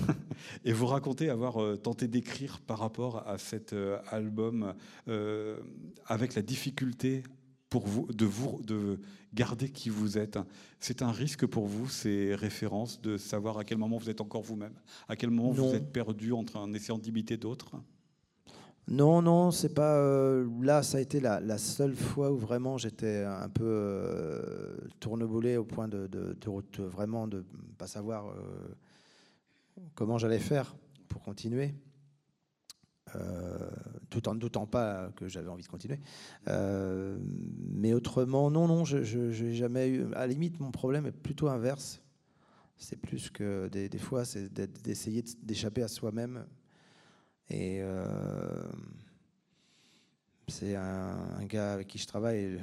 Et 0.65 0.73
vous 0.73 0.85
racontez 0.85 1.29
avoir 1.29 1.61
euh, 1.61 1.75
tenté 1.75 2.07
d'écrire 2.07 2.59
par 2.59 2.79
rapport 2.79 3.27
à 3.27 3.37
cet 3.37 3.73
euh, 3.73 3.99
album 4.09 4.73
euh, 5.07 5.57
avec 6.05 6.35
la 6.35 6.41
difficulté 6.41 7.23
pour 7.69 7.87
vous 7.87 8.07
de, 8.11 8.25
vous 8.25 8.61
de 8.63 8.99
garder 9.33 9.69
qui 9.69 9.89
vous 9.89 10.17
êtes. 10.17 10.39
C'est 10.79 11.01
un 11.01 11.11
risque 11.11 11.45
pour 11.45 11.67
vous, 11.67 11.87
ces 11.87 12.33
références, 12.35 13.01
de 13.01 13.17
savoir 13.17 13.57
à 13.57 13.63
quel 13.63 13.77
moment 13.77 13.97
vous 13.97 14.09
êtes 14.09 14.21
encore 14.21 14.41
vous-même, 14.41 14.73
à 15.07 15.15
quel 15.15 15.29
moment 15.29 15.51
vous 15.51 15.75
êtes 15.75 15.91
perdu 15.91 16.31
entre 16.33 16.57
un 16.57 16.73
essayant 16.73 16.97
d'imiter 16.97 17.37
d'autres? 17.37 17.75
Non, 18.87 19.21
non, 19.21 19.51
c'est 19.51 19.75
pas. 19.75 20.01
là, 20.61 20.81
ça 20.81 20.97
a 20.97 21.01
été 21.01 21.19
la, 21.19 21.57
seule 21.59 21.95
fois 21.95 22.31
où 22.31 22.37
vraiment 22.37 22.79
j'étais 22.79 23.23
un 23.23 23.49
peu 23.49 24.41
tournebolé 24.99 25.57
au 25.57 25.63
point 25.63 25.87
de, 25.87 26.07
de, 26.07 26.35
de, 26.41 26.83
vraiment 26.83 27.27
de 27.27 27.45
pas 27.77 27.85
savoir 27.85 28.33
comment 29.95 30.17
j'allais 30.17 30.39
faire 30.39 30.75
pour 31.07 31.21
continuer. 31.21 31.73
Euh, 33.15 33.69
tout 34.09 34.27
en 34.27 34.35
ne 34.35 34.39
doutant 34.39 34.65
pas 34.65 35.11
que 35.15 35.27
j'avais 35.27 35.49
envie 35.49 35.63
de 35.63 35.67
continuer. 35.67 35.99
Euh, 36.47 37.17
mais 37.71 37.93
autrement, 37.93 38.49
non, 38.51 38.67
non, 38.67 38.85
je 38.85 39.43
n'ai 39.43 39.53
jamais 39.53 39.87
eu. 39.89 40.05
À 40.13 40.19
la 40.19 40.27
limite, 40.27 40.59
mon 40.59 40.71
problème 40.71 41.05
est 41.05 41.11
plutôt 41.11 41.47
inverse. 41.47 42.01
C'est 42.77 42.95
plus 42.95 43.29
que 43.29 43.67
des, 43.67 43.89
fois, 43.97 44.25
c'est 44.25 44.51
d'essayer 44.83 45.23
d'échapper 45.43 45.83
à 45.83 45.87
soi-même. 45.87 46.45
Et 47.49 47.79
euh, 47.81 48.63
c'est 50.47 50.75
un, 50.75 51.43
gars 51.45 51.73
avec 51.73 51.87
qui 51.87 51.97
je 51.97 52.07
travaille, 52.07 52.59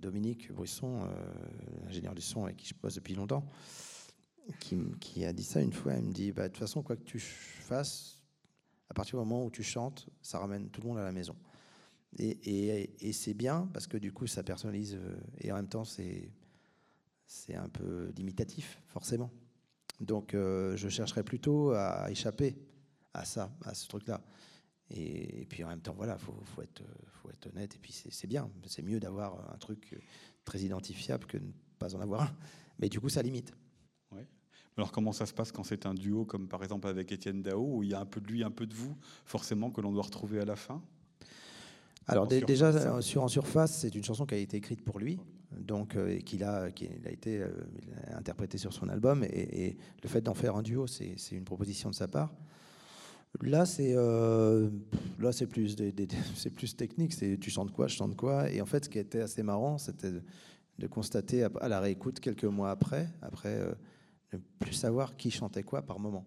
Dominique 0.00 0.52
Brisson, 0.52 1.08
ingénieur 1.88 2.14
du 2.14 2.22
son 2.22 2.44
avec 2.44 2.56
qui 2.56 2.68
je 2.68 2.74
bosse 2.80 2.94
depuis 2.94 3.14
longtemps 3.14 3.44
qui, 5.00 5.24
a 5.24 5.32
dit 5.32 5.44
ça 5.44 5.60
une 5.60 5.72
fois. 5.72 5.94
Il 5.94 6.04
me 6.04 6.12
dit 6.12 6.32
bah, 6.32 6.44
De 6.44 6.48
toute 6.48 6.58
façon, 6.58 6.82
quoi 6.82 6.96
que 6.96 7.04
tu 7.04 7.18
fasses, 7.18 8.22
à 8.88 8.94
partir 8.94 9.18
du 9.18 9.26
moment 9.26 9.44
où 9.44 9.50
tu 9.50 9.62
chantes, 9.62 10.08
ça 10.22 10.38
ramène 10.38 10.70
tout 10.70 10.80
le 10.80 10.88
monde 10.88 10.98
à 10.98 11.04
la 11.04 11.12
maison. 11.12 11.36
Et, 12.18 13.12
c'est 13.12 13.34
bien 13.34 13.68
parce 13.72 13.86
que 13.86 13.98
du 13.98 14.12
coup, 14.12 14.26
ça 14.26 14.42
personnalise 14.42 14.94
euh, 14.94 15.16
et 15.38 15.52
en 15.52 15.56
même 15.56 15.68
temps, 15.68 15.84
c'est, 15.84 16.30
un 17.54 17.68
peu 17.68 18.12
limitatif, 18.16 18.80
forcément. 18.88 19.30
Donc, 20.00 20.34
euh, 20.34 20.76
je 20.76 20.88
chercherais 20.88 21.24
plutôt 21.24 21.72
à 21.72 22.10
échapper 22.10 22.56
à 23.12 23.24
ça, 23.24 23.50
à 23.64 23.74
ce 23.74 23.88
truc-là. 23.88 24.22
Et, 24.90 25.46
puis 25.46 25.64
en 25.64 25.68
même 25.68 25.80
temps, 25.80 25.94
voilà, 25.94 26.16
faut, 26.16 26.38
faut, 26.44 26.62
être, 26.62 26.82
faut 27.08 27.30
être 27.30 27.48
honnête. 27.48 27.74
Et 27.74 27.78
puis 27.78 27.92
c'est 27.92 28.26
bien, 28.26 28.50
c'est 28.66 28.82
mieux 28.82 29.00
d'avoir 29.00 29.52
un 29.52 29.58
truc 29.58 29.98
très 30.44 30.60
identifiable 30.60 31.26
que 31.26 31.38
de 31.38 31.44
ne 31.44 31.52
pas 31.78 31.94
en 31.94 32.00
avoir 32.00 32.22
un. 32.22 32.36
Mais 32.78 32.88
du 32.88 33.00
coup, 33.00 33.08
ça 33.08 33.22
limite. 33.22 33.52
Alors 34.76 34.92
comment 34.92 35.12
ça 35.12 35.24
se 35.24 35.32
passe 35.32 35.52
quand 35.52 35.64
c'est 35.64 35.86
un 35.86 35.94
duo 35.94 36.24
comme 36.24 36.48
par 36.48 36.62
exemple 36.62 36.86
avec 36.88 37.10
Étienne 37.10 37.42
Dao 37.42 37.76
où 37.78 37.82
il 37.82 37.90
y 37.90 37.94
a 37.94 38.00
un 38.00 38.04
peu 38.04 38.20
de 38.20 38.26
lui, 38.26 38.44
un 38.44 38.50
peu 38.50 38.66
de 38.66 38.74
vous, 38.74 38.94
forcément 39.24 39.70
que 39.70 39.80
l'on 39.80 39.92
doit 39.92 40.02
retrouver 40.02 40.40
à 40.40 40.44
la 40.44 40.56
fin? 40.56 40.82
Alors 42.06 42.26
déjà 42.26 43.00
sur 43.00 43.22
en 43.22 43.28
surface, 43.28 43.78
c'est 43.78 43.94
une 43.94 44.04
chanson 44.04 44.26
qui 44.26 44.34
a 44.34 44.38
été 44.38 44.58
écrite 44.58 44.84
pour 44.84 44.98
lui, 44.98 45.18
donc 45.58 45.96
euh, 45.96 46.18
qu'il 46.18 46.44
a, 46.44 46.70
qui 46.70 46.86
a 47.04 47.10
été 47.10 47.40
euh, 47.40 47.48
interprétée 48.14 48.58
sur 48.58 48.72
son 48.72 48.88
album 48.88 49.24
et, 49.24 49.76
le 50.02 50.08
fait 50.08 50.20
d'en 50.20 50.34
faire 50.34 50.56
un 50.56 50.62
duo, 50.62 50.86
c'est 50.86 51.16
une 51.32 51.44
proposition 51.44 51.90
de 51.90 51.94
sa 51.94 52.06
part. 52.06 52.32
Là, 53.42 53.66
c'est 53.66 53.92
euh, 53.96 54.70
là, 55.18 55.32
c'est 55.32 55.46
plus 55.46 55.76
c'est 56.36 56.50
plus 56.50 56.76
technique. 56.76 57.12
C'est 57.12 57.38
tu 57.38 57.50
chantes 57.50 57.72
quoi, 57.72 57.86
je 57.86 57.96
chante 57.96 58.16
quoi. 58.16 58.50
Et 58.50 58.60
en 58.60 58.66
fait, 58.66 58.84
ce 58.84 58.88
qui 58.88 58.98
était 58.98 59.20
assez 59.20 59.42
marrant, 59.42 59.78
c'était 59.78 60.12
de, 60.78 60.86
constater 60.86 61.42
à, 61.42 61.68
la 61.68 61.80
réécoute 61.80 62.20
quelques 62.20 62.44
mois 62.44 62.70
après, 62.70 63.08
après 63.20 63.60
ne 64.32 64.38
plus 64.58 64.72
savoir 64.72 65.16
qui 65.16 65.30
chantait 65.30 65.62
quoi 65.62 65.82
par 65.82 65.98
moment. 65.98 66.26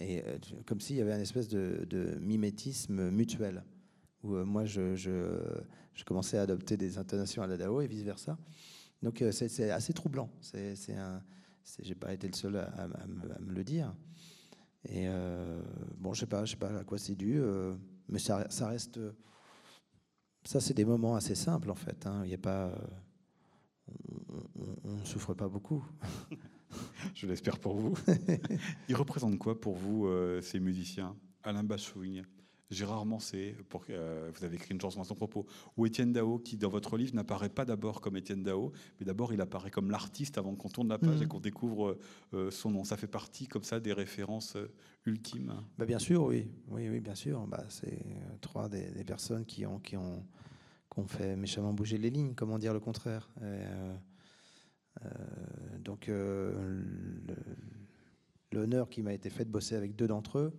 Et 0.00 0.22
euh, 0.24 0.38
comme 0.66 0.80
s'il 0.80 0.96
y 0.96 1.00
avait 1.00 1.14
une 1.14 1.20
espèce 1.20 1.48
de, 1.48 2.18
mimétisme 2.20 3.10
mutuel, 3.10 3.64
où 4.22 4.34
euh, 4.34 4.44
moi 4.44 4.64
je, 4.64 5.62
commençais 6.06 6.38
à 6.38 6.42
adopter 6.42 6.76
des 6.76 6.98
intonations 6.98 7.42
à 7.42 7.46
la 7.46 7.56
Dao 7.56 7.80
et 7.80 7.86
vice-versa. 7.86 8.38
Donc 9.02 9.22
euh, 9.22 9.32
c'est 9.32 9.70
assez 9.70 9.92
troublant. 9.92 10.30
C'est, 10.40 10.94
un, 10.94 11.22
j'ai 11.80 11.94
pas 11.94 12.12
été 12.12 12.28
le 12.28 12.34
seul 12.34 12.56
à, 12.56 12.88
me, 13.40 13.52
le 13.52 13.64
dire. 13.64 13.94
Et 14.88 15.08
bon, 15.98 16.14
je 16.14 16.20
sais 16.20 16.26
pas, 16.26 16.44
je 16.44 16.52
sais 16.52 16.56
pas 16.56 16.78
à 16.78 16.84
quoi 16.84 16.98
c'est 16.98 17.16
dû, 17.16 17.40
mais 18.08 18.20
ça, 18.20 18.46
reste. 18.60 19.00
Ça, 20.44 20.60
c'est 20.60 20.72
des 20.72 20.84
moments 20.84 21.16
assez 21.16 21.34
simples 21.34 21.70
en 21.70 21.74
fait. 21.74 22.06
Hein. 22.06 22.22
Il 22.24 22.30
y 22.30 22.34
a 22.34 22.38
pas, 22.38 22.72
on 24.84 24.94
ne 24.94 25.04
souffre 25.04 25.34
pas 25.34 25.48
beaucoup. 25.48 25.84
Je 27.14 27.26
l'espère 27.26 27.58
pour 27.58 27.76
vous. 27.76 27.96
Ils 28.88 28.96
représentent 28.96 29.38
quoi 29.38 29.60
pour 29.60 29.76
vous, 29.76 30.06
euh, 30.06 30.40
ces 30.40 30.60
musiciens? 30.60 31.16
Alain 31.42 31.62
Bachouigne, 31.62 32.24
Gérard 32.70 33.06
Mancé, 33.06 33.56
pour, 33.68 33.84
euh, 33.88 34.30
vous 34.34 34.44
avez 34.44 34.56
écrit 34.56 34.74
une 34.74 34.80
chanson 34.80 35.00
à 35.00 35.04
son 35.04 35.14
propos, 35.14 35.46
ou 35.76 35.86
Étienne 35.86 36.12
Dao, 36.12 36.38
qui 36.38 36.56
dans 36.56 36.68
votre 36.68 36.96
livre 36.98 37.14
n'apparaît 37.14 37.48
pas 37.48 37.64
d'abord 37.64 38.00
comme 38.00 38.16
Étienne 38.16 38.42
Dao, 38.42 38.72
mais 39.00 39.06
d'abord 39.06 39.32
il 39.32 39.40
apparaît 39.40 39.70
comme 39.70 39.90
l'artiste 39.90 40.36
avant 40.36 40.54
qu'on 40.54 40.68
tourne 40.68 40.88
la 40.88 40.98
page 40.98 41.20
et 41.20 41.24
mhm. 41.24 41.28
qu'on 41.28 41.40
découvre 41.40 41.98
euh, 42.34 42.50
son 42.50 42.70
nom. 42.70 42.84
Ça 42.84 42.96
fait 42.96 43.06
partie 43.06 43.46
comme 43.46 43.64
ça 43.64 43.80
des 43.80 43.92
références 43.92 44.56
ultimes? 45.06 45.54
Bah 45.78 45.86
Bien 45.86 45.98
sûr, 45.98 46.24
oui. 46.24 46.50
Oui, 46.68 46.88
oui 46.88 47.00
bien 47.00 47.14
sûr. 47.14 47.46
Bah, 47.46 47.64
C'est 47.68 48.04
trois 48.40 48.68
des, 48.68 49.04
personnes 49.04 49.46
qui 49.46 49.64
ont, 49.64 49.78
qui, 49.78 49.96
ont, 49.96 50.22
qui 50.92 51.00
ont 51.00 51.06
fait 51.06 51.36
méchamment 51.36 51.72
bouger 51.72 51.96
les 51.96 52.10
lignes, 52.10 52.34
comment 52.34 52.58
dire 52.58 52.74
le 52.74 52.80
contraire. 52.80 53.30
Donc 55.88 56.08
euh, 56.08 56.82
l'honneur 58.52 58.88
qui 58.88 59.02
m'a 59.02 59.12
été 59.12 59.30
fait 59.30 59.44
de 59.44 59.50
bosser 59.50 59.74
avec 59.74 59.96
deux 59.96 60.06
d'entre 60.06 60.38
eux, 60.38 60.52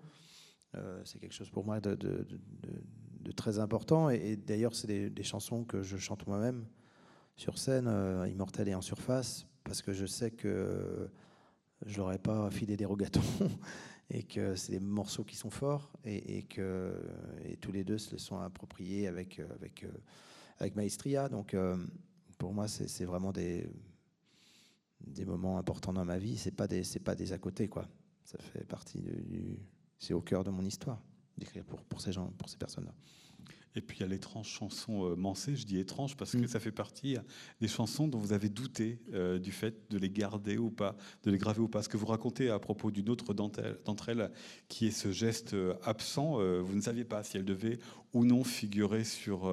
euh, 0.75 1.02
c'est 1.06 1.19
quelque 1.19 1.34
chose 1.34 1.49
pour 1.49 1.65
moi 1.65 1.80
de, 1.80 1.95
très 3.36 3.60
important. 3.60 4.10
Et, 4.10 4.36
d'ailleurs, 4.36 4.75
c'est 4.75 5.10
des, 5.10 5.23
chansons 5.23 5.63
que 5.63 5.84
je 5.84 5.97
chante 5.97 6.25
moi-même 6.28 6.65
sur 7.36 7.58
scène, 7.58 7.88
Immortel 8.28 8.69
et 8.69 8.75
en 8.75 8.82
surface, 8.82 9.45
parce 9.63 9.82
que 9.82 9.93
je 9.93 10.06
sais 10.06 10.32
que 10.32 11.10
je 11.86 11.99
n'aurais 11.99 12.17
pas 12.17 12.49
filé 12.49 12.75
des 12.75 12.86
rogatons 12.86 13.21
et 14.10 14.23
que 14.23 14.56
c'est 14.56 14.71
des 14.71 14.80
morceaux 14.80 15.23
qui 15.23 15.36
sont 15.36 15.52
forts 15.52 15.91
et, 16.04 16.43
que 16.43 16.93
tous 17.62 17.71
les 17.71 17.84
deux 17.84 17.97
se 17.97 18.12
les 18.12 18.17
sont 18.17 18.39
appropriés 18.39 19.08
avec, 19.08 19.39
avec, 19.56 19.86
avec 20.58 20.75
maestria. 20.75 21.30
Donc 21.30 21.56
pour 22.39 22.54
moi, 22.54 22.67
c'est 22.67 23.06
vraiment 23.06 23.32
des, 23.32 23.69
des 25.05 25.25
moments 25.25 25.57
importants 25.57 25.93
dans 25.93 26.05
ma 26.05 26.17
vie. 26.17 26.38
C'est 26.38 26.55
pas 26.55 26.67
des, 26.67 26.83
c'est 26.83 26.99
pas 26.99 27.15
des 27.15 27.33
à 27.33 27.38
côté, 27.38 27.67
quoi. 27.67 27.88
Ça 28.23 28.38
fait 28.39 28.65
partie 28.65 29.01
du, 29.01 29.59
c'est 29.97 30.13
au 30.13 30.21
cœur 30.21 30.43
de 30.43 30.49
mon 30.49 30.63
histoire 30.63 31.01
d'écrire 31.38 31.63
pour, 31.65 31.83
pour 31.83 32.01
ces 32.01 32.12
gens, 32.12 32.27
pour 32.38 32.49
ces 32.49 32.57
personnes-là. 32.57 32.93
Et 33.75 33.82
puis 33.82 33.97
il 33.97 34.01
y 34.01 34.03
a 34.03 34.08
l'étrange 34.08 34.47
chanson 34.47 35.05
euh, 35.05 35.15
Mancé, 35.15 35.55
je 35.55 35.65
dis 35.65 35.77
étrange 35.77 36.17
parce 36.17 36.32
que 36.32 36.38
mm. 36.38 36.47
ça 36.47 36.60
fait 36.60 36.71
partie 36.71 37.17
euh, 37.17 37.21
des 37.62 37.67
chansons 37.67 38.08
dont 38.08 38.17
vous 38.17 38.34
avez 38.34 38.49
douté 38.49 38.99
euh, 39.13 39.38
du 39.38 39.51
fait 39.51 39.75
de 39.89 39.97
les 39.97 40.10
garder 40.10 40.58
ou 40.58 40.71
pas, 40.71 40.95
de 41.23 41.32
les 41.32 41.38
graver 41.38 41.62
ou 41.62 41.67
pas. 41.67 41.84
Ce 41.84 41.89
que 41.89 41.97
vous 41.97 42.08
racontez 42.08 42.49
à 42.49 42.60
propos 42.60 42.91
d'une 42.91 43.10
autre 43.10 43.34
d'entre 43.34 44.10
elles, 44.10 44.32
qui 44.67 44.88
est 44.88 44.91
ce 44.91 45.12
geste 45.12 45.55
absent, 45.84 46.39
vous 46.62 46.75
ne 46.75 46.82
saviez 46.82 47.03
pas 47.03 47.23
si 47.23 47.38
elle 47.38 47.45
devait 47.45 47.79
ou 48.13 48.25
non 48.25 48.43
figurer 48.43 49.03
sur 49.03 49.47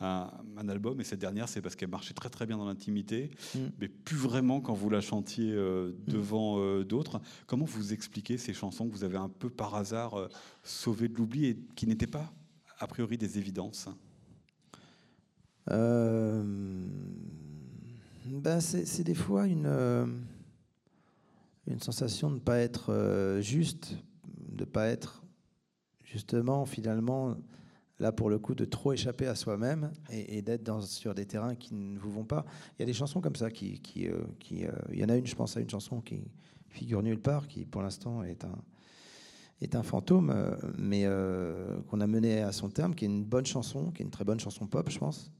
un, 0.00 0.68
album. 0.68 1.00
Et 1.00 1.04
cette 1.04 1.18
dernière, 1.18 1.48
c'est 1.48 1.60
parce 1.60 1.76
qu'elle 1.76 1.90
marchait 1.90 2.14
très 2.14 2.30
très 2.30 2.46
bien 2.46 2.56
dans 2.56 2.66
l'intimité, 2.66 3.30
mm. 3.54 3.58
mais 3.80 3.88
plus 3.88 4.16
vraiment 4.16 4.60
quand 4.60 4.74
vous 4.74 4.90
la 4.90 5.00
chantiez 5.00 5.52
mm. 5.52 5.92
devant 6.06 6.80
d'autres. 6.82 7.20
Comment 7.46 7.66
vous 7.66 7.92
expliquez 7.92 8.38
ces 8.38 8.54
chansons 8.54 8.88
que 8.88 8.92
vous 8.92 9.04
avez 9.04 9.18
un 9.18 9.28
peu 9.28 9.50
par 9.50 9.74
hasard 9.74 10.28
sauvées 10.62 11.08
de 11.08 11.16
l'oubli 11.16 11.46
et 11.46 11.58
qui 11.74 11.86
n'étaient 11.86 12.06
pas 12.06 12.32
a 12.80 12.86
priori 12.86 13.18
des 13.18 13.38
évidences? 13.38 13.88
Euh, 15.70 16.42
ben 18.26 18.60
C'est 18.60 19.04
des 19.04 19.14
fois 19.14 19.46
une, 19.46 19.66
euh, 19.66 20.06
une 21.66 21.80
sensation 21.80 22.30
de 22.30 22.36
ne 22.36 22.40
pas 22.40 22.58
être 22.58 22.92
euh, 22.92 23.40
juste, 23.40 23.96
de 24.48 24.64
ne 24.64 24.70
pas 24.70 24.88
être 24.88 25.22
justement 26.02 26.64
finalement 26.64 27.36
là 28.00 28.10
pour 28.12 28.30
le 28.30 28.38
coup 28.38 28.54
de 28.54 28.64
trop 28.64 28.94
échapper 28.94 29.26
à 29.26 29.34
soi-même 29.34 29.92
et, 30.10 30.40
d'être 30.40 30.82
sur 30.84 31.14
des 31.14 31.26
terrains 31.26 31.54
qui 31.54 31.74
ne 31.74 31.98
vous 31.98 32.10
vont 32.10 32.24
pas. 32.24 32.46
Il 32.72 32.80
y 32.80 32.82
a 32.82 32.86
des 32.86 32.94
chansons 32.94 33.20
comme 33.20 33.36
ça 33.36 33.50
qui, 33.50 33.78
qui, 33.80 34.08
il 34.48 34.98
y 34.98 35.04
en 35.04 35.08
a 35.10 35.16
une, 35.16 35.26
je 35.26 35.36
pense 35.36 35.56
à 35.58 35.60
une 35.60 35.68
chanson 35.68 36.00
qui 36.00 36.22
figure 36.68 37.02
nulle 37.02 37.20
part, 37.20 37.46
qui 37.46 37.66
pour 37.66 37.82
l'instant 37.82 38.22
est 38.22 38.42
un 38.44 38.58
est 39.60 39.74
un 39.74 39.82
fantôme, 39.82 40.30
euh, 40.30 40.56
mais 40.78 41.04
qu'on 41.88 42.00
a 42.00 42.06
mené 42.06 42.40
à 42.40 42.52
son 42.52 42.70
terme, 42.70 42.94
qui 42.94 43.04
est 43.04 43.08
une 43.08 43.24
bonne 43.24 43.46
chanson, 43.46 43.90
qui 43.90 44.02
est 44.02 44.04
une 44.04 44.10
très 44.10 44.24
bonne 44.24 44.40
chanson 44.40 44.66
pop, 44.66 44.88
je 44.90 44.98
pense, 44.98 45.30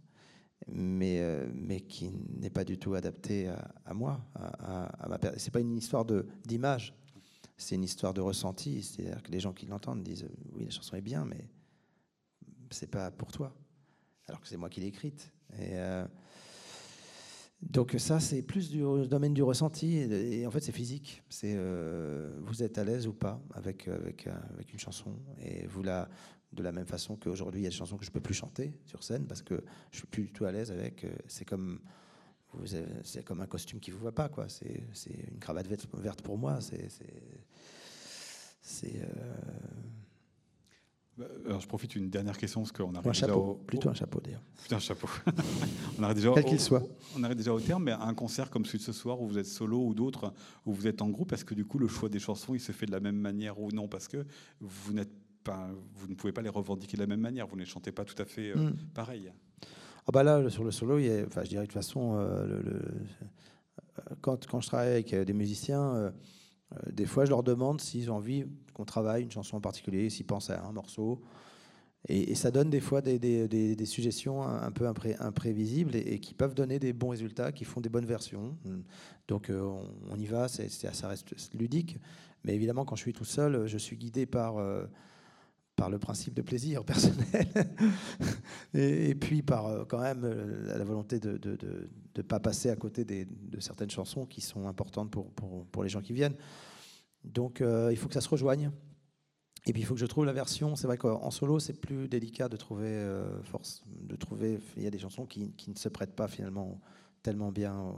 mais, 0.69 1.23
mais 1.55 1.81
qui 1.81 2.11
n'est 2.39 2.51
pas 2.51 2.65
du 2.65 2.79
tout 2.79 2.95
adaptée 2.95 3.51
à, 3.85 3.95
moi. 3.95 4.21
À, 4.35 5.09
ma 5.09 5.19
c'est 5.37 5.51
pas 5.51 5.61
une 5.61 5.77
histoire 5.77 6.05
de 6.05 6.27
d'image, 6.45 6.95
c'est 7.57 7.75
une 7.75 7.85
histoire 7.85 8.15
de 8.15 8.21
ressenti. 8.21 8.83
C'est-à-dire 8.83 9.23
que 9.23 9.33
les 9.33 9.41
gens 9.41 9.53
qui 9.53 9.67
l'entendent 9.67 10.03
disent 10.03 10.27
oui, 10.53 10.65
la 10.65 10.71
chanson 10.71 10.97
est 10.97 11.03
bien, 11.03 11.25
mais 11.25 11.49
c'est 12.71 12.91
pas 12.91 13.11
pour 13.11 13.33
toi, 13.33 13.55
alors 14.29 14.41
que 14.41 14.49
c'est 14.49 14.57
moi 14.57 14.69
qui 14.69 14.81
l'ai 14.81 14.89
écrite. 14.89 15.33
Euh, 15.59 16.07
donc 17.63 17.95
ça, 17.99 18.21
c'est 18.21 18.43
plus 18.43 18.71
du 18.71 18.83
domaine 19.07 19.35
du 19.35 19.43
ressenti, 19.43 19.99
et, 19.99 20.47
en 20.47 20.51
fait, 20.51 20.61
c'est 20.61 20.73
physique. 20.73 21.23
C'est 21.29 21.55
euh, 21.57 22.39
vous 22.41 22.63
êtes 22.63 22.79
à 22.79 22.85
l'aise 22.85 23.07
ou 23.07 23.13
pas 23.13 23.41
avec, 23.55 23.87
avec, 23.89 24.27
avec 24.27 24.73
une 24.73 24.79
chanson, 24.79 25.15
et 25.43 25.67
vous 25.67 25.83
la 25.83 26.09
de 26.53 26.63
la 26.63 26.73
même 26.73 26.87
façon 26.87 27.17
qu'aujourd'hui, 27.17 27.61
il 27.61 27.65
y 27.65 27.67
a 27.67 27.71
des 27.71 27.77
chansons 27.77 27.97
que 27.97 28.05
je 28.05 28.11
peux 28.11 28.21
plus 28.21 28.35
chanter 28.35 28.73
sur 28.85 29.05
scène 29.05 29.27
parce 29.27 29.43
que 29.43 29.63
je 29.93 29.99
suis 29.99 30.07
plus 30.07 30.25
du 30.25 30.33
tout 30.33 30.45
à 30.45 30.53
l'aise 30.53 30.73
avec. 30.73 31.05
Euh, 31.05 31.11
c'est 31.29 31.45
comme 31.45 31.81
c'est 33.05 33.25
comme 33.25 33.41
un 33.41 33.47
costume 33.47 33.79
qui 33.79 33.93
vous 33.93 34.01
va 34.01 34.11
pas, 34.11 34.29
quoi. 34.29 34.49
C'est 34.49 34.83
une 35.33 35.39
cravate 35.39 35.69
verte 35.95 36.21
pour 36.23 36.37
moi. 36.37 36.61
C'est 36.61 36.89
c'est 38.61 39.01
alors, 41.47 41.61
je 41.61 41.67
profite 41.67 41.93
d'une 41.93 42.11
dernière 42.11 42.37
question 42.37 42.61
parce 42.61 42.73
qu'on 42.73 42.95
arrive 42.95 43.09
un 43.09 43.13
chapeau, 43.13 43.61
plutôt 43.67 43.89
un 43.89 43.95
chapeau 43.95 44.21
d'ailleurs. 44.21 44.43
Plutôt 44.57 44.77
un 44.77 44.81
chapeau. 44.81 45.09
on 45.99 46.03
arrive 46.03 46.17
déjà 46.17 46.33
Quel 46.35 46.45
qu'il 46.45 46.61
soit. 46.61 46.83
On 47.17 47.23
arrive 47.23 47.37
déjà 47.37 47.53
au 47.53 47.61
terme, 47.61 47.85
mais 47.85 47.93
un 47.93 48.15
concert 48.15 48.51
comme 48.51 48.65
celui 48.65 48.79
de 48.79 48.85
ce 48.85 48.93
soir 48.93 49.21
où 49.21 49.27
vous 49.27 49.39
êtes 49.39 49.47
solo 49.47 49.79
ou 49.87 49.95
d'autres 49.95 50.33
où 50.67 50.73
vous 50.73 50.87
êtes 50.87 51.03
en 51.03 51.09
groupe, 51.09 51.33
est-ce 51.33 51.45
que 51.45 51.55
du 51.55 51.65
coup 51.65 51.79
le 51.79 51.89
choix 51.89 52.09
des 52.09 52.19
chansons 52.19 52.55
il 52.55 52.61
se 52.61 52.73
fait 52.73 52.87
de 52.87 52.93
la 52.93 53.01
même 53.01 53.17
manière 53.17 53.61
ou 53.61 53.71
non? 53.71 53.89
Parce 53.89 54.09
que 54.09 54.25
vous 54.61 54.93
n'êtes 54.93 55.13
pas, 55.45 55.71
vous 55.95 56.09
ne 56.09 56.15
pouvez 56.15 56.33
pas 56.33 56.43
les 56.43 56.49
revendiquer 56.49 56.97
de 56.97 57.03
la 57.03 57.07
même 57.07 57.21
manière, 57.21 57.47
vous 57.47 57.57
ne 57.57 57.61
les 57.61 57.67
chantez 57.67 57.93
pas 57.93 58.05
tout 58.05 58.21
à 58.21 58.25
fait 58.25 58.51
euh, 58.51 58.71
hmm. 58.71 58.77
pareil. 58.95 59.33
Ah 60.07 60.13
bah 60.13 60.23
là 60.23 60.49
sur 60.51 60.65
le 60.65 60.71
solo, 60.71 60.99
il 60.99 61.07
y 61.07 61.11
a, 61.11 61.25
enfin 61.27 61.43
je 61.45 61.51
dirais 61.51 61.63
de 61.63 61.67
toute 61.67 61.75
façon, 61.75 62.17
euh, 62.17 62.47
le, 62.47 62.83
quand, 64.21 64.47
quand 64.47 64.61
je 64.61 64.67
travaille 64.67 64.91
avec 64.91 65.13
euh, 65.13 65.25
des 65.25 65.33
musiciens 65.33 65.95
euh, 65.95 66.11
des 66.93 67.07
fois, 67.07 67.25
je 67.25 67.31
leur 67.31 67.43
demande 67.43 67.81
s'ils 67.81 68.11
ont 68.11 68.17
envie 68.17 68.45
qu'on 68.75 68.85
travaille 68.85 69.25
une 69.25 69.31
chanson 69.31 69.57
en 69.57 69.61
particulier, 69.61 70.11
s'ils 70.11 70.27
pensent 70.27 70.51
à 70.51 70.65
un 70.65 70.73
morceau. 70.73 71.21
Et, 72.09 72.35
ça 72.35 72.51
donne 72.51 72.71
des 72.71 72.81
fois 72.81 73.03
des, 73.03 73.85
suggestions 73.85 74.43
un 74.43 74.71
peu 74.71 74.87
imprévisibles 74.87 75.97
et, 75.97 76.19
qui 76.19 76.35
peuvent 76.35 76.55
donner 76.55 76.79
des 76.79 76.93
bons 76.93 77.11
résultats, 77.11 77.53
qui 77.53 77.65
font 77.65 77.81
des 77.81 77.91
bonnes 77.91 78.07
versions. 78.07 78.57
Donc 79.29 79.51
euh, 79.51 79.61
on, 80.11 80.19
y 80.19 80.27
va, 80.27 80.49
ça 80.49 81.09
reste 81.09 81.55
ludique. 81.55 81.99
Mais 82.45 82.55
évidemment, 82.55 82.85
quand 82.85 82.97
je 82.97 83.03
suis 83.03 83.13
tout 83.13 83.25
seul, 83.25 83.67
je 83.67 83.77
suis 83.77 83.97
guidé 83.97 84.25
par, 84.25 84.57
euh, 84.57 84.87
par 85.81 85.89
le 85.89 85.99
principe 85.99 86.35
de 86.35 86.43
plaisir 86.43 86.85
personnel 86.85 87.49
et, 88.75 89.15
puis 89.15 89.41
par 89.41 89.87
quand 89.89 90.01
même 90.01 90.27
la 90.67 90.85
volonté 90.85 91.19
de 91.19 91.41
ne 92.17 92.23
pas 92.23 92.39
passer 92.39 92.69
à 92.69 92.77
côté 92.77 93.07
de 93.07 93.61
certaines 93.61 93.89
chansons 93.89 94.27
qui 94.27 94.43
sont 94.43 94.69
importantes 94.69 95.11
pour, 95.11 95.31
pour, 95.33 95.65
pour 95.65 95.83
les 95.83 95.89
gens 95.89 96.03
qui 96.03 96.13
viennent. 96.13 96.37
Donc 97.25 97.63
euh, 97.63 97.89
il 97.91 97.97
faut 97.97 98.09
que 98.09 98.15
ça 98.15 98.21
se 98.21 98.29
rejoigne. 98.29 98.71
Et 99.65 99.73
puis 99.73 99.81
il 99.81 99.87
faut 99.87 99.95
que 99.95 100.01
je 100.01 100.05
trouve 100.05 100.27
la 100.27 100.35
version. 100.35 100.77
C'est 100.77 100.87
vrai 100.87 100.99
qu'en 100.99 101.31
solo, 101.31 101.59
c'est 101.61 101.81
plus 101.81 102.09
délicat 102.09 102.51
de 102.51 102.59
trouver 102.59 102.89
euh, 102.89 103.43
force, 103.43 103.83
de 103.87 104.17
trouver. 104.17 104.59
Il 104.77 104.83
y 104.83 104.87
a 104.87 104.91
des 104.91 104.99
chansons 104.99 105.25
qui, 105.25 105.53
qui, 105.53 105.71
ne 105.71 105.77
se 105.77 105.89
prêtent 105.89 106.15
pas 106.15 106.29
finalement 106.29 106.79
tellement 107.23 107.53
bien 107.53 107.75
euh, 107.75 107.95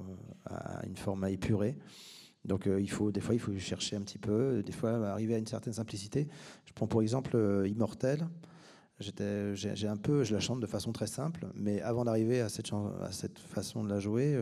à 0.47 0.87
une 0.87 0.97
forme 0.97 1.26
épurée. 1.26 1.76
Donc 2.45 2.66
il 2.66 2.90
faut 2.90 3.12
des 3.12 3.20
fois 3.20 3.34
il 3.34 3.40
faut 3.40 3.57
chercher 3.57 3.97
un 3.97 4.01
petit 4.01 4.18
peu, 4.18 4.62
des 4.64 4.72
fois 4.72 4.90
arriver 5.09 5.34
à 5.34 5.38
une 5.38 5.47
certaine 5.47 5.74
simplicité. 5.74 6.28
Je 6.64 6.72
prends 6.72 6.86
pour 6.86 7.03
exemple 7.03 7.36
Immortel. 7.66 8.26
J'ai 8.99 9.88
un 9.88 9.97
peu, 9.97 10.24
je 10.24 10.34
la 10.34 10.40
chante 10.40 10.61
de 10.61 10.66
façon 10.66 10.93
très 10.93 11.07
simple, 11.07 11.47
mais 11.55 11.80
avant 11.80 12.05
d'arriver 12.05 12.40
à 12.40 12.49
cette, 12.49 13.38
façon 13.38 13.84
de 13.84 13.88
la 13.88 14.01
jouer, 14.01 14.36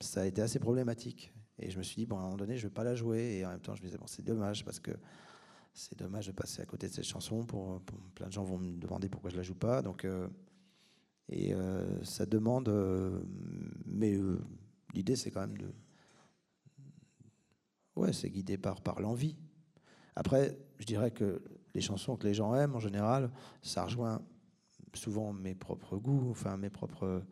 ça 0.00 0.22
a 0.22 0.26
été 0.26 0.42
assez 0.42 0.58
problématique. 0.58 1.32
Et 1.58 1.70
je 1.70 1.78
me 1.78 1.82
suis 1.82 1.96
dit, 1.96 2.06
bon, 2.06 2.16
à 2.16 2.20
un 2.20 2.24
moment 2.24 2.36
donné, 2.36 2.56
je 2.56 2.64
ne 2.64 2.68
vais 2.68 2.74
pas 2.74 2.84
la 2.84 2.94
jouer. 2.94 3.38
Et 3.38 3.46
en 3.46 3.50
même 3.50 3.60
temps, 3.60 3.74
je 3.74 3.82
me 3.82 3.86
disais, 3.86 3.98
bon, 3.98 4.06
c'est 4.06 4.24
dommage 4.24 4.64
parce 4.64 4.80
que 4.80 4.90
c'est 5.72 5.98
dommage 5.98 6.26
de 6.26 6.32
passer 6.32 6.62
à 6.62 6.66
côté 6.66 6.88
de 6.88 6.92
cette 6.92 7.04
chanson. 7.04 7.44
Pour, 7.44 7.80
plein 8.14 8.26
de 8.26 8.32
gens 8.32 8.44
vont 8.44 8.58
me 8.58 8.76
demander 8.76 9.08
pourquoi 9.08 9.30
je 9.30 9.36
la 9.36 9.42
joue 9.42 9.54
pas. 9.54 9.82
Donc, 9.82 10.04
euh, 10.04 10.28
et 11.28 11.54
euh, 11.54 12.02
ça 12.04 12.26
demande, 12.26 12.68
euh, 12.68 13.20
mais 13.86 14.18
l'idée, 14.94 15.16
c'est 15.16 15.30
quand 15.30 15.40
même 15.40 15.56
de, 15.56 15.72
ouais, 17.96 18.12
c'est 18.12 18.30
guidé 18.30 18.56
par 18.58 18.80
par 18.80 19.00
l'envie. 19.00 19.36
Après, 20.16 20.58
je 20.78 20.86
dirais 20.86 21.10
que 21.10 21.42
les 21.74 21.80
chansons 21.80 22.16
que 22.16 22.26
les 22.26 22.34
gens 22.34 22.54
aiment, 22.54 22.76
en 22.76 22.80
général, 22.80 23.30
ça 23.62 23.84
rejoint 23.84 24.22
souvent 24.94 25.32
mes 25.32 25.54
propres 25.54 25.96
goûts, 25.96 26.28
enfin 26.30 26.56
mes 26.56 26.70
propres, 26.70 27.22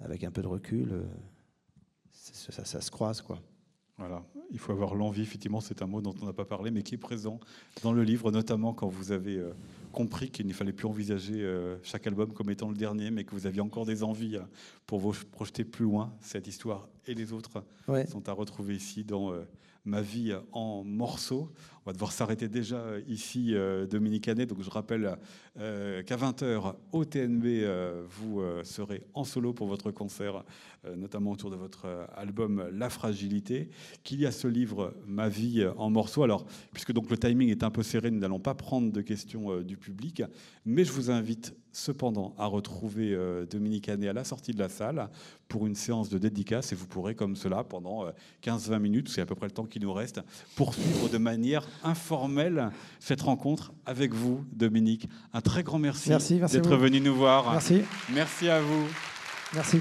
avec 0.00 0.24
un 0.24 0.32
peu 0.32 0.42
de 0.42 0.48
recul 0.48 1.04
ça, 2.32 2.80
se 2.80 2.90
croise. 2.90 3.22
Quoi. 3.22 3.38
Voilà, 3.98 4.24
il 4.50 4.58
faut 4.58 4.72
avoir 4.72 4.94
l'envie, 4.94 5.22
effectivement, 5.22 5.60
c'est 5.60 5.82
un 5.82 5.86
mot 5.86 6.00
dont 6.00 6.14
on 6.20 6.26
n'a 6.26 6.32
pas 6.32 6.44
parlé, 6.44 6.70
mais 6.70 6.82
qui 6.82 6.94
est 6.94 6.98
présent 6.98 7.38
dans 7.82 7.92
le 7.92 8.02
livre, 8.02 8.30
notamment 8.30 8.72
quand 8.72 8.88
vous 8.88 9.12
avez 9.12 9.36
euh, 9.36 9.52
compris 9.94 10.30
qu'il 10.30 10.46
ne 10.46 10.52
fallait 10.52 10.72
plus 10.72 10.86
envisager 10.86 11.40
euh, 11.40 11.76
chaque 11.82 12.06
album 12.06 12.32
comme 12.32 12.50
étant 12.50 12.68
le 12.68 12.76
dernier, 12.76 13.10
mais 13.10 13.24
que 13.24 13.32
vous 13.32 13.46
aviez 13.46 13.60
encore 13.60 13.86
des 13.86 14.02
envies 14.02 14.36
euh, 14.36 14.42
pour 14.86 14.98
vous 14.98 15.14
projeter 15.32 15.64
plus 15.64 15.84
loin. 15.84 16.12
Cette 16.20 16.46
histoire 16.46 16.88
et 17.06 17.14
les 17.14 17.32
autres 17.32 17.64
sont 18.10 18.28
à 18.28 18.32
retrouver 18.32 18.74
ici 18.74 19.04
dans 19.04 19.32
Ma 19.86 20.00
vie 20.00 20.32
en 20.52 20.82
morceaux. 20.82 21.52
On 21.84 21.90
va 21.90 21.92
devoir 21.92 22.10
s'arrêter 22.10 22.48
déjà 22.48 22.82
ici, 23.06 23.54
Dominique 23.90 24.28
Annet. 24.28 24.46
Donc 24.46 24.62
je 24.62 24.70
rappelle 24.70 25.18
qu'à 25.56 26.16
20h, 26.16 26.74
au 26.92 27.04
TNB, 27.04 27.44
vous 28.08 28.42
serez 28.62 29.02
en 29.12 29.24
solo 29.24 29.52
pour 29.52 29.66
votre 29.66 29.90
concert 29.90 30.36
euh, 30.36 30.42
notamment 30.96 31.30
autour 31.30 31.50
de 31.50 31.56
votre 31.56 31.86
euh, 31.86 32.04
album 32.14 32.68
La 32.72 32.90
Fragilité, 32.90 33.70
qu'il 34.02 34.20
y 34.20 34.26
a 34.26 34.32
ce 34.32 34.48
livre 34.48 34.94
Ma 35.06 35.28
vie 35.28 35.66
en 35.76 35.90
morceaux. 35.90 36.22
Alors, 36.22 36.46
puisque 36.72 36.92
donc 36.92 37.10
le 37.10 37.16
timing 37.16 37.48
est 37.50 37.62
un 37.62 37.70
peu 37.70 37.82
serré, 37.82 38.10
nous 38.10 38.18
n'allons 38.18 38.40
pas 38.40 38.54
prendre 38.54 38.92
de 38.92 39.00
questions 39.00 39.52
euh, 39.52 39.62
du 39.62 39.76
public, 39.76 40.22
mais 40.64 40.84
je 40.84 40.92
vous 40.92 41.10
invite 41.10 41.54
cependant 41.72 42.34
à 42.38 42.46
retrouver 42.46 43.18
Dominique 43.50 43.88
Annet 43.88 44.06
à 44.06 44.12
la 44.12 44.22
sortie 44.22 44.52
de 44.52 44.60
la 44.60 44.68
salle 44.68 45.08
pour 45.48 45.66
une 45.66 45.74
séance 45.74 46.08
de 46.08 46.18
dédicace 46.18 46.70
et 46.70 46.76
vous 46.76 46.86
pourrez 46.86 47.16
comme 47.16 47.34
cela 47.34 47.64
pendant 47.64 48.06
15-20 48.44 48.78
minutes, 48.78 49.08
c'est 49.08 49.20
à 49.20 49.26
peu 49.26 49.34
près 49.34 49.46
le 49.46 49.52
temps 49.52 49.64
qui 49.64 49.80
nous 49.80 49.92
reste, 49.92 50.20
poursuivre 50.54 51.08
de 51.08 51.18
manière 51.18 51.66
informelle 51.82 52.70
cette 53.00 53.22
rencontre 53.22 53.72
avec 53.86 54.14
vous, 54.14 54.44
Dominique. 54.52 55.08
Un 55.32 55.40
très 55.40 55.64
grand 55.64 55.80
merci, 55.80 56.10
merci, 56.10 56.36
merci 56.36 56.54
d'être 56.56 56.76
venu 56.76 57.00
nous 57.00 57.14
voir. 57.14 57.50
Merci. 57.50 57.82
Merci 58.12 58.48
à 58.48 58.60
vous. 58.60 58.86
Merci. 59.54 59.80